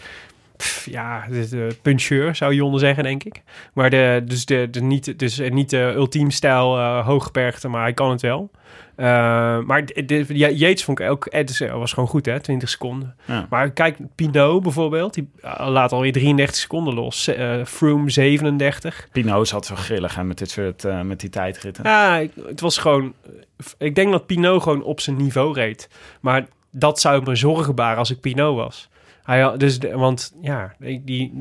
pff, 0.57 0.87
ja, 0.90 1.27
de, 1.31 1.49
de 1.49 1.77
puncheur 1.83 2.37
zou 2.37 2.55
Jonne 2.55 2.79
zeggen, 2.79 3.03
denk 3.03 3.25
ik. 3.25 3.42
Maar 3.73 3.90
de, 3.90 4.23
dus, 4.25 4.44
de, 4.44 4.68
de 4.70 4.83
niet, 4.83 5.18
dus 5.18 5.38
eh, 5.38 5.51
niet 5.51 5.70
de 5.70 5.92
ultiem 5.97 6.31
stijl 6.31 6.79
eh 6.79 7.07
hooggebergte, 7.07 7.68
maar 7.68 7.83
hij 7.83 7.94
kan 7.94 8.11
het 8.11 8.23
wel. 8.23 8.51
Eh, 8.96 9.07
maar 9.61 9.85
de, 9.87 10.04
de- 10.04 10.24
ja, 10.28 10.48
Yates 10.48 10.85
vond 10.85 11.00
ik 11.00 11.11
ook, 11.11 11.26
eh, 11.26 11.72
was 11.72 11.92
gewoon 11.92 12.09
goed 12.09 12.26
hè, 12.26 12.40
20 12.40 12.68
seconden. 12.68 13.16
Ja. 13.24 13.46
Maar 13.50 13.70
kijk, 13.70 13.98
Pinot 14.14 14.62
bijvoorbeeld, 14.62 15.14
die 15.14 15.28
eh, 15.42 15.66
laat 15.68 15.92
alweer 15.92 16.12
33 16.12 16.57
seconden 16.57 16.94
los. 16.94 17.26
Eh 17.28 17.64
Froome 17.64 18.11
37. 18.11 19.09
Pino 19.12 19.44
zat 19.44 19.66
zo 19.66 19.74
grillig 19.74 20.14
hè, 20.14 20.24
met, 20.24 20.38
dit 20.38 20.50
soort, 20.50 20.85
met 21.04 21.20
die 21.20 21.30
tijdritten. 21.30 21.85
Ja, 21.85 22.22
het 22.46 22.61
was 22.61 22.78
gewoon. 22.78 23.12
Ik 23.78 23.94
denk 23.94 24.11
dat 24.11 24.26
Pinot 24.26 24.62
gewoon 24.62 24.83
op 24.83 25.00
zijn 25.00 25.16
niveau 25.16 25.52
reed. 25.54 25.88
Maar 26.20 26.46
dat 26.70 27.00
zou 27.00 27.22
me 27.24 27.35
zorgen 27.37 27.74
baren 27.74 27.98
als 27.98 28.11
ik 28.11 28.20
Pinot 28.20 28.57
was. 28.57 28.88
Hij 29.25 29.41
had, 29.41 29.61
dus, 29.61 29.79
de- 29.79 29.97
want 29.97 30.33
ja, 30.41 30.75
ik- 30.81 31.07
die. 31.07 31.33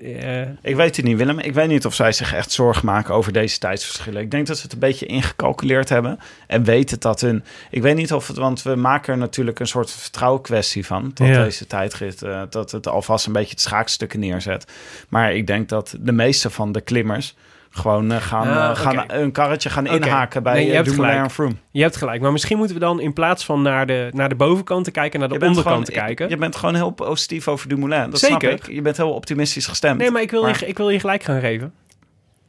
eh, 0.00 0.40
Ik 0.62 0.76
weet 0.76 0.96
het 0.96 1.04
niet, 1.04 1.16
Willem. 1.16 1.38
Ik 1.38 1.54
weet 1.54 1.68
niet 1.68 1.86
of 1.86 1.94
zij 1.94 2.12
zich 2.12 2.34
echt 2.34 2.52
zorgen 2.52 2.86
maken 2.86 3.14
over 3.14 3.32
deze 3.32 3.58
tijdsverschillen. 3.58 4.22
Ik 4.22 4.30
denk 4.30 4.46
dat 4.46 4.56
ze 4.56 4.62
het 4.62 4.72
een 4.72 4.78
beetje 4.78 5.06
ingecalculeerd 5.06 5.88
hebben. 5.88 6.18
En 6.46 6.64
weten 6.64 7.00
dat 7.00 7.20
hun... 7.20 7.44
Ik 7.70 7.82
weet 7.82 7.96
niet 7.96 8.12
of 8.12 8.26
het... 8.26 8.36
Want 8.36 8.62
we 8.62 8.74
maken 8.74 9.12
er 9.12 9.18
natuurlijk 9.18 9.58
een 9.58 9.66
soort 9.66 9.90
vertrouwen 9.90 10.42
kwestie 10.42 10.86
van. 10.86 11.10
Dat 11.14 11.26
Ja. 11.26 11.42
deze 11.44 11.66
tijdrit... 11.66 12.22
eh, 12.22 12.42
dat 12.50 12.70
het 12.70 12.88
alvast 12.88 13.26
een 13.26 13.32
beetje 13.32 13.50
het 13.50 13.60
schaakstukken 13.60 14.20
neerzet. 14.20 14.72
Maar 15.08 15.34
ik 15.34 15.46
denk 15.46 15.68
dat 15.68 15.96
de 16.00 16.12
meeste 16.12 16.50
van 16.50 16.72
de 16.72 16.80
klimmers... 16.80 17.34
gewoon 17.70 18.12
eh, 18.12 18.20
gaan, 18.20 18.46
eh, 18.46 18.76
gaan 18.76 19.04
een 19.06 19.32
karretje 19.32 19.70
gaan 19.70 19.86
inhaken 19.86 20.42
bij 20.42 20.52
Nee, 20.54 20.62
je 20.66 20.70
Dumoulin 20.82 20.94
gelijk. 20.94 21.18
en 21.24 21.30
Froome. 21.30 21.54
je 21.70 21.82
hebt 21.82 21.96
gelijk. 21.96 22.20
Maar 22.20 22.32
misschien 22.32 22.56
moeten 22.56 22.74
we 22.76 22.80
dan 22.82 23.00
in 23.00 23.12
plaats 23.12 23.44
van 23.44 23.62
naar 23.62 23.86
de, 23.86 24.08
naar 24.12 24.28
de 24.28 24.34
bovenkant 24.34 24.84
te 24.84 24.90
kijken, 24.90 25.20
naar 25.20 25.28
de 25.28 25.34
onderkant 25.34 25.66
gewoon, 25.66 25.84
te 25.84 25.92
kijken. 25.92 26.28
je 26.28 26.36
bent 26.36 26.56
gewoon 26.56 26.74
heel 26.74 26.90
positief 26.90 27.48
over 27.48 27.68
Dumoulin. 27.68 28.10
Dat 28.10 28.18
Zeker. 28.18 28.48
snap 28.48 28.68
ik. 28.68 28.74
Je 28.74 28.82
bent 28.82 28.96
heel 28.96 29.12
optimistisch 29.12 29.66
gestemd. 29.66 29.98
nee, 29.98 30.10
maar 30.10 30.22
ik 30.22 30.30
wil, 30.30 30.42
Maar- 30.42 30.56
Je, 30.60 30.66
ik 30.66 30.76
wil 30.76 30.90
je 30.90 31.00
gelijk 31.00 31.22
gaan 31.22 31.40
geven. 31.40 31.72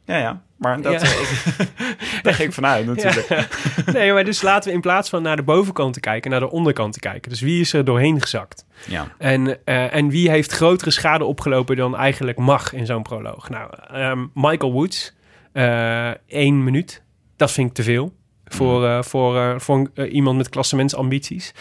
Ja, 0.04 0.16
ja. 0.18 0.42
Maar 0.56 0.80
dat, 0.82 0.92
Ja. 0.92 1.08
eh, 1.08 1.66
daar 2.22 2.34
ging 2.34 2.48
ik 2.48 2.54
vanuit 2.54 2.86
natuurlijk. 2.86 3.48
Nee, 3.92 4.12
maar 4.12 4.24
dus 4.24 4.42
laten 4.42 4.68
we 4.68 4.74
in 4.74 4.80
plaats 4.80 5.08
van 5.08 5.22
naar 5.22 5.36
de 5.36 5.42
bovenkant 5.42 5.94
te 5.94 6.00
kijken, 6.00 6.30
naar 6.30 6.40
de 6.40 6.50
onderkant 6.50 6.92
te 6.92 7.00
kijken. 7.00 7.30
Dus 7.30 7.40
wie 7.40 7.60
is 7.60 7.72
er 7.72 7.84
doorheen 7.84 8.20
gezakt? 8.20 8.64
Ja. 8.86 9.06
En, 9.18 9.64
eh, 9.64 9.94
en 9.94 10.08
wie 10.08 10.30
heeft 10.30 10.52
grotere 10.52 10.90
schade 10.90 11.24
opgelopen 11.24 11.76
dan 11.76 11.96
eigenlijk 11.96 12.38
mag 12.38 12.72
in 12.72 12.86
zo'n 12.86 13.02
proloog? 13.02 13.48
Nou, 13.48 13.70
ehm, 13.92 14.26
Michael 14.34 14.72
Woods, 14.72 15.14
eh 15.52 16.10
één 16.26 16.64
minuut. 16.64 17.02
Dat 17.36 17.52
vind 17.52 17.68
ik 17.68 17.74
te 17.74 17.82
veel 17.82 18.12
voor, 18.54 18.86
eh, 18.86 19.02
voor, 19.02 19.36
eh, 19.36 19.58
voor 19.58 19.90
eh, 19.94 20.12
iemand 20.14 20.36
met 20.36 20.48
klassementsambities. 20.48 21.54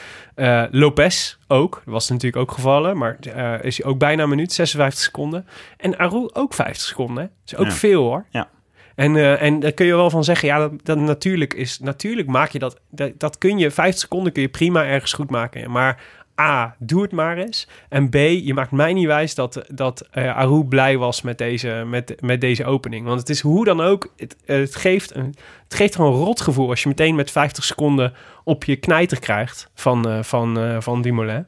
Lopez 0.72 1.38
ook, 1.48 1.82
dat 1.86 1.94
was 1.94 2.10
natuurlijk 2.10 2.42
ook 2.42 2.52
gevallen, 2.52 2.98
maar 2.98 3.18
is 3.62 3.78
hij 3.78 3.86
ook 3.92 3.98
bijna 3.98 4.24
een 4.24 4.30
minuut, 4.30 4.54
56 4.54 5.04
seconden. 5.04 5.46
En 5.78 5.98
Aru 5.98 6.30
ook 6.34 6.54
50 6.54 6.88
seconden. 6.88 7.24
hè. 7.24 7.30
Dat 7.46 7.54
is 7.54 7.56
ook 7.56 7.66
Ja. 7.66 7.72
veel 7.72 8.04
hoor. 8.04 8.26
Ja. 8.30 8.50
En, 8.96 9.40
en 9.40 9.60
daar 9.60 9.72
kun 9.72 9.86
je 9.86 9.96
wel 9.96 10.10
van 10.10 10.24
zeggen, 10.24 10.48
ja, 10.48 10.60
dat, 10.60 10.72
dat 10.84 10.98
natuurlijk 10.98 11.54
is, 11.54 11.80
natuurlijk 11.80 12.28
maak 12.28 12.50
je 12.52 12.60
dat, 12.60 12.80
dat, 12.90 13.12
dat 13.18 13.38
kun 13.38 13.58
je, 13.58 13.72
50 13.72 14.00
seconden 14.02 14.34
kun 14.34 14.42
je 14.42 14.50
prima 14.50 14.86
ergens 14.86 15.14
goed 15.14 15.30
maken. 15.30 15.72
Maar 15.72 16.04
A, 16.42 16.76
doe 16.80 17.02
het 17.02 17.12
maar 17.12 17.38
eens. 17.38 17.68
En 17.90 18.10
B, 18.10 18.16
je 18.16 18.54
maakt 18.54 18.72
mij 18.72 18.94
niet 18.94 19.06
wijs 19.06 19.36
dat, 19.36 19.66
dat 19.68 20.08
eh 20.12 20.38
Aru 20.38 20.64
blij 20.64 20.98
was 20.98 21.22
met 21.22 21.38
deze, 21.38 21.84
met, 21.88 22.22
met 22.22 22.42
deze 22.42 22.66
opening. 22.66 23.06
Want 23.06 23.20
het 23.20 23.30
is 23.30 23.40
hoe 23.40 23.66
dan 23.66 23.82
ook, 23.82 24.14
het, 24.18 24.36
eh, 24.46 24.58
het, 24.58 24.76
geeft 24.76 25.16
een, 25.16 25.36
het 25.64 25.76
geeft 25.76 25.96
gewoon 25.96 26.14
een 26.14 26.20
rotgevoel 26.20 26.70
als 26.70 26.82
je 26.84 26.88
meteen 26.90 27.16
met 27.16 27.32
50 27.32 27.64
seconden 27.64 28.14
op 28.44 28.64
je 28.64 28.76
knijter 28.76 29.20
krijgt 29.20 29.70
van, 29.74 30.10
eh, 30.10 30.24
van, 30.24 30.60
eh, 30.60 30.78
van 30.80 31.02
Dumoulin, 31.02 31.46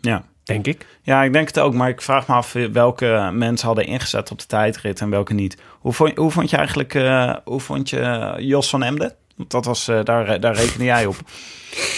ja. 0.00 0.24
denk 0.42 0.66
ik. 0.66 0.86
Ja, 1.02 1.22
ik 1.22 1.32
denk 1.32 1.46
het 1.46 1.58
ook. 1.58 1.74
Maar 1.74 1.88
ik 1.88 2.02
vraag 2.02 2.28
me 2.28 2.34
af 2.34 2.52
welke 2.72 3.30
mensen 3.32 3.66
hadden 3.66 3.86
ingezet 3.86 4.30
op 4.30 4.38
de 4.38 4.46
tijdrit 4.46 5.00
en 5.00 5.10
welke 5.10 5.34
niet. 5.34 5.56
Hoe 5.80 5.92
vond, 5.92 6.16
hoe 6.16 6.30
vond 6.30 6.50
je 6.50 6.56
eigenlijk 6.56 6.92
hoe 7.44 7.60
vond 7.60 7.90
je 7.90 8.34
Jos 8.38 8.70
van 8.70 8.82
Emden? 8.82 9.14
Dat 9.36 9.64
was, 9.64 9.88
eh, 9.88 10.00
daar, 10.04 10.40
daar 10.40 10.54
rekende 10.54 10.84
jij 10.84 11.06
op. 11.06 11.16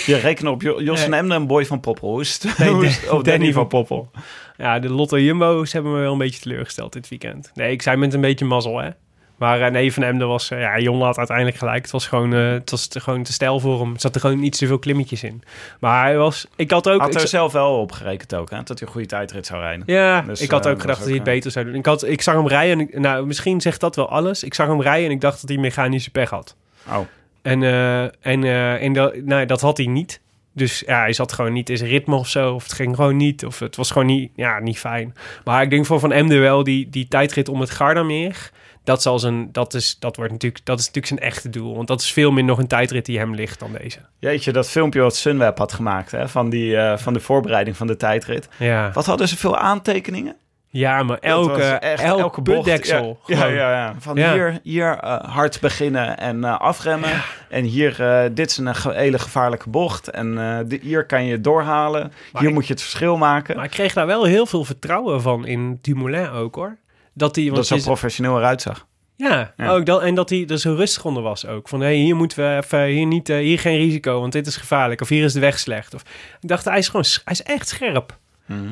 Je 0.06 0.16
rekende 0.16 0.50
op 0.50 0.62
Jo- 0.62 0.80
Jos 0.82 1.00
van 1.00 1.12
Emden 1.12 1.36
en 1.36 1.46
Boy 1.46 1.66
van 1.66 1.80
Poppel. 1.80 2.08
Hoe 2.08 2.20
is 2.20 2.32
het? 2.42 2.58
Nee, 2.58 2.68
Hoe 2.74 2.84
is 2.86 2.96
het? 3.00 3.10
Oh, 3.10 3.22
Danny 3.22 3.52
van 3.52 3.66
Poppel. 3.68 4.10
Ja, 4.56 4.78
de 4.78 4.88
Lotto 4.90 5.18
Jumbo's 5.18 5.72
hebben 5.72 5.92
me 5.92 5.98
wel 6.00 6.12
een 6.12 6.18
beetje 6.18 6.40
teleurgesteld 6.40 6.92
dit 6.92 7.08
weekend. 7.08 7.50
Nee, 7.54 7.70
ik 7.72 7.82
zei 7.82 7.96
met 7.96 8.14
een 8.14 8.20
beetje 8.20 8.44
mazzel, 8.44 8.78
hè. 8.78 8.88
Maar 9.36 9.60
eh, 9.60 9.70
nee, 9.72 9.92
Van 9.92 10.02
Emden 10.02 10.28
was... 10.28 10.50
eh, 10.50 10.60
ja, 10.60 10.78
Jon 10.78 11.02
had 11.02 11.18
uiteindelijk 11.18 11.56
gelijk. 11.56 11.82
Het 11.82 11.90
was 11.90 12.06
gewoon, 12.06 12.30
het 12.30 12.70
was 12.70 12.86
te, 12.86 13.00
gewoon 13.00 13.22
te 13.22 13.32
stijl 13.32 13.60
voor 13.60 13.80
hem. 13.80 13.94
Er 13.94 14.00
zaten 14.00 14.20
gewoon 14.20 14.42
iets 14.42 14.58
te 14.58 14.66
veel 14.66 14.78
klimmetjes 14.78 15.22
in. 15.22 15.42
Maar 15.80 16.02
hij 16.04 16.16
was... 16.16 16.46
Ik 16.56 16.70
had 16.70 16.88
ook... 16.88 17.00
Had 17.00 17.14
er 17.14 17.28
zelf 17.28 17.52
wel 17.52 17.80
op 17.80 17.92
gerekend 17.92 18.34
ook, 18.34 18.50
hè? 18.50 18.56
Dat 18.56 18.68
hij 18.78 18.86
een 18.86 18.92
goede 18.92 19.06
tijdrit 19.08 19.46
zou 19.46 19.60
rijden. 19.60 19.82
ja, 19.86 20.20
Dus, 20.20 20.40
ik 20.40 20.50
had 20.50 20.66
ook 20.66 20.80
gedacht 20.80 20.98
dat 20.98 21.06
hij 21.08 21.16
het 21.16 21.24
beter 21.24 21.50
zou 21.50 21.64
doen. 21.64 21.74
Ik, 21.74 21.86
had, 21.86 22.04
ik 22.06 22.22
zag 22.22 22.34
hem 22.34 22.48
rijden 22.48 22.78
en... 22.78 22.88
ik- 22.88 22.98
nou, 22.98 23.26
misschien 23.26 23.60
zegt 23.60 23.80
dat 23.80 23.96
wel 23.96 24.08
alles. 24.08 24.42
Ik 24.44 24.54
zag 24.54 24.66
hem 24.66 24.82
rijden 24.82 25.06
en 25.06 25.10
ik 25.14 25.20
dacht 25.20 25.40
dat 25.40 25.50
hij 25.50 25.58
mechanische 25.58 26.10
pech 26.10 26.30
had. 26.30 26.56
Oh, 26.88 26.98
En, 27.44 27.62
eh, 27.62 28.02
en, 28.02 28.44
eh, 28.44 28.82
en 28.82 28.92
dat, 28.92 29.16
nou, 29.16 29.46
dat 29.46 29.60
had 29.60 29.76
hij 29.76 29.86
niet. 29.86 30.20
Dus 30.52 30.82
ja, 30.86 30.98
hij 30.98 31.12
zat 31.12 31.32
gewoon 31.32 31.52
niet 31.52 31.70
in 31.70 31.76
zijn 31.76 31.90
ritme 31.90 32.14
of 32.14 32.28
zo. 32.28 32.54
Of 32.54 32.62
het 32.62 32.72
ging 32.72 32.94
gewoon 32.94 33.16
niet. 33.16 33.44
Of 33.44 33.58
het 33.58 33.76
was 33.76 33.90
gewoon 33.90 34.06
niet, 34.06 34.30
ja, 34.34 34.58
niet 34.58 34.78
fijn. 34.78 35.14
Maar 35.44 35.62
ik 35.62 35.70
denk 35.70 35.86
voor 35.86 36.00
Van 36.00 36.12
Emden 36.12 36.40
wel, 36.40 36.64
die, 36.64 36.90
die 36.90 37.08
tijdrit 37.08 37.48
om 37.48 37.60
het 37.60 37.70
Gardameer... 37.70 38.50
Dat, 38.84 39.02
zal 39.02 39.18
zijn, 39.18 39.48
dat, 39.52 39.74
is, 39.74 39.96
dat, 39.98 40.16
wordt 40.16 40.32
natuurlijk, 40.32 40.64
dat 40.64 40.78
is 40.78 40.86
natuurlijk 40.86 41.14
zijn 41.14 41.32
echte 41.32 41.50
doel. 41.50 41.74
Want 41.74 41.88
dat 41.88 42.00
is 42.00 42.12
veel 42.12 42.30
meer 42.30 42.44
nog 42.44 42.58
een 42.58 42.66
tijdrit 42.66 43.06
die 43.06 43.18
hem 43.18 43.34
ligt 43.34 43.58
dan 43.58 43.72
deze. 43.78 43.98
jeetje, 44.18 44.52
dat 44.52 44.70
filmpje 44.70 45.00
wat 45.00 45.16
Sunweb 45.16 45.58
had 45.58 45.72
gemaakt, 45.72 46.10
hè? 46.10 46.28
Van, 46.28 46.50
die, 46.50 46.76
eh, 46.76 46.98
van 46.98 47.12
de 47.12 47.20
voorbereiding 47.20 47.76
van 47.76 47.86
de 47.86 47.96
tijdrit. 47.96 48.48
Ja, 48.58 48.90
Wat 48.92 49.06
hadden 49.06 49.28
ze 49.28 49.36
veel 49.36 49.56
aantekeningen? 49.56 50.36
Ja 50.80 51.02
maar 51.02 51.18
elke, 51.18 51.62
echt 51.62 52.02
elke, 52.02 52.20
elke 52.22 52.40
bocht. 52.40 52.56
putdeksel. 52.62 53.18
Ja, 53.26 53.38
ja, 53.46 53.52
ja, 53.54 53.70
ja. 53.70 53.94
Van 53.98 54.16
Ja. 54.16 54.32
hier, 54.32 54.60
hier 54.62 54.98
eh, 54.98 55.20
hard 55.34 55.60
beginnen 55.60 56.18
en 56.18 56.44
eh, 56.44 56.58
afremmen. 56.60 57.22
En 57.48 57.64
hier, 57.64 58.00
eh, 58.02 58.30
dit 58.32 58.50
is 58.50 58.56
een 58.56 58.74
ge- 58.74 58.92
hele 58.94 59.18
gevaarlijke 59.18 59.68
bocht. 59.70 60.08
En 60.10 60.38
eh, 60.38 60.58
di- 60.66 60.80
hier 60.82 61.06
kan 61.06 61.24
je 61.24 61.40
doorhalen. 61.40 62.12
Maar 62.32 62.40
hier 62.40 62.48
ik- 62.50 62.54
moet 62.54 62.66
je 62.66 62.72
het 62.72 62.82
verschil 62.82 63.16
maken. 63.16 63.56
Maar 63.56 63.64
ik 63.64 63.70
kreeg 63.70 63.92
daar 63.92 64.06
wel 64.06 64.24
heel 64.24 64.46
veel 64.46 64.64
vertrouwen 64.64 65.22
van 65.22 65.46
in 65.46 65.78
Dumoulin 65.82 66.28
ook, 66.30 66.54
hoor. 66.54 66.76
Dat 67.14 67.36
hij, 67.36 67.50
dat 67.50 67.66
zo 67.66 67.76
professioneel 67.76 68.36
eruit 68.38 68.62
zag. 68.62 68.86
Ja, 69.16 69.52
Ja. 69.56 69.68
Ook 69.70 69.86
dat, 69.86 70.02
en 70.02 70.14
dat 70.14 70.30
hij 70.30 70.44
er 70.48 70.58
zo 70.58 70.74
rustig 70.74 71.04
onder 71.04 71.22
was 71.22 71.46
ook. 71.46 71.68
Van, 71.68 71.80
hé, 71.80 71.92
hier 71.94 72.16
moeten 72.16 72.38
we 72.38 72.56
even, 72.56 72.84
hier, 72.84 73.06
niet, 73.06 73.28
hier 73.28 73.58
geen 73.58 73.76
risico, 73.78 74.20
want 74.20 74.32
dit 74.32 74.46
is 74.46 74.56
gevaarlijk. 74.56 75.00
Of 75.00 75.08
hier 75.08 75.24
is 75.24 75.32
de 75.32 75.40
weg 75.40 75.58
slecht. 75.58 75.94
Of, 75.94 76.02
ik 76.40 76.48
dacht, 76.48 76.64
hij 76.64 76.78
is 76.78 76.86
gewoon, 76.88 77.04
hij 77.24 77.32
is 77.32 77.42
echt 77.42 77.68
scherp. 77.68 78.16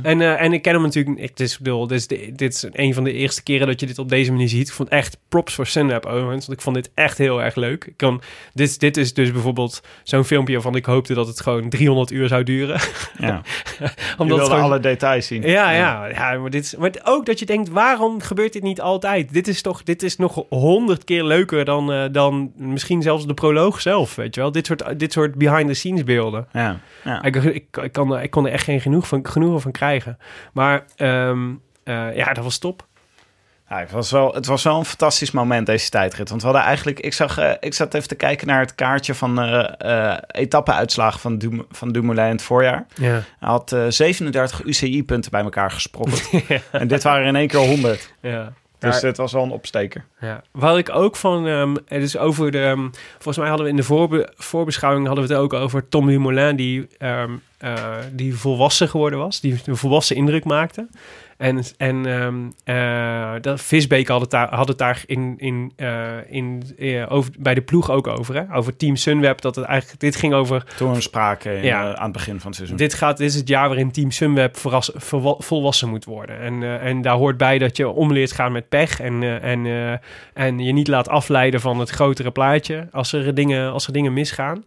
En, 0.02 0.20
eh, 0.20 0.40
en 0.40 0.52
ik 0.52 0.62
ken 0.62 0.72
hem 0.72 0.82
natuurlijk... 0.82 1.18
Ik, 1.18 1.36
dus, 1.36 1.58
bedoel, 1.58 1.86
dit, 1.86 1.98
is 1.98 2.06
de, 2.06 2.32
dit 2.34 2.54
is 2.54 2.66
een 2.72 2.94
van 2.94 3.04
de 3.04 3.12
eerste 3.12 3.42
keren 3.42 3.66
dat 3.66 3.80
je 3.80 3.86
dit 3.86 3.98
op 3.98 4.08
deze 4.08 4.30
manier 4.30 4.48
ziet. 4.48 4.68
Ik 4.68 4.74
vond 4.74 4.88
echt 4.88 5.18
props 5.28 5.54
voor 5.54 5.66
Sunweb 5.66 6.06
overigens. 6.06 6.46
Want 6.46 6.58
ik 6.58 6.64
vond 6.64 6.76
dit 6.76 6.90
echt 6.94 7.18
heel 7.18 7.42
erg 7.42 7.54
leuk. 7.54 7.84
Ik 7.84 7.96
kan, 7.96 8.22
dit, 8.52 8.80
dit 8.80 8.96
is 8.96 9.14
dus 9.14 9.32
bijvoorbeeld 9.32 9.82
zo'n 10.02 10.24
filmpje 10.24 10.52
waarvan 10.54 10.74
ik 10.76 10.84
hoopte 10.84 11.14
dat 11.14 11.26
het 11.26 11.40
gewoon 11.40 11.68
300 11.68 12.10
uur 12.10 12.28
zou 12.28 12.42
duren. 12.42 12.80
Ja. 13.18 13.42
Je 13.78 13.90
Omdat 14.18 14.40
gewoon- 14.40 14.60
alle 14.60 14.80
details 14.80 15.26
zien. 15.26 15.42
ja, 15.42 15.70
ja, 15.70 16.06
ja, 16.06 16.38
maar, 16.38 16.50
dit 16.50 16.64
is, 16.64 16.76
maar 16.76 16.90
ook 17.04 17.26
dat 17.26 17.38
je 17.38 17.46
denkt, 17.46 17.68
waarom 17.68 18.20
gebeurt 18.20 18.52
dit 18.52 18.62
niet 18.62 18.80
altijd? 18.80 19.32
Dit 19.32 19.48
is 19.48 19.62
toch, 19.62 19.82
dit 19.82 20.02
is 20.02 20.16
nog 20.16 20.44
honderd 20.48 21.04
keer 21.04 21.24
leuker 21.24 21.64
dan, 21.64 21.92
eh, 21.92 22.04
dan 22.12 22.52
misschien 22.56 23.02
zelfs 23.02 23.26
de 23.26 23.34
proloog 23.34 23.80
zelf, 23.80 24.14
weet 24.14 24.34
je 24.34 24.40
wel? 24.40 24.52
Dit 24.52 24.66
soort, 24.66 24.98
dit 24.98 25.12
soort 25.12 25.34
behind-the-scenes 25.34 26.04
beelden. 26.04 26.46
Ja. 26.52 26.80
Ja. 27.04 27.22
Ik, 27.22 27.36
ik, 27.36 27.64
ik, 27.82 27.92
kan, 27.92 28.20
ik 28.20 28.30
kon 28.30 28.46
er 28.46 28.52
echt 28.52 28.64
geen 28.64 28.80
genoeg 28.80 29.08
van, 29.08 29.26
genoeg 29.28 29.61
van 29.62 29.72
krijgen. 29.72 30.18
Maar 30.52 30.84
ehm, 30.96 31.50
eh, 31.84 32.16
ja, 32.16 32.32
dat 32.32 32.44
was 32.44 32.58
top. 32.58 32.86
Ja, 33.68 33.78
het, 33.78 33.90
was 33.90 34.10
wel, 34.10 34.34
het 34.34 34.46
was 34.46 34.62
wel 34.62 34.78
een 34.78 34.84
fantastisch 34.84 35.30
moment, 35.30 35.66
deze 35.66 35.90
tijdrit. 35.90 36.28
Want 36.28 36.40
we 36.40 36.46
hadden 36.46 36.66
eigenlijk... 36.66 37.00
Ik, 37.00 37.12
zag, 37.12 37.38
eh, 37.38 37.52
ik 37.60 37.74
zat 37.74 37.94
even 37.94 38.08
te 38.08 38.14
kijken 38.14 38.46
naar 38.46 38.60
het 38.60 38.74
kaartje 38.74 39.14
van 39.14 39.40
eh 39.40 40.12
eh 40.12 40.18
etappeuitslagen 40.26 41.20
van, 41.20 41.38
Dum, 41.38 41.66
van 41.70 41.92
Dumoulin 41.92 42.24
in 42.24 42.30
het 42.30 42.42
voorjaar. 42.42 42.86
Ja. 42.94 43.10
Hij 43.10 43.22
had 43.38 43.72
eh, 43.72 43.84
37 43.88 44.62
UCI-punten 44.64 45.30
bij 45.30 45.42
elkaar 45.42 45.70
gesprokkeld. 45.70 46.30
En 46.70 46.88
dit 46.88 47.02
waren 47.02 47.26
in 47.26 47.36
één 47.36 47.48
keer 47.48 47.60
100. 47.60 48.14
ja. 48.20 48.52
Dus 48.78 49.00
dit 49.00 49.16
was 49.16 49.32
wel 49.32 49.42
een 49.42 49.50
opsteker. 49.50 50.04
Ja, 50.20 50.42
waar 50.50 50.78
ik 50.78 50.94
ook 50.94 51.16
van, 51.16 51.46
ehm 51.46 51.74
het 51.86 52.02
is 52.02 52.16
over 52.16 52.50
de, 52.50 52.62
ehm, 52.62 52.88
volgens 53.12 53.36
mij 53.36 53.48
hadden 53.48 53.64
we 53.64 53.70
in 53.70 53.76
de 53.76 53.82
voorbe- 53.82 54.32
voorbeschouwing 54.36 55.06
hadden 55.06 55.26
we 55.26 55.32
het 55.32 55.42
ook 55.42 55.52
over 55.52 55.88
Tom 55.88 56.06
Dumoulin 56.06 56.56
die, 56.56 56.88
eh, 57.62 57.94
die 58.12 58.34
volwassen 58.36 58.88
geworden 58.88 59.18
was, 59.18 59.40
die 59.40 59.60
een 59.64 59.76
volwassen 59.76 60.16
indruk 60.16 60.44
maakte. 60.44 60.86
En, 61.36 61.62
en 61.76 62.06
ehm 62.06 62.34
eh, 62.64 63.32
dat 63.40 63.60
Visbeek 63.60 64.08
had 64.08 64.20
het 64.20 64.30
daar, 64.30 64.54
had 64.54 64.68
het 64.68 64.78
daar 64.78 65.02
in, 65.06 65.34
in, 65.36 65.72
eh, 65.76 66.08
in, 66.28 66.62
over, 67.08 67.32
bij 67.38 67.54
de 67.54 67.60
ploeg 67.60 67.90
ook 67.90 68.06
over, 68.06 68.34
hè? 68.34 68.56
over 68.56 68.76
Team 68.76 68.96
Sunweb, 68.96 69.40
dat 69.40 69.56
het 69.56 69.64
eigenlijk, 69.64 70.00
dit 70.00 70.16
ging 70.16 70.34
over 70.34 70.66
Toen 70.76 70.92
we 70.94 71.00
spraken 71.00 71.64
Ja. 71.64 71.94
aan 71.94 72.02
het 72.04 72.12
begin 72.12 72.36
van 72.40 72.46
het 72.46 72.54
seizoen. 72.56 72.76
dit, 72.76 72.94
gaat, 72.94 73.16
dit 73.16 73.28
is 73.28 73.34
het 73.34 73.48
jaar 73.48 73.68
waarin 73.68 73.92
Team 73.92 74.10
Sunweb 74.10 74.56
verras, 74.56 74.90
verwa- 74.94 75.36
volwassen 75.38 75.88
moet 75.88 76.04
worden. 76.04 76.40
En, 76.40 76.80
en 76.80 77.02
daar 77.02 77.16
hoort 77.16 77.36
bij 77.36 77.58
dat 77.58 77.76
je 77.76 77.88
omleert 77.88 78.32
gaan 78.32 78.52
met 78.52 78.68
pech. 78.68 79.00
En, 79.00 79.42
en, 79.42 79.66
en 80.34 80.58
je 80.58 80.72
niet 80.72 80.88
laat 80.88 81.08
afleiden 81.08 81.60
van 81.60 81.78
het 81.78 81.90
grotere 81.90 82.30
plaatje 82.30 82.88
als 82.92 83.12
er 83.12 83.34
dingen, 83.34 83.72
als 83.72 83.86
er 83.86 83.92
dingen 83.92 84.12
misgaan. 84.12 84.64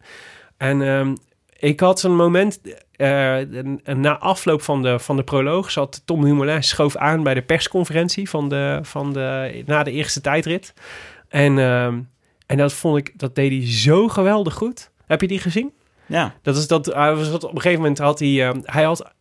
En 0.57 0.81
ehm, 0.81 1.15
ik 1.58 1.80
had 1.80 2.03
een 2.03 2.16
moment, 2.16 2.62
eh, 2.91 3.38
na 3.86 4.18
afloop 4.20 4.62
van 4.62 4.82
de, 4.82 4.99
van 4.99 5.16
de 5.16 5.24
proloog, 5.24 5.72
zat 5.72 6.01
Tom 6.06 6.24
Dumoulin 6.24 6.64
schoof 6.64 6.95
aan 6.95 7.24
bij 7.24 7.34
de 7.34 7.41
persconferentie 7.41 8.30
van 8.30 8.49
de, 8.49 8.80
van 8.82 9.14
de, 9.14 9.64
na 9.66 9.84
de 9.84 9.91
eerste 9.91 10.22
tijdrit. 10.22 10.74
En, 11.30 11.60
ehm, 11.60 11.99
en 12.45 12.58
dat 12.58 12.74
vond 12.74 12.97
ik, 12.97 13.20
dat 13.20 13.36
deed 13.36 13.51
hij 13.51 13.72
zo 13.72 14.08
geweldig 14.08 14.53
goed. 14.53 14.91
Heb 15.08 15.22
je 15.22 15.28
die 15.28 15.39
gezien? 15.39 15.74
Ja. 16.06 16.34
Dat 16.41 16.58
is 16.58 16.68
dat. 16.68 16.86
Hij 16.86 17.16
was 17.16 17.32
op 17.32 17.43
een 17.43 17.49
gegeven 17.62 17.80
moment 17.82 17.97
had 17.97 18.20
hij. 18.20 18.47
eh, 18.47 18.56
hij 18.62 18.84
had. 18.84 19.14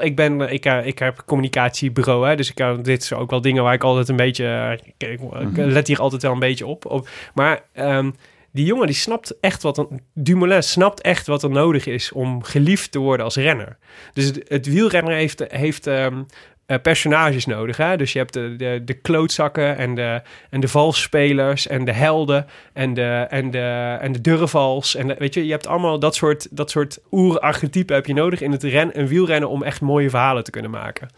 Ik, 0.00 0.16
ben. 0.16 0.40
Ik, 0.52 0.64
eh, 0.64 0.86
ik 0.86 0.98
heb 0.98 1.18
een 1.18 1.24
communicatiebureau, 1.24 2.28
hè, 2.28 2.36
dus 2.36 2.48
ik 2.48 2.54
kan. 2.54 2.82
Dit 2.82 3.02
is 3.02 3.12
ook 3.12 3.30
wel 3.30 3.40
dingen 3.40 3.62
waar 3.62 3.74
ik 3.74 3.84
altijd 3.84 4.08
een 4.08 4.16
beetje. 4.16 4.46
eh, 4.46 4.72
ik, 4.72 5.10
ik- 5.10 5.20
ik 5.40 5.56
let 5.56 5.86
hier 5.86 6.00
altijd 6.00 6.22
wel 6.22 6.32
een 6.32 6.38
beetje 6.38 6.66
op. 6.66 6.86
op 6.86 7.08
maar 7.34 7.62
ehm, 7.72 8.10
die 8.56 8.66
jongen 8.66 8.86
die 8.86 8.96
snapt 8.96 9.40
echt 9.40 9.62
wat. 9.62 9.78
Een, 9.78 10.00
Dumoulin 10.14 10.62
snapt 10.62 11.00
echt 11.00 11.26
wat 11.26 11.42
er 11.42 11.50
nodig 11.50 11.86
is 11.86 12.12
om 12.12 12.42
geliefd 12.42 12.92
te 12.92 12.98
worden 12.98 13.24
als 13.24 13.36
renner. 13.36 13.76
Dus 14.12 14.32
het, 14.48 14.66
wielrenner 14.66 15.14
heeft. 15.14 15.44
heeft 15.48 15.86
ehm, 15.86 16.22
eh, 16.66 16.78
personages 16.82 17.46
nodig. 17.46 17.76
Hè? 17.76 17.96
Dus 17.96 18.12
je 18.12 18.18
hebt 18.18 18.32
de, 18.32 18.82
de, 18.84 18.94
klootzakken 18.94 19.76
en 19.76 19.94
de, 19.94 20.22
en 20.50 20.60
de 20.60 20.68
valsspelers 20.68 21.66
en 21.66 21.84
de 21.84 21.92
helden 21.92 22.46
en 22.72 22.94
de, 22.94 23.26
en 23.28 23.50
de, 23.50 23.96
en 24.00 24.12
de 24.12 24.20
durvals. 24.20 24.94
En 24.94 25.16
weet 25.18 25.34
je, 25.34 25.44
je 25.44 25.50
hebt 25.50 25.66
allemaal 25.66 25.98
dat 25.98 26.14
soort, 26.14 26.48
dat 26.50 26.70
soort 26.70 26.98
oer-archetypen 27.10 27.94
heb 27.94 28.06
je 28.06 28.14
nodig 28.14 28.40
in 28.40 28.52
het 28.52 28.62
ren, 28.62 28.98
een 28.98 29.06
wielrennen 29.06 29.48
om 29.48 29.62
echt 29.62 29.80
mooie 29.80 30.10
verhalen 30.10 30.44
te 30.44 30.50
kunnen 30.50 30.70
maken. 30.70 31.08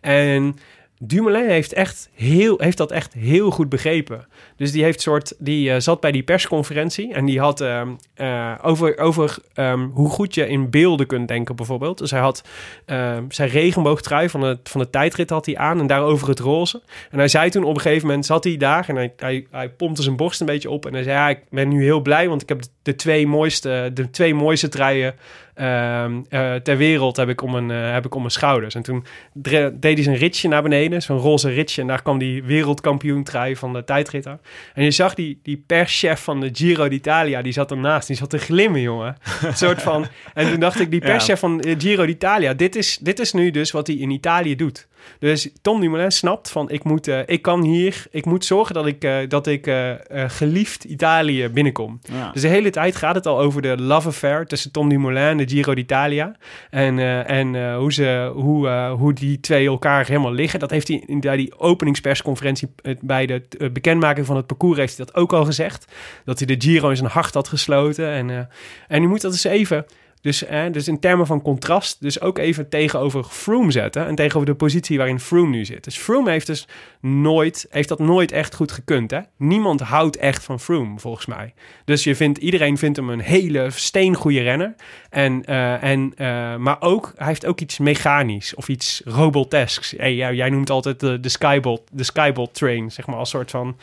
En 0.00 0.56
Dumoulin 0.98 1.48
heeft, 1.48 1.72
echt 1.72 2.10
heel, 2.12 2.58
heeft 2.58 2.76
dat 2.76 2.90
echt 2.90 3.12
heel 3.12 3.50
goed 3.50 3.68
begrepen. 3.68 4.26
Dus 4.56 4.72
die, 4.72 4.82
heeft 4.82 5.00
soort, 5.00 5.34
die 5.38 5.70
eh, 5.70 5.80
zat 5.80 6.00
bij 6.00 6.12
die 6.12 6.22
persconferentie 6.22 7.12
en 7.14 7.24
die 7.24 7.40
had 7.40 7.60
ehm, 7.60 7.88
eh, 8.14 8.52
over, 8.62 8.98
over 8.98 9.36
ehm, 9.54 9.80
hoe 9.80 10.08
goed 10.08 10.34
je 10.34 10.48
in 10.48 10.70
beelden 10.70 11.06
kunt 11.06 11.28
denken 11.28 11.56
bijvoorbeeld. 11.56 11.98
Dus 11.98 12.10
hij 12.10 12.20
had 12.20 12.44
ehm, 12.86 13.24
zijn 13.28 13.48
regenboogtrui 13.48 14.28
van 14.28 14.40
de, 14.40 14.58
van 14.62 14.80
de 14.80 14.90
tijdrit 14.90 15.30
had 15.30 15.46
hij 15.46 15.56
aan 15.56 15.80
en 15.80 15.86
daarover 15.86 16.28
het 16.28 16.40
roze. 16.40 16.82
En 17.10 17.18
hij 17.18 17.28
zei 17.28 17.50
toen 17.50 17.64
op 17.64 17.74
een 17.74 17.80
gegeven 17.80 18.06
moment, 18.06 18.26
zat 18.26 18.44
hij 18.44 18.56
daar 18.56 18.88
en 18.88 18.96
hij, 18.96 19.12
hij, 19.16 19.46
hij 19.50 19.70
pompte 19.70 20.02
zijn 20.02 20.16
borst 20.16 20.40
een 20.40 20.46
beetje 20.46 20.70
op. 20.70 20.86
En 20.86 20.92
hij 20.92 21.02
zei, 21.02 21.14
ja, 21.14 21.28
ik 21.28 21.40
ben 21.50 21.68
nu 21.68 21.82
heel 21.82 22.00
blij, 22.00 22.28
want 22.28 22.42
ik 22.42 22.48
heb 22.48 22.60
de 22.82 22.94
twee 22.94 23.26
mooiste, 23.26 23.90
de 23.94 24.10
twee 24.10 24.34
mooiste 24.34 24.68
truien 24.68 25.14
ehm, 25.54 26.20
eh, 26.28 26.54
ter 26.54 26.76
wereld 26.76 27.16
heb 27.16 27.28
ik, 27.28 27.42
om 27.42 27.50
mijn, 27.50 27.70
eh, 27.70 27.92
heb 27.92 28.04
ik 28.04 28.14
om 28.14 28.20
mijn 28.20 28.32
schouders. 28.32 28.74
En 28.74 28.82
toen 28.82 29.04
deed 29.32 29.94
hij 29.94 30.02
zijn 30.02 30.16
ritje 30.16 30.48
naar 30.48 30.62
beneden, 30.62 31.02
zo'n 31.02 31.18
roze 31.18 31.48
ritje. 31.48 31.80
En 31.80 31.86
daar 31.86 32.02
kwam 32.02 32.18
die 32.18 32.42
wereldkampioen 32.42 33.24
trui 33.24 33.56
van 33.56 33.72
de 33.72 33.84
tijdritter. 33.84 34.38
En 34.74 34.84
je 34.84 34.90
zag 34.90 35.14
die, 35.14 35.40
die 35.42 35.64
perschef 35.66 36.20
van 36.20 36.40
de 36.40 36.50
Giro 36.52 36.88
d'Italia, 36.88 37.42
die 37.42 37.52
zat 37.52 37.70
ernaast. 37.70 38.06
Die 38.06 38.16
zat 38.16 38.30
te 38.30 38.38
glimmen, 38.38 38.80
jongen. 38.80 39.16
Een 39.42 39.56
soort 39.56 39.82
van... 39.82 40.06
En 40.34 40.50
toen 40.50 40.60
dacht 40.60 40.80
ik, 40.80 40.90
die 40.90 41.00
Ja. 41.00 41.06
perschef 41.06 41.38
van 41.40 41.58
de 41.58 41.74
Giro 41.78 42.06
d'Italia, 42.06 42.54
dit 42.54 42.76
is, 42.76 42.98
dit 42.98 43.18
is 43.20 43.32
nu 43.32 43.50
dus 43.50 43.70
wat 43.70 43.86
hij 43.86 43.96
in 43.96 44.10
Italië 44.10 44.56
doet. 44.56 44.86
Dus 45.18 45.50
Tom 45.62 45.80
Dumoulin 45.80 46.12
snapt 46.12 46.50
van, 46.50 46.70
ik, 46.70 46.84
moet, 46.84 47.08
eh, 47.08 47.18
ik 47.26 47.42
kan 47.42 47.62
hier, 47.62 48.06
ik 48.10 48.24
moet 48.24 48.44
zorgen 48.44 48.74
dat 48.74 48.86
ik, 48.86 49.04
eh, 49.04 49.16
dat 49.28 49.46
ik 49.46 49.66
eh, 49.66 49.90
geliefd 50.26 50.84
Italië 50.84 51.48
binnenkom. 51.48 52.00
Ja. 52.02 52.30
Dus 52.32 52.42
de 52.42 52.48
hele 52.48 52.70
tijd 52.70 52.96
gaat 52.96 53.14
het 53.14 53.26
al 53.26 53.38
over 53.38 53.62
de 53.62 53.76
love 53.82 54.08
affair 54.08 54.46
tussen 54.46 54.72
Tom 54.72 54.88
Dumoulin 54.88 55.22
en 55.22 55.36
de 55.36 55.48
Giro 55.48 55.74
d'Italia. 55.74 56.36
En, 56.70 56.98
en 57.26 57.74
hoe, 57.74 57.92
ze, 57.92 58.30
hoe, 58.34 58.68
hoe 58.68 59.12
die 59.12 59.40
twee 59.40 59.66
elkaar 59.66 60.06
helemaal 60.06 60.32
liggen. 60.32 60.60
Dat 60.60 60.70
heeft 60.70 60.88
hij 60.88 61.02
in 61.06 61.20
die 61.20 61.58
openingspersconferentie 61.58 62.68
bij 63.00 63.26
de 63.26 63.42
bekendmaking 63.72 64.26
van 64.26 64.36
het 64.36 64.46
parcours 64.46 64.78
heeft 64.78 64.96
hij 64.96 65.06
dat 65.06 65.14
ook 65.14 65.32
al 65.32 65.44
gezegd. 65.44 65.92
Dat 66.24 66.38
hij 66.38 66.56
de 66.56 66.64
Giro 66.66 66.88
in 66.88 66.96
zijn 66.96 67.10
hart 67.10 67.34
had 67.34 67.48
gesloten. 67.48 68.08
En, 68.10 68.48
en 68.88 69.00
je 69.00 69.08
moet 69.08 69.20
dat 69.20 69.32
eens 69.32 69.44
even... 69.44 69.86
Dus, 70.24 70.44
dus 70.70 70.88
in 70.88 71.00
termen 71.00 71.26
van 71.26 71.42
contrast, 71.42 72.00
dus 72.00 72.20
ook 72.20 72.38
even 72.38 72.68
tegenover 72.68 73.24
Froome 73.24 73.70
zetten. 73.70 74.06
En 74.06 74.14
tegenover 74.14 74.50
de 74.50 74.56
positie 74.56 74.96
waarin 74.96 75.20
Froome 75.20 75.50
nu 75.50 75.64
zit. 75.64 75.84
Dus 75.84 75.96
Froome 75.96 76.30
heeft 76.30 76.46
dus 76.46 76.68
nooit, 77.00 77.66
heeft 77.70 77.88
dat 77.88 77.98
nooit 77.98 78.32
echt 78.32 78.54
goed 78.54 78.72
gekund. 78.72 79.10
Hè? 79.10 79.20
Niemand 79.36 79.80
houdt 79.80 80.16
echt 80.16 80.44
van 80.44 80.60
Froome, 80.60 80.98
volgens 80.98 81.26
mij. 81.26 81.54
Dus 81.84 82.04
je 82.04 82.14
vindt, 82.14 82.38
iedereen 82.38 82.78
vindt 82.78 82.96
hem 82.96 83.10
een 83.10 83.20
hele 83.20 83.70
steengoede 83.70 84.40
renner. 84.40 84.74
En, 85.10 85.44
eh, 85.44 85.82
en, 85.82 86.12
eh, 86.16 86.56
maar 86.56 86.76
ook, 86.80 87.12
hij 87.16 87.26
heeft 87.26 87.46
ook 87.46 87.60
iets 87.60 87.78
mechanisch 87.78 88.54
of 88.54 88.68
iets 88.68 89.02
robotesks. 89.04 89.94
Hey, 89.96 90.14
jij, 90.14 90.34
jij 90.34 90.50
noemt 90.50 90.70
altijd 90.70 91.00
de, 91.00 91.20
de 91.20 91.28
Skybot, 91.28 91.82
de 91.92 92.04
Skybot 92.04 92.54
train, 92.54 92.90
zeg 92.90 93.06
maar, 93.06 93.16
als 93.16 93.30
soort 93.30 93.50
van... 93.50 93.76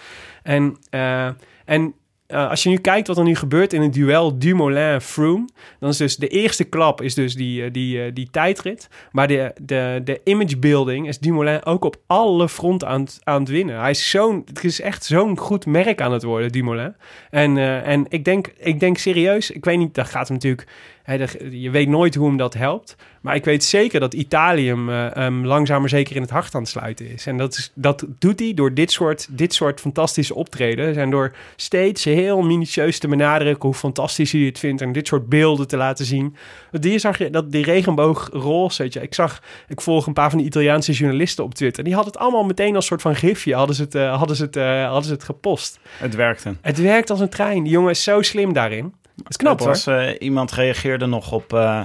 En, 0.44 0.78
eh, 0.90 1.30
en 1.66 1.94
eh, 2.32 2.50
als 2.50 2.64
je 2.64 2.70
nu 2.70 2.78
kijkt 2.78 3.08
wat 3.08 3.18
er 3.18 3.24
nu 3.24 3.36
gebeurt 3.36 3.74
in 3.74 3.82
het 3.82 3.94
duel 3.94 4.40
Dumoulin-Froome, 4.40 5.48
dan 5.80 5.90
is 5.90 5.98
dus 5.98 6.16
de 6.18 6.28
eerste 6.28 6.64
klap 6.64 7.02
is 7.02 7.14
dus 7.16 7.36
die, 7.36 7.64
eh, 7.64 7.72
die, 7.72 8.04
eh, 8.04 8.12
die 8.14 8.28
tijdrit. 8.32 8.90
Maar 9.12 9.28
de, 9.28 9.54
de, 9.62 10.02
de 10.04 10.22
image 10.24 10.58
building 10.58 11.08
is 11.08 11.20
Dumoulin 11.20 11.66
ook 11.66 11.84
op 11.86 11.96
alle 12.08 12.50
fronten 12.50 12.88
aan, 12.88 13.02
het- 13.02 13.20
aan 13.24 13.40
het 13.40 13.50
winnen. 13.50 13.80
Hij 13.80 13.90
is 13.90 14.10
zo'n, 14.10 14.42
het 14.46 14.64
is 14.64 14.82
echt 14.82 15.06
zo'n 15.06 15.38
goed 15.38 15.66
merk 15.66 16.02
aan 16.02 16.14
het 16.14 16.24
worden, 16.24 16.52
Dumoulin. 16.52 16.96
En, 17.30 17.58
en 17.84 18.06
ik, 18.10 18.26
denk, 18.26 18.48
ik 18.58 18.80
denk 18.80 18.98
serieus, 18.98 19.52
ik 19.52 19.66
weet 19.66 19.78
niet, 19.78 19.94
dat 19.94 20.08
gaat 20.08 20.28
hem 20.28 20.38
natuurlijk... 20.38 20.68
je 21.52 21.70
weet 21.70 21.88
nooit 21.88 22.16
hoe 22.16 22.28
hem 22.28 22.38
dat 22.38 22.54
helpt. 22.54 22.96
Maar 23.22 23.36
ik 23.36 23.46
weet 23.46 23.64
zeker 23.64 24.00
dat 24.00 24.14
Italië 24.14 24.68
hem, 24.68 24.90
eh, 24.90 25.44
langzaam 25.44 25.80
maar 25.80 25.90
zeker 25.90 26.16
in 26.16 26.22
het 26.22 26.32
hart 26.32 26.56
aan 26.56 26.62
het 26.62 26.70
sluiten 26.70 27.10
is. 27.10 27.26
En 27.26 27.38
dat, 27.38 27.54
is, 27.58 27.72
dat 27.74 28.06
doet 28.20 28.40
hij 28.40 28.54
door 28.54 28.74
dit 28.74 28.92
soort, 28.92 29.28
dit 29.30 29.54
soort 29.54 29.80
fantastische 29.80 30.36
optredens. 30.36 30.98
En 30.98 31.10
door 31.10 31.34
steeds 31.56 32.04
heel 32.04 32.42
minutieus 32.42 33.00
te 33.00 33.08
benadrukken 33.08 33.70
hoe 33.70 33.78
fantastisch 33.78 34.32
hij 34.32 34.42
het 34.42 34.60
vindt. 34.60 34.82
En 34.82 34.92
dit 34.92 35.08
soort 35.08 35.30
beelden 35.30 35.68
te 35.68 35.78
laten 35.78 36.06
zien. 36.06 36.36
Die 36.72 37.00
zag 37.00 37.18
je, 37.18 37.30
dat 37.30 37.52
die 37.52 37.64
regenboogroze, 37.64 38.84
weet 38.84 38.94
je. 38.94 39.02
Ik 39.02 39.14
zag, 39.14 39.42
ik 39.68 39.82
volg 39.82 40.08
een 40.08 40.14
paar 40.14 40.30
van 40.30 40.38
die 40.38 40.48
Italiaanse 40.48 40.92
journalisten 40.92 41.44
op 41.44 41.54
Twitter. 41.54 41.84
Die 41.84 41.94
hadden 41.94 42.14
het 42.14 42.22
allemaal 42.22 42.44
meteen 42.44 42.76
als 42.76 42.86
soort 42.86 43.02
van 43.02 43.16
gifje, 43.16 43.56
hadden 43.56 43.76
ze 43.76 43.84
het, 43.84 43.96
eh, 43.96 44.18
hadden 44.18 44.36
ze 44.36 44.44
het, 44.44 44.56
eh, 44.56 44.84
hadden 44.84 45.04
ze 45.04 45.14
het 45.14 45.24
gepost. 45.24 45.80
Het 45.98 46.16
werkte. 46.16 46.56
Het 46.62 46.82
werkt 46.82 47.10
als 47.10 47.20
een 47.20 47.30
trein. 47.30 47.64
Die 47.64 47.72
jongen 47.72 47.92
is 47.92 48.04
zo 48.04 48.22
slim 48.22 48.54
daarin. 48.54 48.94
Is 49.28 49.38
knap 49.38 49.52
het 49.52 49.60
hoor. 49.60 49.70
was, 49.70 49.88
eh, 49.88 50.16
iemand 50.20 50.52
reageerde 50.52 51.06
nog 51.06 51.32
op... 51.32 51.80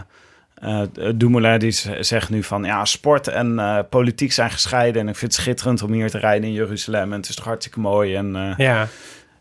Dumoulin 1.14 1.59
die 1.59 1.70
zegt 2.01 2.30
nu 2.30 2.43
van... 2.43 2.64
Ja, 2.64 2.84
sport 2.84 3.28
en 3.28 3.61
politiek 3.91 4.32
zijn 4.32 4.51
gescheiden. 4.51 5.03
En 5.03 5.09
ik 5.09 5.16
vind 5.16 5.32
het 5.32 5.41
schitterend 5.41 5.82
om 5.82 5.93
hier 5.93 6.11
te 6.11 6.18
rijden 6.18 6.49
in 6.49 6.55
Jeruzalem. 6.55 7.12
En 7.12 7.18
het 7.18 7.28
is 7.28 7.34
toch 7.34 7.45
hartstikke 7.45 7.80
mooi. 7.80 8.14
En 8.14 8.55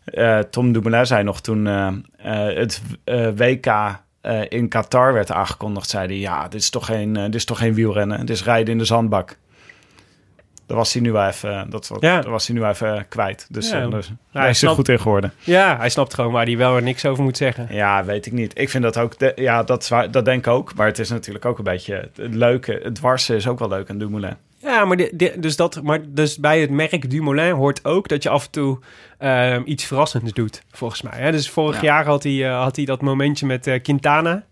Ja, 0.04 0.42
Tom 0.50 0.72
Dumoulin 0.72 1.06
zei 1.06 1.22
nog 1.24 1.40
toen... 1.40 1.64
het 2.16 2.82
WK... 3.36 3.66
in 4.48 4.68
Qatar 4.68 5.12
werd 5.12 5.30
aangekondigd, 5.30 5.88
zei 5.88 6.06
hij... 6.06 6.18
ja, 6.18 6.48
dit 6.48 6.60
is 6.60 6.70
toch 6.70 6.86
geen, 6.86 7.12
dit 7.12 7.34
is 7.34 7.44
toch 7.44 7.58
geen 7.58 7.74
wielrennen, 7.74 8.18
dit 8.18 8.30
is 8.30 8.44
rijden 8.44 8.72
in 8.72 8.78
de 8.78 8.84
zandbak. 8.84 9.36
Daar 10.66 10.76
was 10.76 10.92
hij 10.92 11.02
nu 11.02 11.12
wel 11.12 11.26
even, 11.26 11.70
dat, 11.70 11.88
wat, 11.88 12.00
Ja. 12.00 12.20
daar 12.20 12.30
was 12.30 12.46
hij 12.46 12.56
nu 12.56 12.64
even 12.64 13.06
kwijt. 13.08 13.46
Dus, 13.50 13.70
Ja. 13.70 13.80
eh, 13.82 13.90
dus 13.90 14.06
hij 14.06 14.14
is 14.32 14.40
hij 14.42 14.54
snapt- 14.54 14.74
goed 14.74 14.88
in 14.88 15.00
geworden. 15.00 15.32
Ja, 15.38 15.76
hij 15.78 15.88
snapt 15.88 16.14
gewoon 16.14 16.32
waar 16.32 16.44
hij 16.44 16.56
wel 16.56 16.76
en 16.76 16.84
niks 16.84 17.04
over 17.06 17.24
moet 17.24 17.36
zeggen. 17.36 17.66
Ja, 17.70 18.04
weet 18.04 18.26
ik 18.26 18.32
niet. 18.32 18.58
Ik 18.58 18.70
vind 18.70 18.82
dat 18.82 18.98
ook, 18.98 19.18
de- 19.18 19.32
ja, 19.36 19.62
dat, 19.62 19.82
is 19.82 19.88
waar- 19.88 20.10
dat 20.10 20.24
denk 20.24 20.46
ik 20.46 20.52
ook. 20.52 20.74
Maar 20.74 20.86
het 20.86 20.98
is 20.98 21.10
natuurlijk 21.10 21.44
ook 21.44 21.58
een 21.58 21.64
beetje 21.64 21.94
het 21.94 22.34
leuke. 22.34 22.80
Het 22.82 22.94
dwarsen 22.94 23.36
is 23.36 23.48
ook 23.48 23.58
wel 23.58 23.68
leuk 23.68 23.90
aan 23.90 23.98
Dumoulin. 23.98 24.36
Ja, 24.58 24.84
maar, 24.84 24.96
de, 24.96 25.10
de- 25.14 25.34
dus 25.38 25.56
dat, 25.56 25.82
maar 25.82 26.00
dus 26.08 26.38
bij 26.38 26.60
het 26.60 26.70
merk 26.70 27.10
Dumoulin 27.10 27.52
hoort 27.54 27.84
ook 27.84 28.08
dat 28.08 28.22
je 28.22 28.28
af 28.28 28.44
en 28.44 28.50
toe 28.50 28.78
ehm, 29.18 29.62
iets 29.64 29.84
verrassends 29.84 30.32
doet, 30.32 30.62
volgens 30.70 31.02
mij. 31.02 31.18
Hè? 31.20 31.30
Dus 31.32 31.50
vorig 31.50 31.76
Ja. 31.76 31.82
jaar 31.82 32.04
had 32.06 32.22
hij, 32.22 32.46
eh, 32.48 32.62
had 32.62 32.76
hij 32.76 32.84
dat 32.84 33.00
momentje 33.02 33.46
met 33.46 33.66
eh, 33.66 33.82
Quintana 33.82 34.44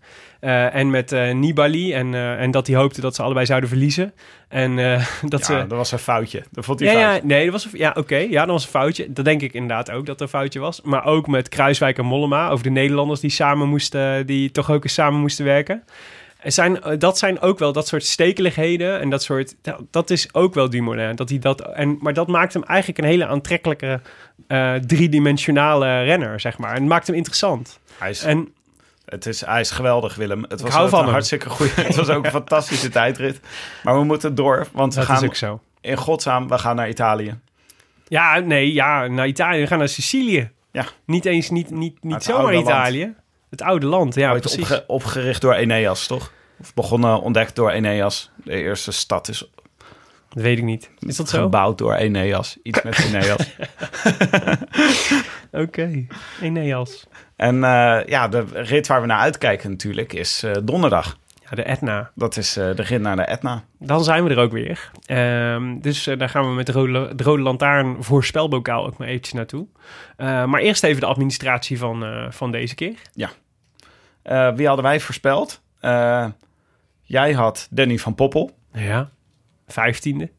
eh, 0.45 0.75
en 0.75 0.89
met 0.89 1.11
eh, 1.11 1.33
Nibali. 1.33 1.93
En, 1.93 2.13
eh, 2.13 2.41
en 2.41 2.51
dat 2.51 2.67
hij 2.67 2.75
hoopte 2.75 3.01
dat 3.01 3.15
ze 3.15 3.21
allebei 3.23 3.45
zouden 3.45 3.69
verliezen. 3.69 4.13
En 4.47 4.75
dat 5.33 5.39
Ja, 5.39 5.45
ze... 5.45 5.53
dat 5.67 5.77
was 5.77 5.91
een 5.91 5.99
foutje. 5.99 6.43
Dat 6.51 6.65
vond 6.65 6.79
hij 6.79 6.93
Ja, 6.93 6.99
fout. 6.99 7.21
ja, 7.21 7.27
nee, 7.27 7.43
dat 7.43 7.53
was 7.53 7.65
een, 7.65 7.71
ja, 7.73 7.93
oké, 7.97 8.15
ja, 8.15 8.39
dat 8.41 8.49
was 8.49 8.63
een 8.63 8.69
foutje. 8.69 9.13
Dat 9.13 9.25
denk 9.25 9.41
ik 9.41 9.53
inderdaad 9.53 9.91
ook 9.91 10.05
dat 10.05 10.15
er 10.15 10.21
een 10.21 10.27
foutje 10.27 10.59
was. 10.59 10.81
Maar 10.81 11.05
ook 11.05 11.27
met 11.27 11.49
Kruiswijk 11.49 11.97
en 11.97 12.05
Mollema 12.05 12.49
over 12.49 12.63
de 12.63 12.69
Nederlanders 12.69 13.19
die 13.19 13.29
samen 13.29 13.67
moesten, 13.67 14.25
die 14.25 14.51
toch 14.51 14.71
ook 14.71 14.83
eens 14.83 14.93
samen 14.93 15.19
moesten 15.19 15.45
werken. 15.45 15.83
Er 16.39 16.51
zijn, 16.51 16.79
dat 16.97 17.17
zijn 17.17 17.39
ook 17.39 17.59
wel 17.59 17.71
dat 17.71 17.87
soort 17.87 18.03
stekeligheden 18.03 18.99
en 18.99 19.09
dat 19.09 19.23
soort, 19.23 19.55
dat, 19.61 19.81
dat 19.91 20.09
is 20.09 20.33
ook 20.33 20.53
wel 20.53 20.69
Dumoulin. 20.69 21.15
Dat 21.15 21.29
hij 21.29 21.39
dat, 21.39 21.61
en, 21.61 21.97
maar 22.01 22.13
dat 22.13 22.27
maakt 22.27 22.53
hem 22.53 22.63
eigenlijk 22.63 22.99
een 22.99 23.05
hele 23.05 23.25
aantrekkelijke 23.25 23.99
driedimensionale 24.85 26.03
renner, 26.03 26.39
zeg 26.39 26.57
maar. 26.57 26.73
En 26.73 26.79
het 26.79 26.89
maakt 26.89 27.07
hem 27.07 27.15
interessant. 27.15 27.79
Hij 27.97 28.09
is, 28.09 28.23
En 28.23 28.53
het 29.05 29.25
is, 29.25 29.45
hij 29.45 29.59
is 29.59 29.71
geweldig, 29.71 30.15
Willem. 30.15 30.45
Het 30.49 30.61
was 30.61 30.71
hou 30.71 30.83
ook 30.83 30.89
van 30.89 30.97
een 30.99 31.05
hem. 31.05 31.13
hartstikke 31.13 31.49
goede. 31.49 31.71
Het 31.81 31.95
was 31.95 32.09
ook 32.09 32.25
een 32.25 32.31
fantastische 32.31 32.89
tijdrit. 32.89 33.39
Maar 33.83 33.97
we 33.97 34.03
moeten 34.03 34.35
door, 34.35 34.67
want 34.71 34.93
we 34.95 35.01
gaan 35.01 35.15
is 35.23 35.23
ook 35.29 35.35
zo. 35.35 35.61
in 35.81 35.97
godsnaam, 35.97 36.47
we 36.47 36.57
gaan 36.57 36.75
naar 36.75 36.89
Italië. 36.89 37.39
Ja, 38.07 38.39
nee, 38.39 38.73
ja, 38.73 39.07
naar 39.07 39.27
Italië. 39.27 39.59
We 39.59 39.67
gaan 39.67 39.77
naar 39.79 39.89
Sicilië. 39.89 40.51
Ja. 40.71 40.85
Niet 41.05 41.25
eens, 41.25 41.49
niet, 41.49 41.69
niet, 41.69 42.03
niet 42.03 42.23
zomaar 42.23 42.53
land. 42.53 42.65
Italië. 42.67 43.13
Het 43.49 43.61
oude 43.61 43.85
land, 43.85 44.15
ja, 44.15 44.31
Ooit 44.31 44.41
precies. 44.41 44.59
opge- 44.61 44.83
opgericht 44.87 45.41
door 45.41 45.53
Eneas, 45.53 46.07
toch? 46.07 46.31
Of 46.59 46.73
begonnen, 46.73 47.21
ontdekt 47.21 47.55
door 47.55 47.71
Eneas. 47.71 48.31
De 48.43 48.51
eerste 48.53 48.91
stad 48.91 49.27
is 49.27 49.49
Dat 50.29 50.43
weet 50.43 50.57
ik 50.57 50.63
niet. 50.63 50.89
Is 50.99 51.15
dat 51.15 51.29
zo? 51.29 51.41
gebouwd 51.41 51.77
door 51.77 51.93
Eneas. 51.93 52.57
Iets 52.63 52.81
met 52.81 52.97
Eneas. 53.05 53.55
Oké. 55.51 56.05
Eneas. 56.41 57.05
En 57.35 57.63
eh, 57.63 58.05
ja, 58.05 58.27
de 58.27 58.45
rit 58.53 58.87
waar 58.87 59.01
we 59.01 59.07
naar 59.07 59.19
uitkijken 59.19 59.69
natuurlijk 59.69 60.13
is 60.13 60.43
eh, 60.43 60.51
donderdag. 60.63 61.17
Ja, 61.49 61.55
de 61.55 61.63
Etna. 61.63 62.11
Dat 62.15 62.37
is 62.37 62.57
eh, 62.57 62.75
de 62.75 62.81
rit 62.81 63.01
naar 63.01 63.15
de 63.15 63.21
Etna. 63.21 63.63
Dan 63.79 64.03
zijn 64.03 64.23
we 64.23 64.29
er 64.29 64.37
ook 64.37 64.51
weer. 64.51 64.91
Ehm, 65.05 65.79
dus 65.79 66.03
daar 66.03 66.29
gaan 66.29 66.47
we 66.47 66.53
met 66.53 66.65
de 66.65 66.71
Rode, 66.71 67.15
de 67.15 67.23
rode 67.23 67.41
Lantaarn 67.41 68.03
voorspelbokaal 68.03 68.85
ook 68.85 68.97
maar 68.97 69.07
eventjes 69.07 69.33
naartoe. 69.33 69.67
Maar 70.17 70.59
eerst 70.59 70.83
even 70.83 70.99
de 71.01 71.07
administratie 71.07 71.77
van, 71.77 72.27
van 72.29 72.51
deze 72.51 72.75
keer. 72.75 72.95
Eh, 74.25 74.51
wie 74.55 74.67
hadden 74.67 74.85
wij 74.85 74.99
voorspeld? 74.99 75.61
Jij 77.03 77.33
had 77.33 77.67
Danny 77.71 77.97
van 77.97 78.15
Poppel 78.15 78.51
Ja. 78.73 79.09
Vijftiende. 79.67 80.29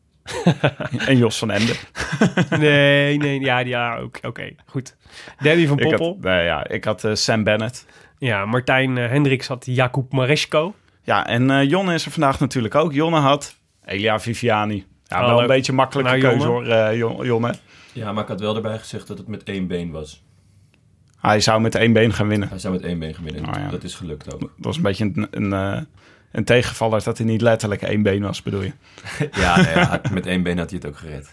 en 1.09 1.17
Jos 1.17 1.39
van 1.39 1.51
Ende. 1.51 1.73
Nee, 2.59 3.17
nee, 3.17 3.41
ja, 3.41 3.59
ja 3.59 4.03
oké, 4.03 4.27
oké, 4.27 4.55
goed. 4.67 4.97
Danny 5.39 5.67
van 5.67 5.79
Ik 5.79 5.89
Poppel. 5.89 6.07
had, 6.07 6.19
nee, 6.21 6.45
ja, 6.45 6.69
ik 6.69 6.85
had 6.85 7.05
eh, 7.05 7.15
Sam 7.15 7.45
Bennett. 7.45 7.87
Ja, 8.19 8.45
Martijn 8.47 8.99
eh, 8.99 9.09
Hendricks 9.09 9.47
had 9.47 9.67
Jakub 9.67 10.13
Maresco. 10.13 10.75
Ja, 11.03 11.27
en 11.27 11.51
eh, 11.51 11.69
Jonne 11.69 11.95
is 11.95 12.05
er 12.05 12.11
vandaag 12.11 12.41
natuurlijk 12.41 12.75
ook. 12.75 12.93
Jonne 12.93 13.19
had 13.19 13.57
Elia 13.85 14.21
Viviani. 14.21 14.87
Ja, 15.05 15.19
wel 15.19 15.27
Hallo. 15.29 15.41
een 15.41 15.47
beetje 15.47 15.73
een 15.73 15.79
makkelijke 15.79 16.11
Nou, 16.11 16.23
keuze 16.23 16.47
Jonne. 16.47 16.75
hoor, 16.85 16.97
Jon- 16.97 17.25
Jonne. 17.27 17.55
Ja, 17.93 18.13
maar 18.13 18.23
ik 18.23 18.29
had 18.29 18.41
wel 18.41 18.57
erbij 18.57 18.79
gezegd 18.79 19.07
dat 19.07 19.19
het 19.19 19.29
met 19.29 19.43
één 19.43 19.67
been 19.67 19.91
was. 19.91 20.25
Hij 21.21 21.41
zou 21.41 21.61
met 21.61 21.75
één 21.75 21.93
been 21.93 22.13
gaan 22.13 22.29
winnen. 22.29 22.49
Hij 22.49 22.59
zou 22.59 22.75
met 22.75 22.83
één 22.83 22.99
been 22.99 23.15
gewinnen. 23.15 23.47
Oh, 23.49 23.55
ja. 23.61 23.69
Dat 23.69 23.83
is 23.83 23.95
gelukt 23.95 24.35
ook. 24.35 24.41
Dat 24.41 24.51
was 24.57 24.77
een 24.77 24.83
beetje 24.83 25.05
een, 25.05 25.27
een, 25.31 25.53
eh, 25.53 25.83
een 26.37 26.45
tegenvaller 26.45 27.03
dat 27.03 27.19
hij 27.19 27.27
niet 27.27 27.41
letterlijk 27.41 27.83
één 27.83 28.03
been 28.03 28.23
was, 28.23 28.43
bedoel 28.43 28.63
je? 28.63 28.73
Ja, 29.33 29.57
nou 29.57 29.69
ja, 29.69 30.01
met 30.13 30.27
één 30.27 30.43
been 30.43 30.59
had 30.59 30.71
hij 30.71 30.79
het 30.83 30.89
ook 30.89 30.97
gered. 30.99 31.31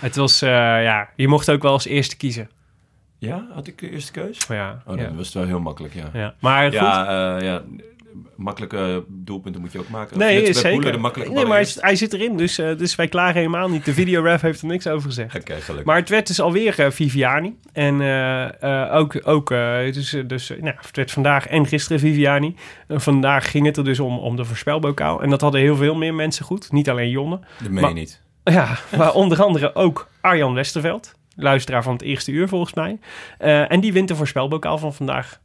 Het 0.00 0.16
was, 0.16 0.42
eh, 0.42 0.50
ja, 0.82 1.08
je 1.16 1.28
mocht 1.28 1.50
ook 1.50 1.62
wel 1.62 1.72
als 1.72 1.86
eerste 1.86 2.16
kiezen. 2.16 2.50
Ja, 3.18 3.46
had 3.52 3.66
ik 3.66 3.78
de 3.78 3.90
eerste 3.90 4.12
keus? 4.12 4.38
Ja, 4.48 4.82
Oh, 4.86 4.98
ja. 4.98 5.14
was 5.14 5.24
het 5.26 5.34
wel 5.34 5.44
heel 5.44 5.60
makkelijk, 5.60 5.94
ja. 5.94 6.10
ja. 6.12 6.34
Maar 6.38 6.64
goed. 6.64 6.72
Ja, 6.72 7.36
eh, 7.36 7.44
ja, 7.44 7.62
makkelijke 8.36 9.04
doelpunten 9.08 9.60
moet 9.60 9.72
je 9.72 9.78
ook 9.78 9.88
maken. 9.88 10.18
Nee, 10.18 10.42
bij 10.42 10.52
zeker. 10.52 10.92
De 10.92 10.98
makkelijke 10.98 11.32
nee, 11.34 11.44
maar 11.44 11.66
hij, 11.80 11.92
is- 11.92 11.98
zit 11.98 12.12
erin, 12.12 12.36
dus, 12.36 12.58
eh, 12.58 12.78
dus 12.78 12.94
wij 12.94 13.08
klagen 13.08 13.34
helemaal 13.34 13.68
niet. 13.68 13.84
De 13.84 13.92
videoref 13.92 14.40
heeft 14.40 14.60
er 14.60 14.66
niks 14.66 14.86
over 14.86 15.08
gezegd. 15.08 15.34
Oké, 15.36 15.54
gelukkig. 15.54 15.84
Maar 15.84 15.96
het 15.96 16.08
werd 16.08 16.26
dus 16.26 16.40
alweer 16.40 16.78
eh, 16.80 16.90
Viviani. 16.90 17.56
En 17.72 18.00
eh, 18.00 18.94
ook, 18.96 19.20
ook 19.24 19.48
dus, 19.92 20.16
dus 20.26 20.48
nou, 20.48 20.74
het 20.80 20.96
werd 20.96 21.10
vandaag 21.10 21.46
en 21.46 21.66
gisteren 21.66 22.00
Viviani. 22.00 22.56
Vandaag 22.88 23.50
ging 23.50 23.66
het 23.66 23.76
er 23.76 23.84
dus 23.84 24.00
om, 24.00 24.18
om 24.18 24.36
de 24.36 24.44
voorspelbokaal. 24.44 25.22
En 25.22 25.30
dat 25.30 25.40
hadden 25.40 25.60
heel 25.60 25.76
veel 25.76 25.94
meer 25.94 26.14
mensen 26.14 26.44
goed. 26.44 26.72
Niet 26.72 26.90
alleen 26.90 27.10
Jonne. 27.10 27.40
Dat 27.62 27.70
meen 27.70 27.88
je 27.88 27.94
niet. 27.94 28.22
Ja, 28.44 28.78
maar 28.96 29.12
onder 29.14 29.42
andere 29.42 29.74
ook 29.74 30.08
Arjan 30.20 30.54
Westerveld. 30.54 31.14
Luisteraar 31.36 31.82
van 31.82 31.92
het 31.92 32.02
eerste 32.02 32.32
uur 32.32 32.48
volgens 32.48 32.74
mij. 32.74 32.98
En 33.68 33.80
die 33.80 33.92
wint 33.92 34.08
de 34.08 34.16
voorspelbokaal 34.16 34.78
van 34.78 34.94
vandaag. 34.94 35.40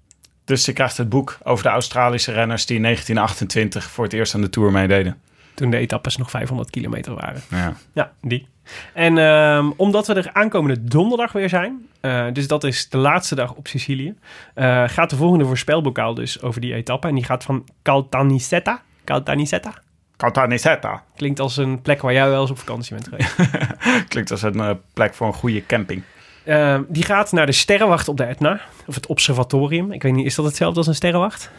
Dus 0.50 0.66
je 0.66 0.74
krijgt 0.74 0.98
het 0.98 1.10
boek 1.10 1.38
over 1.44 1.64
de 1.64 1.70
Australische 1.70 2.32
renners 2.32 2.66
die 2.66 2.76
in 2.76 2.84
1928 2.84 3.92
voor 3.92 4.04
het 4.04 4.14
eerst 4.14 4.36
aan 4.36 4.42
de 4.42 4.50
Tour 4.50 4.72
meededen. 4.72 5.22
Toen 5.54 5.70
de 5.70 5.78
etappes 5.78 6.18
nog 6.18 6.30
500 6.30 6.70
kilometer 6.70 7.16
waren. 7.16 7.42
Ja. 7.50 7.74
Ja, 7.94 8.12
die. 8.22 8.48
En 8.94 9.18
ehm, 9.18 9.72
omdat 9.76 10.08
we 10.08 10.14
er 10.14 10.30
aankomende 10.34 10.84
donderdag 10.84 11.32
weer 11.32 11.50
zijn, 11.50 11.88
eh, 12.02 12.26
dus 12.34 12.48
dat 12.48 12.64
is 12.64 12.90
de 12.90 12.98
laatste 12.98 13.36
dag 13.36 13.54
op 13.54 13.68
Sicilië, 13.68 14.16
eh, 14.54 14.84
gaat 14.88 15.10
de 15.10 15.16
volgende 15.16 15.46
voorspelbokaal 15.46 16.14
dus 16.14 16.42
over 16.42 16.62
die 16.62 16.74
etappe. 16.74 17.08
En 17.08 17.16
die 17.16 17.24
gaat 17.24 17.44
van 17.44 17.68
Caltanissetta. 17.84 18.82
Caltanissetta. 19.04 19.74
Caltanissetta. 20.18 21.04
Klinkt 21.16 21.40
als 21.40 21.58
een 21.58 21.82
plek 21.82 22.02
waar 22.02 22.14
jij 22.14 22.30
wel 22.30 22.42
eens 22.42 22.52
op 22.52 22.60
vakantie 22.60 22.96
bent 22.96 23.08
geweest. 23.08 23.36
Klinkt 24.12 24.32
als 24.32 24.42
een 24.42 24.60
eh, 24.60 24.72
plek 24.94 25.14
voor 25.14 25.28
een 25.28 25.34
goede 25.34 25.66
camping. 25.66 26.04
Ehm, 26.50 26.84
die 26.88 27.04
gaat 27.04 27.32
naar 27.32 27.46
de 27.46 27.52
sterrenwacht 27.52 28.08
op 28.08 28.18
de 28.18 28.24
Etna. 28.24 28.62
Of 28.86 28.96
het 28.96 29.08
observatorium. 29.08 29.92
Ik 29.92 30.04
weet 30.04 30.14
niet, 30.14 30.26
is 30.26 30.36
dat 30.36 30.46
hetzelfde 30.46 30.78
als 30.78 30.88
een 30.88 30.96
sterrenwacht? 30.96 31.52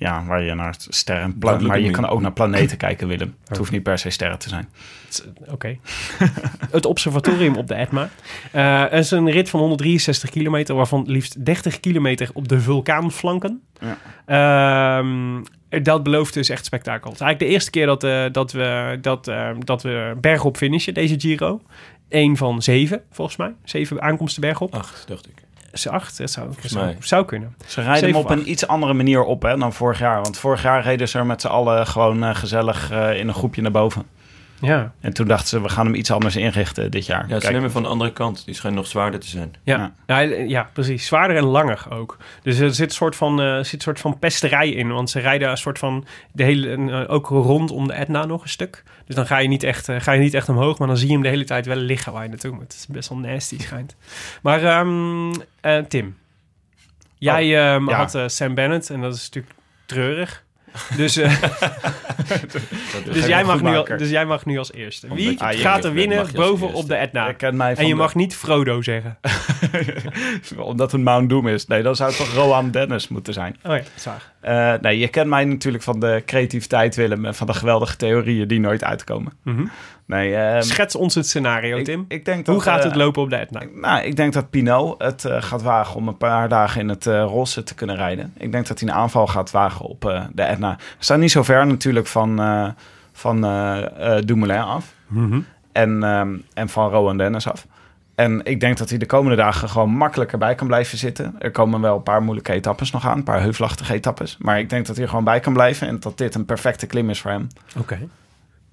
Ja, 0.00 0.24
waar 0.24 0.42
je 0.42 0.54
naar 0.54 0.74
sterren... 0.78 1.36
maar 1.38 1.80
je 1.80 1.90
kan 1.90 2.08
ook 2.08 2.20
naar 2.20 2.32
planeten 2.32 2.76
kijken, 2.86 3.08
Willem. 3.08 3.34
Het 3.48 3.56
hoeft 3.56 3.70
niet 3.70 3.82
per 3.82 3.98
se 3.98 4.10
sterren 4.10 4.38
te 4.38 4.48
zijn. 4.48 4.68
Oké. 5.50 5.78
het 6.70 6.86
observatorium 6.86 7.56
op 7.56 7.66
de 7.66 7.74
Etna. 7.74 8.08
Eh, 8.52 8.80
het 8.80 9.04
is 9.04 9.10
een 9.10 9.30
rit 9.30 9.50
van 9.50 9.60
163 9.60 10.30
kilometer, 10.30 10.74
waarvan 10.74 11.04
liefst 11.06 11.44
30 11.44 11.80
kilometer 11.80 12.30
op 12.32 12.48
de 12.48 12.60
vulkaanflanken. 12.60 13.62
Ehm, 14.26 15.42
dat 15.82 16.02
belooft 16.02 16.34
dus 16.34 16.48
echt 16.48 16.64
spektakel. 16.64 17.10
Het 17.10 17.20
is 17.20 17.26
eigenlijk 17.26 17.50
de 17.50 17.56
eerste 17.56 17.70
keer 17.70 17.86
dat, 17.86 18.04
eh, 18.04 18.24
dat, 18.32 18.52
we, 18.52 18.98
dat, 19.00 19.28
eh, 19.28 19.50
dat 19.58 19.82
we 19.82 20.16
bergop 20.20 20.56
finishen, 20.56 20.94
deze 20.94 21.20
Giro. 21.20 21.60
Eén 22.08 22.36
van 22.36 22.62
zeven, 22.62 23.02
volgens 23.10 23.36
mij. 23.36 23.54
Zeven 23.64 24.02
aankomsten 24.02 24.40
bergop. 24.40 24.74
Acht, 24.74 25.08
dacht 25.08 25.28
ik. 25.28 25.42
Acht? 25.90 26.18
Dat 26.18 26.30
zou, 26.30 26.48
zou, 26.60 26.84
mij. 26.84 26.96
zou 27.00 27.24
kunnen. 27.24 27.54
Ze 27.66 27.82
rijden 27.82 28.08
hem 28.08 28.18
op 28.18 28.30
een 28.30 28.50
iets 28.50 28.66
andere 28.66 28.92
manier 28.92 29.24
op 29.24 29.42
hè, 29.42 29.56
dan 29.56 29.72
vorig 29.72 29.98
jaar. 29.98 30.22
Want 30.22 30.38
vorig 30.38 30.62
jaar 30.62 30.82
reden 30.82 31.08
ze 31.08 31.18
er 31.18 31.26
met 31.26 31.40
z'n 31.40 31.46
allen 31.46 31.86
gewoon 31.86 32.24
eh, 32.24 32.34
gezellig 32.34 32.90
eh, 32.90 33.18
in 33.18 33.28
een 33.28 33.34
groepje 33.34 33.62
naar 33.62 33.70
boven. 33.70 34.06
Ja, 34.60 34.92
En 35.00 35.12
toen 35.12 35.26
dachten 35.26 35.48
ze, 35.48 35.60
we 35.62 35.68
gaan 35.68 35.86
hem 35.86 35.94
iets 35.94 36.10
anders 36.10 36.36
inrichten 36.36 36.90
dit 36.90 37.06
jaar. 37.06 37.28
Ja, 37.28 37.34
ze 37.34 37.40
Kijk, 37.40 37.52
nemen 37.52 37.70
van 37.70 37.82
de 37.82 37.88
andere 37.88 38.12
kant. 38.12 38.44
Die 38.44 38.54
schijnt 38.54 38.76
nog 38.76 38.86
zwaarder 38.86 39.20
te 39.20 39.26
zijn. 39.28 39.54
ja. 39.62 39.92
Ja. 40.06 40.20
ja, 40.46 40.70
precies. 40.72 41.06
Zwaarder 41.06 41.36
en 41.36 41.44
langer 41.44 41.86
ook. 41.90 42.16
Dus 42.42 42.58
er 42.58 42.74
zit 42.74 42.88
een 42.88 42.94
soort 42.94 43.16
van, 43.16 43.40
eh, 43.40 43.56
zit 43.56 43.72
een 43.72 43.80
soort 43.80 44.00
van 44.00 44.18
pesterij 44.18 44.68
in. 44.70 44.88
Want 44.92 45.10
ze 45.10 45.18
rijden 45.20 45.50
een 45.50 45.56
soort 45.56 45.78
van 45.78 46.04
de 46.32 46.42
hele, 46.42 46.74
eh, 46.74 47.14
ook 47.14 47.28
rondom 47.28 47.86
de 47.86 47.92
Etna 47.92 48.24
nog 48.24 48.42
een 48.42 48.48
stuk. 48.48 48.82
Dus 49.06 49.18
dan 49.18 49.26
ga 49.26 49.38
je, 49.38 49.48
niet 49.48 49.62
echt, 49.62 49.88
eh, 49.88 50.00
ga 50.00 50.12
je 50.12 50.20
niet 50.20 50.34
echt 50.34 50.48
omhoog, 50.48 50.78
maar 50.78 50.88
dan 50.88 50.96
zie 50.96 51.06
je 51.06 51.12
hem 51.12 51.22
de 51.22 51.28
hele 51.28 51.44
tijd 51.44 51.66
wel 51.66 51.76
liggen 51.76 52.12
waar 52.12 52.22
je 52.22 52.28
naartoe 52.28 52.50
moet. 52.50 52.62
Het 52.62 52.72
is 52.72 52.86
best 52.86 53.08
wel 53.08 53.18
nasty 53.18 53.58
schijnt. 53.60 53.96
Maar 54.42 54.64
ehm, 54.64 55.32
eh, 55.60 55.78
Tim, 55.78 56.16
jij 57.18 57.42
ehm, 57.42 57.88
ja. 57.88 57.96
had 57.96 58.14
eh, 58.14 58.24
Sam 58.26 58.54
Bennett 58.54 58.90
en 58.90 59.00
dat 59.00 59.14
is 59.14 59.22
natuurlijk 59.22 59.54
treurig. 59.86 60.44
Dus, 60.96 61.16
eh, 61.16 61.42
dus, 63.12 63.26
jij 63.26 63.44
mag 63.44 63.62
nu, 63.62 63.76
al- 63.76 63.84
dus 63.96 64.10
jij 64.10 64.26
mag 64.26 64.44
nu 64.44 64.58
als 64.58 64.72
eerste. 64.72 65.06
Omdat 65.06 65.24
Wie 65.24 65.38
gaat 65.38 65.84
er 65.84 65.92
winnen 65.92 66.26
boven 66.34 66.72
op 66.72 66.88
de 66.88 66.94
Etna? 66.94 67.34
En 67.38 67.74
je 67.76 67.86
de- 67.86 67.94
mag 67.94 68.14
niet 68.14 68.36
Frodo 68.36 68.82
zeggen. 68.82 69.18
Omdat 70.58 70.92
het 70.92 71.00
Mount 71.00 71.30
Doom 71.30 71.48
is. 71.48 71.66
Nee, 71.66 71.82
dan 71.82 71.96
zou 71.96 72.08
het 72.10 72.18
toch 72.18 72.34
Rohan 72.34 72.70
Dennis 72.70 73.08
moeten 73.08 73.32
zijn. 73.32 73.56
Oh 73.64 73.76
ja, 73.76 73.82
zwaar. 73.94 74.32
Eh, 74.40 74.74
nee, 74.80 74.98
je 74.98 75.08
kent 75.08 75.28
mij 75.28 75.44
natuurlijk 75.44 75.84
van 75.84 76.00
de 76.00 76.22
creativiteit, 76.26 76.96
Willem, 76.96 77.24
en 77.24 77.34
van 77.34 77.46
de 77.46 77.54
geweldige 77.54 77.96
theorieën 77.96 78.48
die 78.48 78.60
nooit 78.60 78.84
uitkomen. 78.84 79.32
Nee, 80.06 80.34
ehm, 80.34 80.62
Schets 80.62 80.94
ons 80.94 81.14
het 81.14 81.26
scenario, 81.26 81.76
ik, 81.76 81.84
Tim. 81.84 82.04
ik 82.08 82.24
denk 82.24 82.46
dat, 82.46 82.54
Hoe 82.54 82.64
gaat 82.64 82.78
eh, 82.78 82.84
het 82.84 82.94
lopen 82.94 83.22
op 83.22 83.30
de 83.30 83.36
Etna? 83.36 83.62
Nou, 83.74 84.02
ik 84.04 84.16
denk 84.16 84.32
dat 84.32 84.50
Pinot 84.50 85.02
het 85.02 85.24
eh, 85.24 85.42
gaat 85.42 85.62
wagen 85.62 85.96
om 85.96 86.08
een 86.08 86.16
paar 86.16 86.48
dagen 86.48 86.80
in 86.80 86.88
het 86.88 87.06
eh 87.06 87.22
rosse 87.22 87.62
te 87.62 87.74
kunnen 87.74 87.96
rijden. 87.96 88.32
Ik 88.36 88.52
denk 88.52 88.66
dat 88.66 88.80
hij 88.80 88.88
een 88.88 88.94
aanval 88.94 89.26
gaat 89.26 89.50
wagen 89.50 89.84
op 89.84 90.04
eh, 90.04 90.24
de 90.32 90.42
Etna. 90.42 90.76
We 90.76 91.04
staan 91.04 91.20
niet 91.20 91.30
zo 91.30 91.42
ver 91.42 91.66
natuurlijk 91.66 92.06
van, 92.06 92.40
eh, 92.40 92.68
van 93.12 93.44
eh, 93.44 94.16
eh, 94.16 94.24
Dumoulin 94.24 94.60
af. 94.60 94.94
Mhm. 95.06 95.40
En, 95.72 96.02
ehm, 96.02 96.36
en 96.54 96.68
van 96.68 96.90
Rowan 96.90 97.16
Dennis 97.16 97.48
af. 97.48 97.66
En 98.20 98.44
ik 98.44 98.60
denk 98.60 98.78
dat 98.78 98.88
hij 98.88 98.98
de 98.98 99.06
komende 99.06 99.36
dagen 99.36 99.68
gewoon 99.68 99.90
makkelijker 99.90 100.38
bij 100.38 100.54
kan 100.54 100.66
blijven 100.66 100.98
zitten. 100.98 101.34
Er 101.38 101.50
komen 101.50 101.80
wel 101.80 101.96
een 101.96 102.02
paar 102.02 102.22
moeilijke 102.22 102.52
etappes 102.52 102.90
nog 102.90 103.06
aan. 103.06 103.16
Een 103.16 103.24
paar 103.24 103.40
heuvelachtige 103.40 103.92
etappes. 103.92 104.36
Maar 104.38 104.58
ik 104.58 104.70
denk 104.70 104.86
dat 104.86 104.94
hij 104.94 105.04
er 105.04 105.10
gewoon 105.10 105.24
bij 105.24 105.40
kan 105.40 105.52
blijven. 105.52 105.86
En 105.86 106.00
dat 106.00 106.18
dit 106.18 106.34
een 106.34 106.44
perfecte 106.44 106.86
klim 106.86 107.10
is 107.10 107.20
voor 107.20 107.30
hem. 107.30 107.46
Oké. 107.78 108.08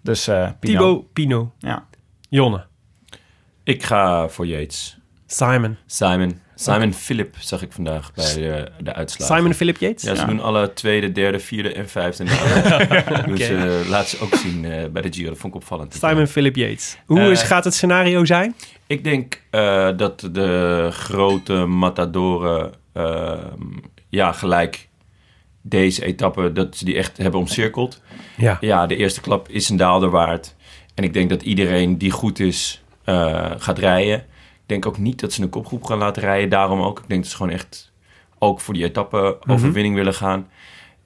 Dus 0.01 0.27
eh 0.27 0.35
Pinot. 0.35 0.59
Thibaut 0.59 1.13
Pinot. 1.13 1.49
Ja. 1.57 1.85
Jonne. 2.29 2.65
Ik 3.63 3.83
ga 3.83 4.27
voor 4.27 4.47
Yates. 4.47 4.97
Simon. 5.27 5.77
Simon. 5.85 6.39
Simon 6.55 6.93
Philip 6.93 7.35
zag 7.39 7.61
ik 7.61 7.71
vandaag 7.71 8.13
bij 8.13 8.33
de, 8.33 8.71
de 8.79 8.93
uitslag. 8.93 9.27
Simon 9.37 9.53
Philip 9.53 9.77
Yates? 9.77 10.03
Ja, 10.03 10.15
ze 10.15 10.21
Ja. 10.21 10.27
doen 10.27 10.39
alle 10.39 10.73
tweede, 10.73 11.11
derde, 11.11 11.39
vierde 11.39 11.73
en 11.73 11.89
vijfde 11.89 12.23
namen. 12.23 13.29
Dus 13.35 13.49
eh, 13.49 13.89
laat 13.89 14.07
ze 14.07 14.19
ook 14.21 14.35
zien 14.35 14.65
eh, 14.65 14.89
bij 14.89 15.01
de 15.01 15.13
Giro. 15.13 15.29
Dat 15.29 15.37
vond 15.37 15.53
ik 15.55 15.59
opvallend. 15.61 15.93
Simon 15.93 16.27
Philip 16.27 16.55
Yates. 16.55 16.97
Hoe 17.05 17.19
Eh, 17.19 17.29
is, 17.31 17.41
gaat 17.41 17.63
het 17.63 17.73
scenario 17.73 18.25
zijn? 18.25 18.55
Ik 18.87 19.03
denk 19.03 19.41
eh, 19.49 19.89
dat 19.97 20.29
de 20.31 20.87
grote 20.91 21.53
matadoren 21.65 22.73
ehm, 22.93 23.61
ja, 24.09 24.31
gelijk 24.31 24.87
deze 25.61 26.05
etappe, 26.05 26.51
dat 26.51 26.77
ze 26.77 26.85
die 26.85 26.95
echt 26.97 27.17
hebben 27.17 27.39
omcirkeld. 27.39 28.01
Ja. 28.37 28.57
Ja, 28.61 28.85
de 28.87 28.95
eerste 28.95 29.21
klap 29.21 29.49
is 29.49 29.69
een 29.69 29.77
daalder 29.77 30.09
waard. 30.09 30.55
En 30.95 31.03
ik 31.03 31.13
denk 31.13 31.29
dat 31.29 31.41
iedereen 31.41 31.97
die 31.97 32.11
goed 32.11 32.39
is, 32.39 32.83
eh, 33.03 33.51
gaat 33.57 33.79
rijden. 33.79 34.25
Ik 34.67 34.73
denk 34.73 34.85
ook 34.85 34.97
niet 34.97 35.19
dat 35.19 35.33
ze 35.33 35.41
een 35.41 35.49
kopgroep 35.49 35.83
gaan 35.83 35.97
laten 35.97 36.21
rijden. 36.21 36.49
Daarom 36.49 36.81
ook. 36.81 36.99
Ik 36.99 37.07
denk 37.07 37.21
dat 37.21 37.29
ze 37.31 37.37
gewoon 37.37 37.51
echt 37.51 37.91
ook 38.39 38.59
voor 38.59 38.73
die 38.73 38.83
etappe 38.83 39.37
overwinning 39.47 39.95
willen 39.95 40.13
gaan. 40.13 40.47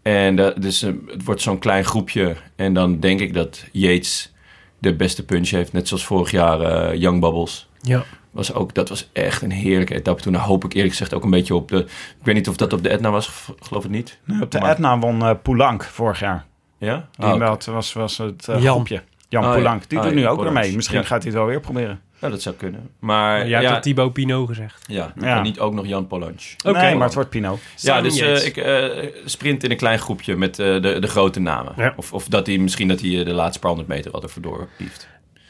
En 0.01 0.35
dat, 0.35 0.61
dus 0.61 0.81
eh, 0.81 0.91
het 1.07 1.23
wordt 1.23 1.41
zo'n 1.41 1.59
klein 1.59 1.83
groepje. 1.85 2.35
En 2.55 2.73
dan 2.73 2.99
denk 2.99 3.19
ik 3.19 3.33
dat 3.33 3.65
Yates 3.71 4.33
de 4.79 4.95
beste 4.95 5.25
punch 5.25 5.49
heeft. 5.49 5.73
Net 5.73 5.87
zoals 5.87 6.05
vorig 6.05 6.31
jaar 6.31 6.61
eh, 6.61 6.99
Young 6.99 7.19
Bubbles. 7.21 7.69
Ja. 7.81 8.03
Was 8.31 8.53
ook, 8.53 8.73
dat 8.73 8.89
was 8.89 9.09
echt 9.13 9.41
een 9.41 9.51
heerlijke 9.51 9.95
etappe. 9.95 10.21
Toen 10.21 10.35
hoop 10.35 10.63
ik 10.63 10.73
eerlijk 10.73 10.91
gezegd 10.91 11.13
ook 11.13 11.23
een 11.23 11.29
beetje 11.29 11.55
op 11.55 11.69
de... 11.69 11.77
Ik 12.19 12.23
weet 12.25 12.35
niet 12.35 12.49
of 12.49 12.55
dat 12.55 12.73
op 12.73 12.83
de 12.83 12.89
Etna 12.89 13.09
was, 13.11 13.51
geloof 13.59 13.83
het 13.83 13.91
niet. 13.91 14.19
Op 14.41 14.51
de 14.51 14.59
Maar- 14.59 14.69
Etna 14.71 14.99
won 14.99 15.41
Poulenc 15.41 15.83
vorig 15.83 16.19
jaar. 16.19 16.45
Ja? 16.77 17.07
Die 17.17 17.25
Ah, 17.25 17.51
oké. 17.51 17.71
was, 17.71 17.93
was, 17.93 18.17
het 18.17 18.45
Jan. 18.45 18.59
groepje. 18.59 19.03
Jan 19.29 19.43
Oh, 19.43 19.47
ja. 19.49 19.53
Poulenc. 19.55 19.89
Die 19.89 19.97
Oh, 19.97 20.03
doet 20.03 20.13
nu 20.13 20.19
ook 20.21 20.25
weer 20.27 20.35
Poulenc. 20.45 20.65
mee. 20.65 20.75
Misschien 20.75 20.97
Ja. 20.99 21.03
gaat 21.05 21.23
hij 21.23 21.31
het 21.31 21.39
wel 21.39 21.45
weer 21.47 21.59
proberen. 21.59 22.01
Nou, 22.21 22.33
dat 22.33 22.41
zou 22.41 22.55
kunnen. 22.55 22.89
Maar 22.99 23.37
Jij 23.37 23.47
ja, 23.47 23.53
hebt 23.53 23.67
ja, 23.67 23.73
dat 23.73 23.83
Thibaut 23.83 24.13
Pinot 24.13 24.47
gezegd. 24.47 24.83
ja, 24.87 25.13
Ja. 25.19 25.37
en 25.37 25.43
niet 25.43 25.59
ook 25.59 25.73
nog 25.73 25.87
Jan 25.87 26.07
Polanc. 26.07 26.41
Oké. 26.65 26.81
nee, 26.81 26.95
maar 26.95 27.05
het 27.05 27.13
wordt 27.13 27.29
Pinot. 27.29 27.59
Ja, 27.75 28.01
dus 28.01 28.19
eh, 28.19 28.45
ik 28.45 28.57
eh, 28.57 29.07
sprint 29.25 29.63
in 29.63 29.71
een 29.71 29.77
klein 29.77 29.99
groepje 29.99 30.35
met 30.35 30.59
eh, 30.59 30.81
de, 30.81 30.97
de 30.99 31.07
grote 31.07 31.39
namen. 31.39 31.73
Ja. 31.77 31.93
Of, 31.97 32.13
of 32.13 32.27
dat 32.27 32.47
hij 32.47 32.57
misschien 32.57 32.87
dat 32.87 33.01
hij 33.01 33.23
de 33.23 33.33
laatste 33.33 33.59
paar 33.59 33.69
honderd 33.69 33.89
meter 33.89 34.11
al 34.11 34.23
ervoor 34.23 34.41
doorpieft. 34.41 35.07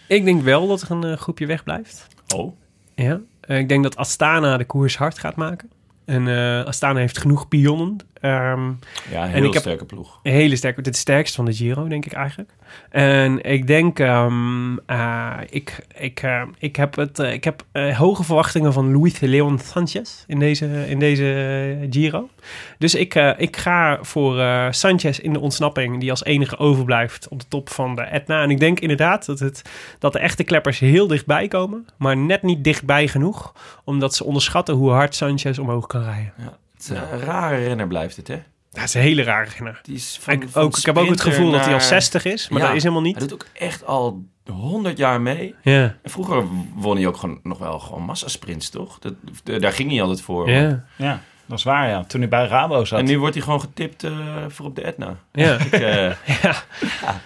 Ik 0.08 0.26
denk 0.26 0.42
wel 0.42 0.68
dat 0.68 0.82
er 0.82 0.92
een 0.92 1.18
groepje 1.18 1.46
wegblijft. 1.46 2.08
Oh. 2.36 2.58
Ja. 2.96 3.20
Ik 3.48 3.70
denk 3.70 3.84
dat 3.84 3.96
Astana 3.96 4.58
de 4.58 4.66
koers 4.66 4.98
hard 4.98 5.20
gaat 5.20 5.36
maken. 5.36 5.70
En 6.06 6.28
eh, 6.28 6.66
Astana 6.66 7.00
heeft 7.00 7.18
genoeg 7.18 7.48
pionnen. 7.48 7.98
Ehm, 8.22 8.72
Ja, 9.12 9.26
een 9.26 9.32
En 9.34 9.44
heb- 9.44 9.54
sterke 9.56 9.86
ploeg. 9.86 10.20
Een 10.24 10.32
hele 10.32 10.56
sterke, 10.56 10.82
het 10.84 10.96
sterkste 10.96 11.36
van 11.36 11.46
de 11.46 11.54
Giro, 11.54 11.88
denk 11.88 12.06
ik 12.06 12.14
eigenlijk. 12.14 12.50
En 12.90 13.44
ik 13.44 13.68
denk, 13.68 14.00
ehm, 14.00 14.78
eh, 14.86 15.34
ik, 15.50 15.86
ik, 15.98 16.22
eh, 16.24 16.42
ik 16.58 16.76
heb, 16.76 16.96
het, 16.96 17.20
eh, 17.20 17.34
ik 17.34 17.44
heb 17.44 17.64
hoge 17.98 18.24
verwachtingen 18.24 18.74
van 18.74 18.98
Luis 18.98 19.20
Leon 19.20 19.60
Sanchez 19.60 20.24
in 20.28 20.40
deze, 20.40 20.86
in 20.88 21.00
deze 21.00 21.88
Giro. 21.90 22.30
Dus 22.78 22.96
ik, 22.96 23.16
ik 23.38 23.58
ga 23.58 23.98
voor 24.02 24.36
Sanchez 24.70 25.20
in 25.20 25.34
de 25.34 25.40
ontsnapping, 25.40 26.00
die 26.00 26.10
als 26.10 26.24
enige 26.24 26.58
overblijft 26.58 27.28
op 27.28 27.40
de 27.40 27.46
top 27.48 27.70
van 27.70 27.96
de 27.96 28.02
Etna. 28.02 28.42
En 28.42 28.50
ik 28.50 28.60
denk 28.60 28.80
inderdaad 28.80 29.26
dat, 29.26 29.40
het, 29.40 29.62
dat 30.00 30.14
de 30.14 30.20
echte 30.20 30.44
kleppers 30.44 30.80
heel 30.80 31.08
dichtbij 31.08 31.48
komen, 31.48 31.86
maar 31.98 32.18
net 32.18 32.42
niet 32.44 32.64
dichtbij 32.64 33.08
genoeg, 33.08 33.54
omdat 33.84 34.16
ze 34.16 34.24
onderschatten 34.24 34.76
hoe 34.76 34.92
hard 34.92 35.16
Sanchez 35.16 35.58
omhoog 35.58 35.88
kan 35.88 36.04
rijden. 36.04 36.34
Ja. 36.38 36.58
Een 36.90 37.20
rare 37.20 37.56
renner 37.64 37.88
blijft 37.88 38.16
het, 38.16 38.28
hè? 38.28 38.42
Dat 38.72 38.84
is 38.84 38.94
een 38.94 39.02
hele 39.02 39.24
rare 39.24 39.50
renner. 39.58 39.80
Die 39.84 39.96
is 39.96 40.18
van, 40.22 40.34
Ik, 40.34 40.44
van 40.50 40.62
ook, 40.62 40.78
ik 40.78 40.86
heb 40.86 40.98
ook 40.98 41.10
het 41.10 41.22
gevoel 41.22 41.46
dat 41.52 41.60
hij 41.60 41.64
al 41.74 41.78
naar- 41.80 41.82
60 41.82 42.26
is, 42.26 42.50
maar 42.50 42.60
Ja, 42.62 42.68
dat 42.68 42.76
is 42.76 42.84
helemaal 42.84 43.04
Hij 43.04 43.12
niet. 43.12 43.22
doet 43.22 43.34
ook 43.34 43.46
echt 43.54 43.86
al 43.86 44.24
100 44.52 44.98
jaar 44.98 45.22
mee. 45.22 45.56
Ja, 45.62 45.82
En 46.04 46.10
vroeger 46.12 46.44
won 46.76 46.96
hij 46.98 47.08
ook 47.08 47.18
gewoon 47.18 47.40
nog 47.44 47.58
wel 47.58 47.80
gewoon 47.80 48.04
massasprints, 48.04 48.70
toch? 48.70 49.00
Dat, 49.00 49.14
de- 49.44 49.60
daar 49.60 49.72
ging 49.72 49.92
hij 49.92 50.02
altijd 50.02 50.22
voor. 50.22 50.50
ja, 50.50 50.86
Ja, 50.96 51.22
dat 51.46 51.58
is 51.58 51.64
waar, 51.64 51.90
ja. 51.90 52.04
Toen 52.04 52.20
hij 52.20 52.30
bij 52.30 52.46
Rabo 52.48 52.86
zat. 52.86 53.00
En 53.00 53.06
nu 53.06 53.20
wordt 53.20 53.36
hij 53.36 53.44
gewoon 53.44 53.60
getipt 53.62 54.04
eh, 54.04 54.12
voor 54.48 54.66
op 54.66 54.76
de 54.76 54.82
Etna. 54.82 55.16
ja. 55.32 55.58
Ik, 55.66 55.72
eh, 55.72 56.12
ja. 56.44 56.64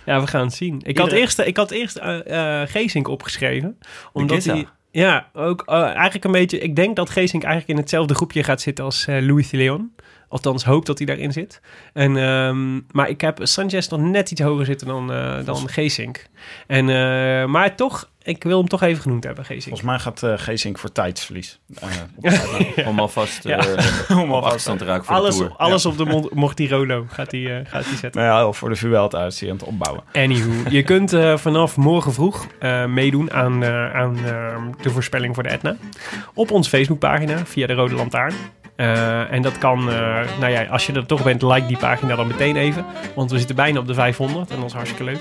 ja, 0.06 0.20
we 0.22 0.28
gaan 0.28 0.42
het 0.46 0.54
zien. 0.54 0.82
Ik 0.84 0.98
had 0.98 1.12
eerst, 1.12 1.40
ik 1.40 1.58
had 1.58 1.72
eerst 1.72 1.96
eh 1.96 2.62
eh, 2.62 2.70
Geesink 2.70 3.08
opgeschreven. 3.08 3.78
Omdat 4.14 4.44
hij... 4.44 4.68
Ja, 4.96 5.30
ook 5.34 5.62
eh, 5.66 5.82
eigenlijk 5.82 6.24
een 6.24 6.32
beetje... 6.32 6.58
Ik 6.60 6.76
denk 6.76 6.96
dat 6.96 7.10
Geesink 7.10 7.44
eigenlijk 7.44 7.74
in 7.74 7.84
hetzelfde 7.84 8.16
groepje 8.16 8.44
gaat 8.44 8.62
zitten 8.62 8.86
als 8.86 9.08
eh, 9.08 9.22
Louis 9.22 9.50
de 9.50 9.58
Leon. 9.58 9.96
Althans, 10.36 10.64
hoop 10.66 10.86
dat 10.86 10.98
hij 10.98 11.08
daarin 11.08 11.32
zit. 11.32 11.62
En, 11.94 12.18
ehm, 12.18 12.76
maar 12.92 13.10
ik 13.10 13.22
heb 13.22 13.40
Sanchez 13.42 13.88
nog 13.88 14.00
net 14.00 14.32
iets 14.32 14.42
hoger 14.42 14.66
zitten 14.66 14.88
dan, 14.88 15.14
eh 15.14 15.38
dan 15.46 15.70
Geesink. 15.70 16.26
En, 16.68 16.90
eh, 16.90 17.46
maar 17.46 17.76
toch, 17.76 18.10
ik 18.24 18.44
wil 18.44 18.58
hem 18.58 18.68
toch 18.68 18.82
even 18.82 19.02
genoemd 19.02 19.24
hebben, 19.24 19.46
Geesink. 19.46 19.78
Volgens 19.78 19.90
mij 19.90 20.00
gaat 20.00 20.24
eh 20.24 20.34
Geesink 20.46 20.78
voor 20.78 20.92
tijdsverlies. 20.92 21.60
Etna. 22.22 22.86
Om 22.90 23.00
alvast 23.00 23.44
Ja. 23.44 23.58
eh, 23.68 24.18
om 24.22 24.32
afstand 24.34 24.80
te 24.80 24.86
raken 24.86 25.06
voor 25.06 25.16
Alles, 25.16 25.38
de 25.38 25.42
Tour. 25.44 25.56
alles 25.58 25.86
op 25.86 25.98
de 25.98 26.06
Mon- 26.06 26.30
Mortirolo 26.44 27.06
gaat 27.10 27.32
hij, 27.32 27.60
eh, 27.60 27.66
gaat 27.72 27.86
hij 27.86 27.98
zetten. 27.98 28.22
nou 28.22 28.46
ja, 28.48 28.52
voor 28.52 28.70
de 28.70 28.76
Vuelta 28.76 29.28
hij 29.40 29.50
aan 29.50 29.56
het 29.56 29.66
opbouwen. 29.66 30.04
Anywho, 30.14 30.70
je 30.70 30.84
kunt 30.84 31.10
vanaf 31.36 31.78
morgen 31.78 32.14
vroeg 32.14 32.48
eh, 32.60 32.86
meedoen 32.86 33.32
aan, 33.34 33.64
eh, 33.64 33.94
aan 33.96 34.16
de 34.82 34.90
voorspelling 34.90 35.34
voor 35.34 35.44
de 35.44 35.50
Etna. 35.50 35.76
Op 36.34 36.52
onze 36.52 36.70
Facebookpagina 36.70 37.46
via 37.46 37.68
de 37.68 37.74
Rode 37.74 37.96
Lantaarn. 37.96 38.34
Eh, 38.76 39.32
en 39.32 39.42
dat 39.42 39.58
kan, 39.58 39.90
eh, 39.90 40.20
nou 40.40 40.52
ja, 40.52 40.64
als 40.64 40.86
je 40.86 40.94
er 40.94 41.06
toch 41.06 41.24
bent, 41.24 41.42
like 41.42 41.66
die 41.68 41.78
pagina 41.78 42.16
dan 42.16 42.28
meteen 42.28 42.56
even. 42.56 42.86
Want 43.16 43.32
we 43.32 43.38
zitten 43.38 43.56
bijna 43.56 43.80
op 43.80 43.88
de 43.88 43.94
500 43.94 44.50
en 44.50 44.56
dat 44.56 44.66
is 44.66 44.74
hartstikke 44.74 45.04
leuk. 45.04 45.20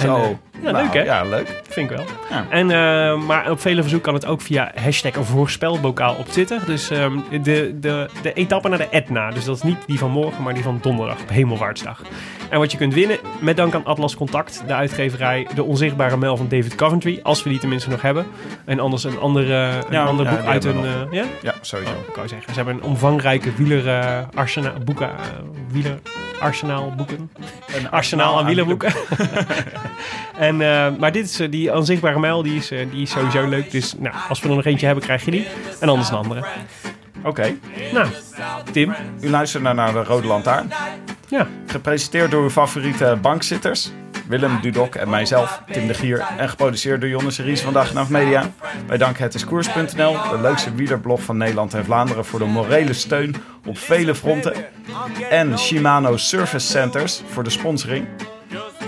Zo. 0.00 0.16
En, 0.16 0.22
eh, 0.22 0.62
ja, 0.62 0.70
Nou, 0.70 0.84
leuk 0.84 0.94
hè? 0.94 1.02
Ja, 1.02 1.24
leuk. 1.24 1.60
Vind 1.68 1.90
ik 1.90 1.96
wel. 1.96 2.06
Ja. 2.30 2.44
En, 2.50 2.70
eh, 2.70 3.26
maar 3.26 3.50
op 3.50 3.60
vele 3.60 3.80
verzoek 3.80 4.02
kan 4.02 4.14
het 4.14 4.26
ook 4.26 4.40
via 4.40 4.72
hashtag 4.74 5.12
voorspelbokaal 5.20 6.14
op 6.14 6.26
Twitter. 6.28 6.60
Dus 6.66 6.90
ehm, 6.90 7.18
de, 7.42 7.76
de, 7.80 8.08
de 8.22 8.32
etappe 8.32 8.68
naar 8.68 8.78
de 8.78 8.88
Etna. 8.90 9.30
Dus 9.30 9.44
dat 9.44 9.56
is 9.56 9.62
niet 9.62 9.76
die 9.86 9.98
van 9.98 10.10
morgen, 10.10 10.42
maar 10.42 10.54
die 10.54 10.62
van 10.62 10.78
donderdag 10.82 11.20
op 11.20 11.28
Hemelvaartsdag. 11.28 12.02
En 12.50 12.58
wat 12.58 12.72
je 12.72 12.78
kunt 12.78 12.94
winnen, 12.94 13.18
met 13.40 13.56
dank 13.56 13.74
aan 13.74 13.84
Atlas 13.84 14.16
Contact, 14.16 14.62
de 14.66 14.74
uitgeverij 14.74 15.46
De 15.54 15.62
Onzichtbare 15.64 16.16
Mijl 16.16 16.36
van 16.36 16.48
David 16.48 16.74
Coventry. 16.74 17.20
Als 17.22 17.42
we 17.42 17.50
die 17.50 17.58
tenminste 17.58 17.90
nog 17.90 18.02
hebben. 18.02 18.26
En 18.64 18.80
anders 18.80 19.04
een, 19.04 19.18
andere, 19.18 19.54
een 19.54 19.82
Ja, 19.90 20.04
ander 20.04 20.24
ja, 20.26 20.36
boek 20.36 20.44
uit 20.46 20.64
een... 20.64 20.84
eh, 20.84 20.90
ja? 21.10 21.24
Ja, 21.42 21.54
sowieso. 21.60 21.92
Oh, 21.92 22.22
ik 22.22 22.28
zeggen, 22.28 22.48
ze 22.54 22.56
hebben 22.56 22.74
een 22.74 22.82
omvangrijke 22.82 23.50
wieler 23.56 24.26
arsenaal, 24.34 24.72
boeken, 24.84 25.10
wieler 25.70 25.98
arsenaal 26.40 26.92
boeken. 26.96 27.30
Een 27.76 27.90
arsenaal 27.98 28.38
aan 28.38 28.44
wielerboeken. 28.46 28.92
en, 30.38 30.60
eh, 30.60 30.86
maar 30.98 31.12
dit 31.12 31.24
is, 31.24 31.40
eh, 31.40 31.50
die 31.50 31.74
onzichtbare 31.76 32.18
mijl, 32.20 32.42
die 32.42 32.56
is, 32.56 32.70
eh, 32.70 32.90
die 32.90 33.02
is 33.02 33.10
sowieso 33.10 33.48
leuk. 33.48 33.70
Dus 33.70 33.94
nou, 33.98 34.14
als 34.28 34.40
we 34.40 34.48
er 34.48 34.54
nog 34.54 34.64
eentje 34.64 34.86
hebben, 34.86 35.04
krijg 35.04 35.24
je 35.24 35.30
die. 35.30 35.46
En 35.80 35.88
anders 35.88 36.08
een 36.08 36.16
andere. 36.16 36.44
Oké, 37.24 37.54
Nou, 37.92 38.06
Tim. 38.72 38.94
u 39.20 39.30
luistert 39.30 39.62
naar, 39.62 39.74
naar 39.74 39.92
de 39.92 40.02
Rode 40.04 40.26
Lantaarn. 40.26 40.72
Ja, 41.28 41.46
Gepresenteerd 41.66 42.30
door 42.30 42.42
uw 42.42 42.50
favoriete 42.50 43.18
bankzitters. 43.22 43.90
Willem 44.28 44.60
Dudok 44.60 44.94
en 44.94 45.10
mijzelf, 45.10 45.62
Tim 45.70 45.86
de 45.86 45.94
Gier. 45.94 46.26
En 46.38 46.48
geproduceerd 46.48 47.00
door 47.00 47.10
Jonne 47.10 47.30
Series 47.30 47.60
van 47.60 47.72
Dag 47.72 47.88
en 47.88 47.94
Nacht 47.94 48.10
Media. 48.10 48.50
Wij 48.86 48.96
danken 48.96 49.22
Het 49.22 49.44
Koers.nl, 49.44 50.16
de 50.30 50.38
leukste 50.40 50.74
wielerblog 50.74 51.22
van 51.22 51.36
Nederland 51.36 51.74
en 51.74 51.84
Vlaanderen... 51.84 52.24
voor 52.24 52.38
de 52.38 52.44
morele 52.44 52.92
steun 52.92 53.34
op 53.66 53.78
vele 53.78 54.14
fronten. 54.14 54.54
En 55.30 55.58
Shimano 55.58 56.16
Service 56.16 56.66
Centers 56.66 57.22
voor 57.28 57.44
de 57.44 57.50
sponsoring. 57.50 58.06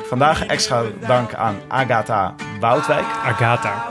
Vandaag 0.07 0.47
extra 0.47 0.82
dank 1.07 1.34
aan 1.34 1.57
Agatha 1.68 2.34
Woudwijk. 2.61 3.07
Agatha. 3.24 3.84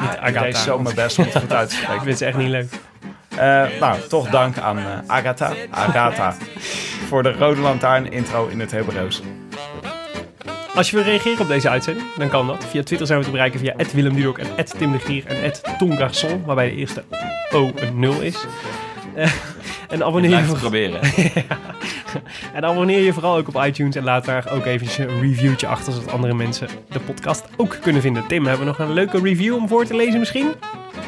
Niet 0.00 0.12
Ik 0.12 0.18
Agatha. 0.20 0.58
zo 0.58 0.78
mijn 0.78 0.94
best 0.94 1.18
om 1.18 1.24
het 1.24 1.36
goed 1.38 1.52
uit 1.52 1.68
te 1.68 1.74
Ik 1.76 1.80
spreken. 1.84 2.02
vind 2.04 2.18
ze 2.18 2.24
echt 2.24 2.36
niet 2.36 2.48
leuk. 2.48 2.72
Eh, 3.28 3.64
nou, 3.80 4.00
toch 4.08 4.28
dank 4.30 4.58
aan 4.58 4.78
eh, 4.78 4.84
Agatha. 5.06 5.52
Agatha. 5.70 6.34
voor 7.08 7.22
de 7.22 7.32
Rode 7.32 7.60
Lantaarn 7.60 8.12
intro 8.12 8.46
in 8.46 8.60
het 8.60 8.70
Hebreeuws. 8.70 9.22
Als 10.74 10.90
je 10.90 10.96
wil 10.96 11.04
reageren 11.04 11.40
op 11.40 11.48
deze 11.48 11.68
uitzending, 11.68 12.06
dan 12.16 12.28
kan 12.28 12.46
dat. 12.46 12.64
Via 12.64 12.82
Twitter 12.82 13.06
zijn 13.06 13.18
we 13.18 13.24
te 13.24 13.30
bereiken 13.30 13.60
via 13.60 13.74
Willem 13.94 14.14
Dudok 14.14 14.38
en 14.38 14.46
Tim 14.78 14.92
de 14.92 14.98
Gier 14.98 15.26
en 15.26 15.52
Tom 15.78 15.98
Garçon, 15.98 16.44
waarbij 16.44 16.68
de 16.70 16.76
eerste 16.76 17.04
O 17.52 17.70
een 17.74 17.98
0 17.98 18.20
is. 18.20 18.44
Eh, 19.14 19.32
en 19.88 20.04
abonneer 20.04 20.30
je 20.38 20.44
voor- 20.44 20.58
proberen. 20.58 21.00
En 22.54 22.64
abonneer 22.64 23.00
je 23.00 23.12
vooral 23.12 23.36
ook 23.36 23.48
op 23.48 23.62
iTunes 23.64 23.94
en 23.96 24.04
laat 24.04 24.24
daar 24.24 24.46
ook 24.52 24.64
eventjes 24.66 24.98
een 24.98 25.20
reviewtje 25.20 25.66
achter, 25.66 25.92
zodat 25.92 26.10
andere 26.12 26.34
mensen 26.34 26.68
de 26.88 27.00
podcast 27.00 27.44
ook 27.56 27.78
kunnen 27.82 28.02
vinden. 28.02 28.26
Tim, 28.26 28.46
hebben 28.46 28.66
we 28.66 28.70
nog 28.70 28.78
een 28.88 28.92
leuke 28.92 29.20
review 29.20 29.54
om 29.54 29.68
voor 29.68 29.84
te 29.84 29.96
lezen 29.96 30.18
misschien? 30.18 30.52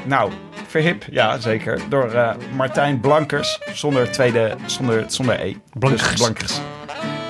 Nou, 0.05 0.31
verhip, 0.67 1.05
ja 1.11 1.39
zeker. 1.39 1.81
Door 1.89 2.11
eh, 2.11 2.31
Martijn 2.57 3.01
Blankers, 3.01 3.59
zonder 3.73 4.11
tweede, 4.13 4.55
zonder, 4.67 5.05
zonder 5.07 5.41
E. 5.41 5.55
Blankers. 5.79 6.11
Dus 6.11 6.21
Blankers. 6.21 6.61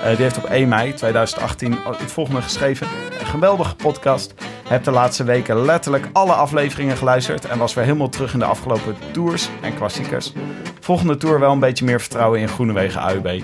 Eh, 0.02 0.08
die 0.08 0.22
heeft 0.22 0.36
op 0.36 0.44
1 0.44 0.68
mei 0.68 0.94
2018 0.94 1.78
het 1.96 2.12
volgende 2.12 2.42
geschreven. 2.42 2.86
Geweldige 3.24 3.76
podcast. 3.76 4.34
Heb 4.68 4.84
de 4.84 4.90
laatste 4.90 5.24
weken 5.24 5.64
letterlijk 5.64 6.08
alle 6.12 6.32
afleveringen 6.32 6.96
geluisterd. 6.96 7.44
En 7.44 7.58
was 7.58 7.74
weer 7.74 7.84
helemaal 7.84 8.08
terug 8.08 8.32
in 8.32 8.38
de 8.38 8.44
afgelopen 8.44 8.96
tours 9.12 9.48
en 9.60 9.74
klassiekers. 9.74 10.32
Volgende 10.80 11.16
tour 11.16 11.38
wel 11.38 11.52
een 11.52 11.58
beetje 11.58 11.84
meer 11.84 12.00
vertrouwen 12.00 12.40
in 12.40 12.48
Groenewegen 12.48 13.00
AUB. 13.00 13.42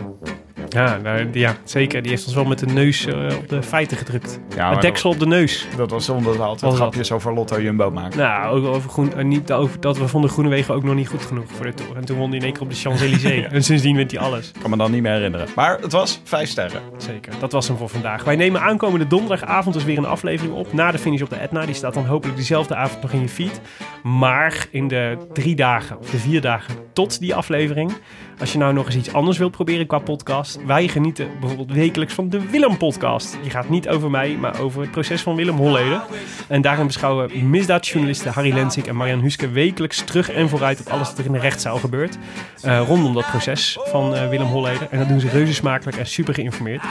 Ja, 0.68 0.96
nou, 0.96 1.28
ja, 1.32 1.56
zeker. 1.64 2.02
Die 2.02 2.10
heeft 2.10 2.26
ons 2.26 2.34
wel 2.34 2.44
met 2.44 2.58
de 2.58 2.66
neus 2.66 3.06
eh, 3.06 3.36
op 3.36 3.48
de 3.48 3.62
feiten 3.62 3.96
gedrukt. 3.96 4.40
Ja, 4.56 4.70
het 4.70 4.80
deksel 4.80 5.10
op 5.10 5.18
de 5.18 5.26
neus. 5.26 5.66
Dat 5.76 5.90
was 5.90 6.08
omdat 6.08 6.36
we 6.36 6.42
altijd 6.42 6.60
Was 6.60 6.70
dat? 6.70 6.80
grapjes 6.80 7.12
over 7.12 7.34
Lotto 7.34 7.60
Jumbo 7.60 7.90
maken. 7.90 8.18
Nou, 8.18 8.58
ook 8.58 8.74
over 8.74 8.90
groen, 8.90 9.14
eh, 9.14 9.24
niet 9.24 9.52
over 9.52 9.80
dat 9.80 9.98
we 9.98 10.08
vonden 10.08 10.30
Groenewegen 10.30 10.74
ook 10.74 10.82
nog 10.82 10.94
niet 10.94 11.08
goed 11.08 11.22
genoeg 11.22 11.44
voor 11.46 11.66
de 11.66 11.74
Tour. 11.74 11.96
En 11.96 12.04
toen 12.04 12.16
won 12.18 12.28
hij 12.28 12.38
in 12.38 12.44
één 12.44 12.52
keer 12.52 12.62
op 12.62 12.70
de 12.70 12.76
Champs-Élysées. 12.76 13.46
En 13.58 13.64
sindsdien 13.64 13.96
wint 13.96 14.10
hij 14.10 14.20
alles. 14.20 14.52
Kan 14.60 14.70
me 14.70 14.76
dan 14.76 14.90
niet 14.90 15.02
meer 15.02 15.12
herinneren. 15.12 15.46
Maar 15.54 15.78
het 15.80 15.92
was 15.92 16.20
vijf 16.24 16.48
sterren. 16.48 16.80
Zeker, 16.96 17.32
dat 17.38 17.52
was 17.52 17.68
hem 17.68 17.76
voor 17.76 17.88
vandaag. 17.88 18.24
Wij 18.24 18.36
nemen 18.36 18.60
aankomende 18.60 19.06
donderdagavond 19.06 19.74
dus 19.74 19.84
weer 19.84 19.98
een 19.98 20.06
aflevering 20.06 20.54
op. 20.54 20.72
Na 20.72 20.90
de 20.90 20.98
finish 20.98 21.22
op 21.22 21.30
de 21.30 21.36
Etna. 21.36 21.66
Die 21.66 21.74
staat 21.74 21.94
dan 21.94 22.06
hopelijk 22.06 22.36
diezelfde 22.36 22.74
avond 22.74 23.02
nog 23.02 23.12
in 23.12 23.20
je 23.20 23.28
feed. 23.28 23.60
Maar 24.02 24.66
in 24.70 24.88
de 24.88 25.16
drie 25.32 25.54
dagen, 25.56 25.98
of 25.98 26.10
de 26.10 26.18
vier 26.18 26.40
dagen 26.40 26.74
tot 26.92 27.20
die 27.20 27.34
aflevering. 27.34 27.92
Als 28.40 28.52
je 28.52 28.58
nou 28.58 28.72
nog 28.72 28.86
eens 28.86 28.96
iets 28.96 29.12
anders 29.12 29.38
wilt 29.38 29.50
proberen 29.50 29.86
qua 29.86 29.98
podcast. 29.98 30.58
Wij 30.66 30.88
genieten 30.88 31.28
bijvoorbeeld 31.40 31.72
wekelijks 31.72 32.14
van 32.14 32.28
de 32.28 32.50
Willem-podcast. 32.50 33.38
Die 33.42 33.50
gaat 33.50 33.68
niet 33.68 33.88
over 33.88 34.10
mij, 34.10 34.36
maar 34.40 34.60
over 34.60 34.80
het 34.80 34.90
proces 34.90 35.22
van 35.22 35.36
Willem 35.36 35.56
Holleden. 35.56 36.02
En 36.48 36.62
daarin 36.62 36.86
beschouwen 36.86 37.50
misdaadjournalisten 37.50 38.32
Harry 38.32 38.54
Lensink 38.54 38.86
en 38.86 38.96
Marian 38.96 39.20
Huske 39.20 39.50
wekelijks 39.50 40.02
terug 40.04 40.30
en 40.30 40.48
vooruit 40.48 40.80
op 40.80 40.86
alles 40.88 41.08
wat 41.08 41.18
er 41.18 41.24
in 41.24 41.32
de 41.32 41.38
rechtszaal 41.38 41.76
gebeurt. 41.78 42.18
eh, 42.62 42.82
rondom 42.86 43.14
dat 43.14 43.26
proces 43.26 43.78
van 43.84 44.14
eh, 44.14 44.28
Willem 44.28 44.46
Holleden. 44.46 44.90
En 44.90 44.98
dat 44.98 45.08
doen 45.08 45.20
ze 45.20 45.28
reuze 45.28 45.54
smakelijk 45.54 45.96
en 45.96 46.06
super 46.06 46.34
geïnformeerd. 46.34 46.82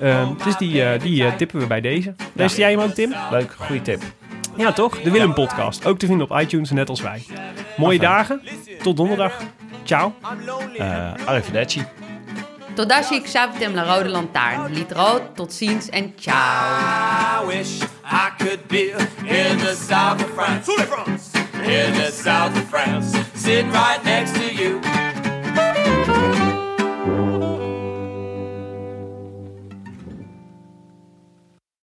Ehm, 0.00 0.26
dus 0.44 0.56
die, 0.56 0.82
eh, 0.82 1.00
die 1.02 1.36
tippen 1.36 1.60
we 1.60 1.66
bij 1.66 1.80
deze. 1.80 2.14
Leest 2.32 2.56
jij 2.56 2.70
hem 2.70 2.80
ook, 2.80 2.90
Tim? 2.90 3.14
Leuk, 3.30 3.56
goede 3.58 3.82
tip. 3.82 4.02
Ja, 4.56 4.72
toch? 4.72 5.00
De 5.02 5.10
Willem 5.10 5.34
Podcast. 5.34 5.86
Ook 5.86 5.98
te 5.98 6.06
vinden 6.06 6.30
op 6.30 6.38
iTunes, 6.40 6.70
net 6.70 6.88
als 6.88 7.00
wij. 7.00 7.22
Mooie 7.76 7.98
dagen. 7.98 8.40
Tot 8.82 8.96
donderdag. 8.96 9.42
Ciao. 9.86 10.12
Uh, 10.78 11.14
arrivederci. 11.24 11.86
Totdat 12.74 13.08
je 13.08 13.20
Xavitem 13.20 13.74
La 13.74 13.82
Rode 13.82 14.08
Lantaarn. 14.08 14.72
Lied 14.72 14.92
rood, 14.92 15.22
tot 15.34 15.52
ziens 15.52 15.88
en 15.88 16.12
ciao. 16.18 16.34
I 16.34 17.46
wish 17.46 17.82
I 18.04 18.30
could 18.38 18.60
be 18.68 18.90
in 19.24 19.58
the 19.58 19.74
south 19.74 20.20
of 20.20 20.30
France. 20.34 20.68
In 21.62 21.92
the 21.94 22.10
south 22.10 22.56
of 22.56 22.68
France. 22.68 23.16
Sit 23.34 23.64
right 23.72 24.04
next 24.04 24.34
to 24.34 24.52
you. 24.54 24.80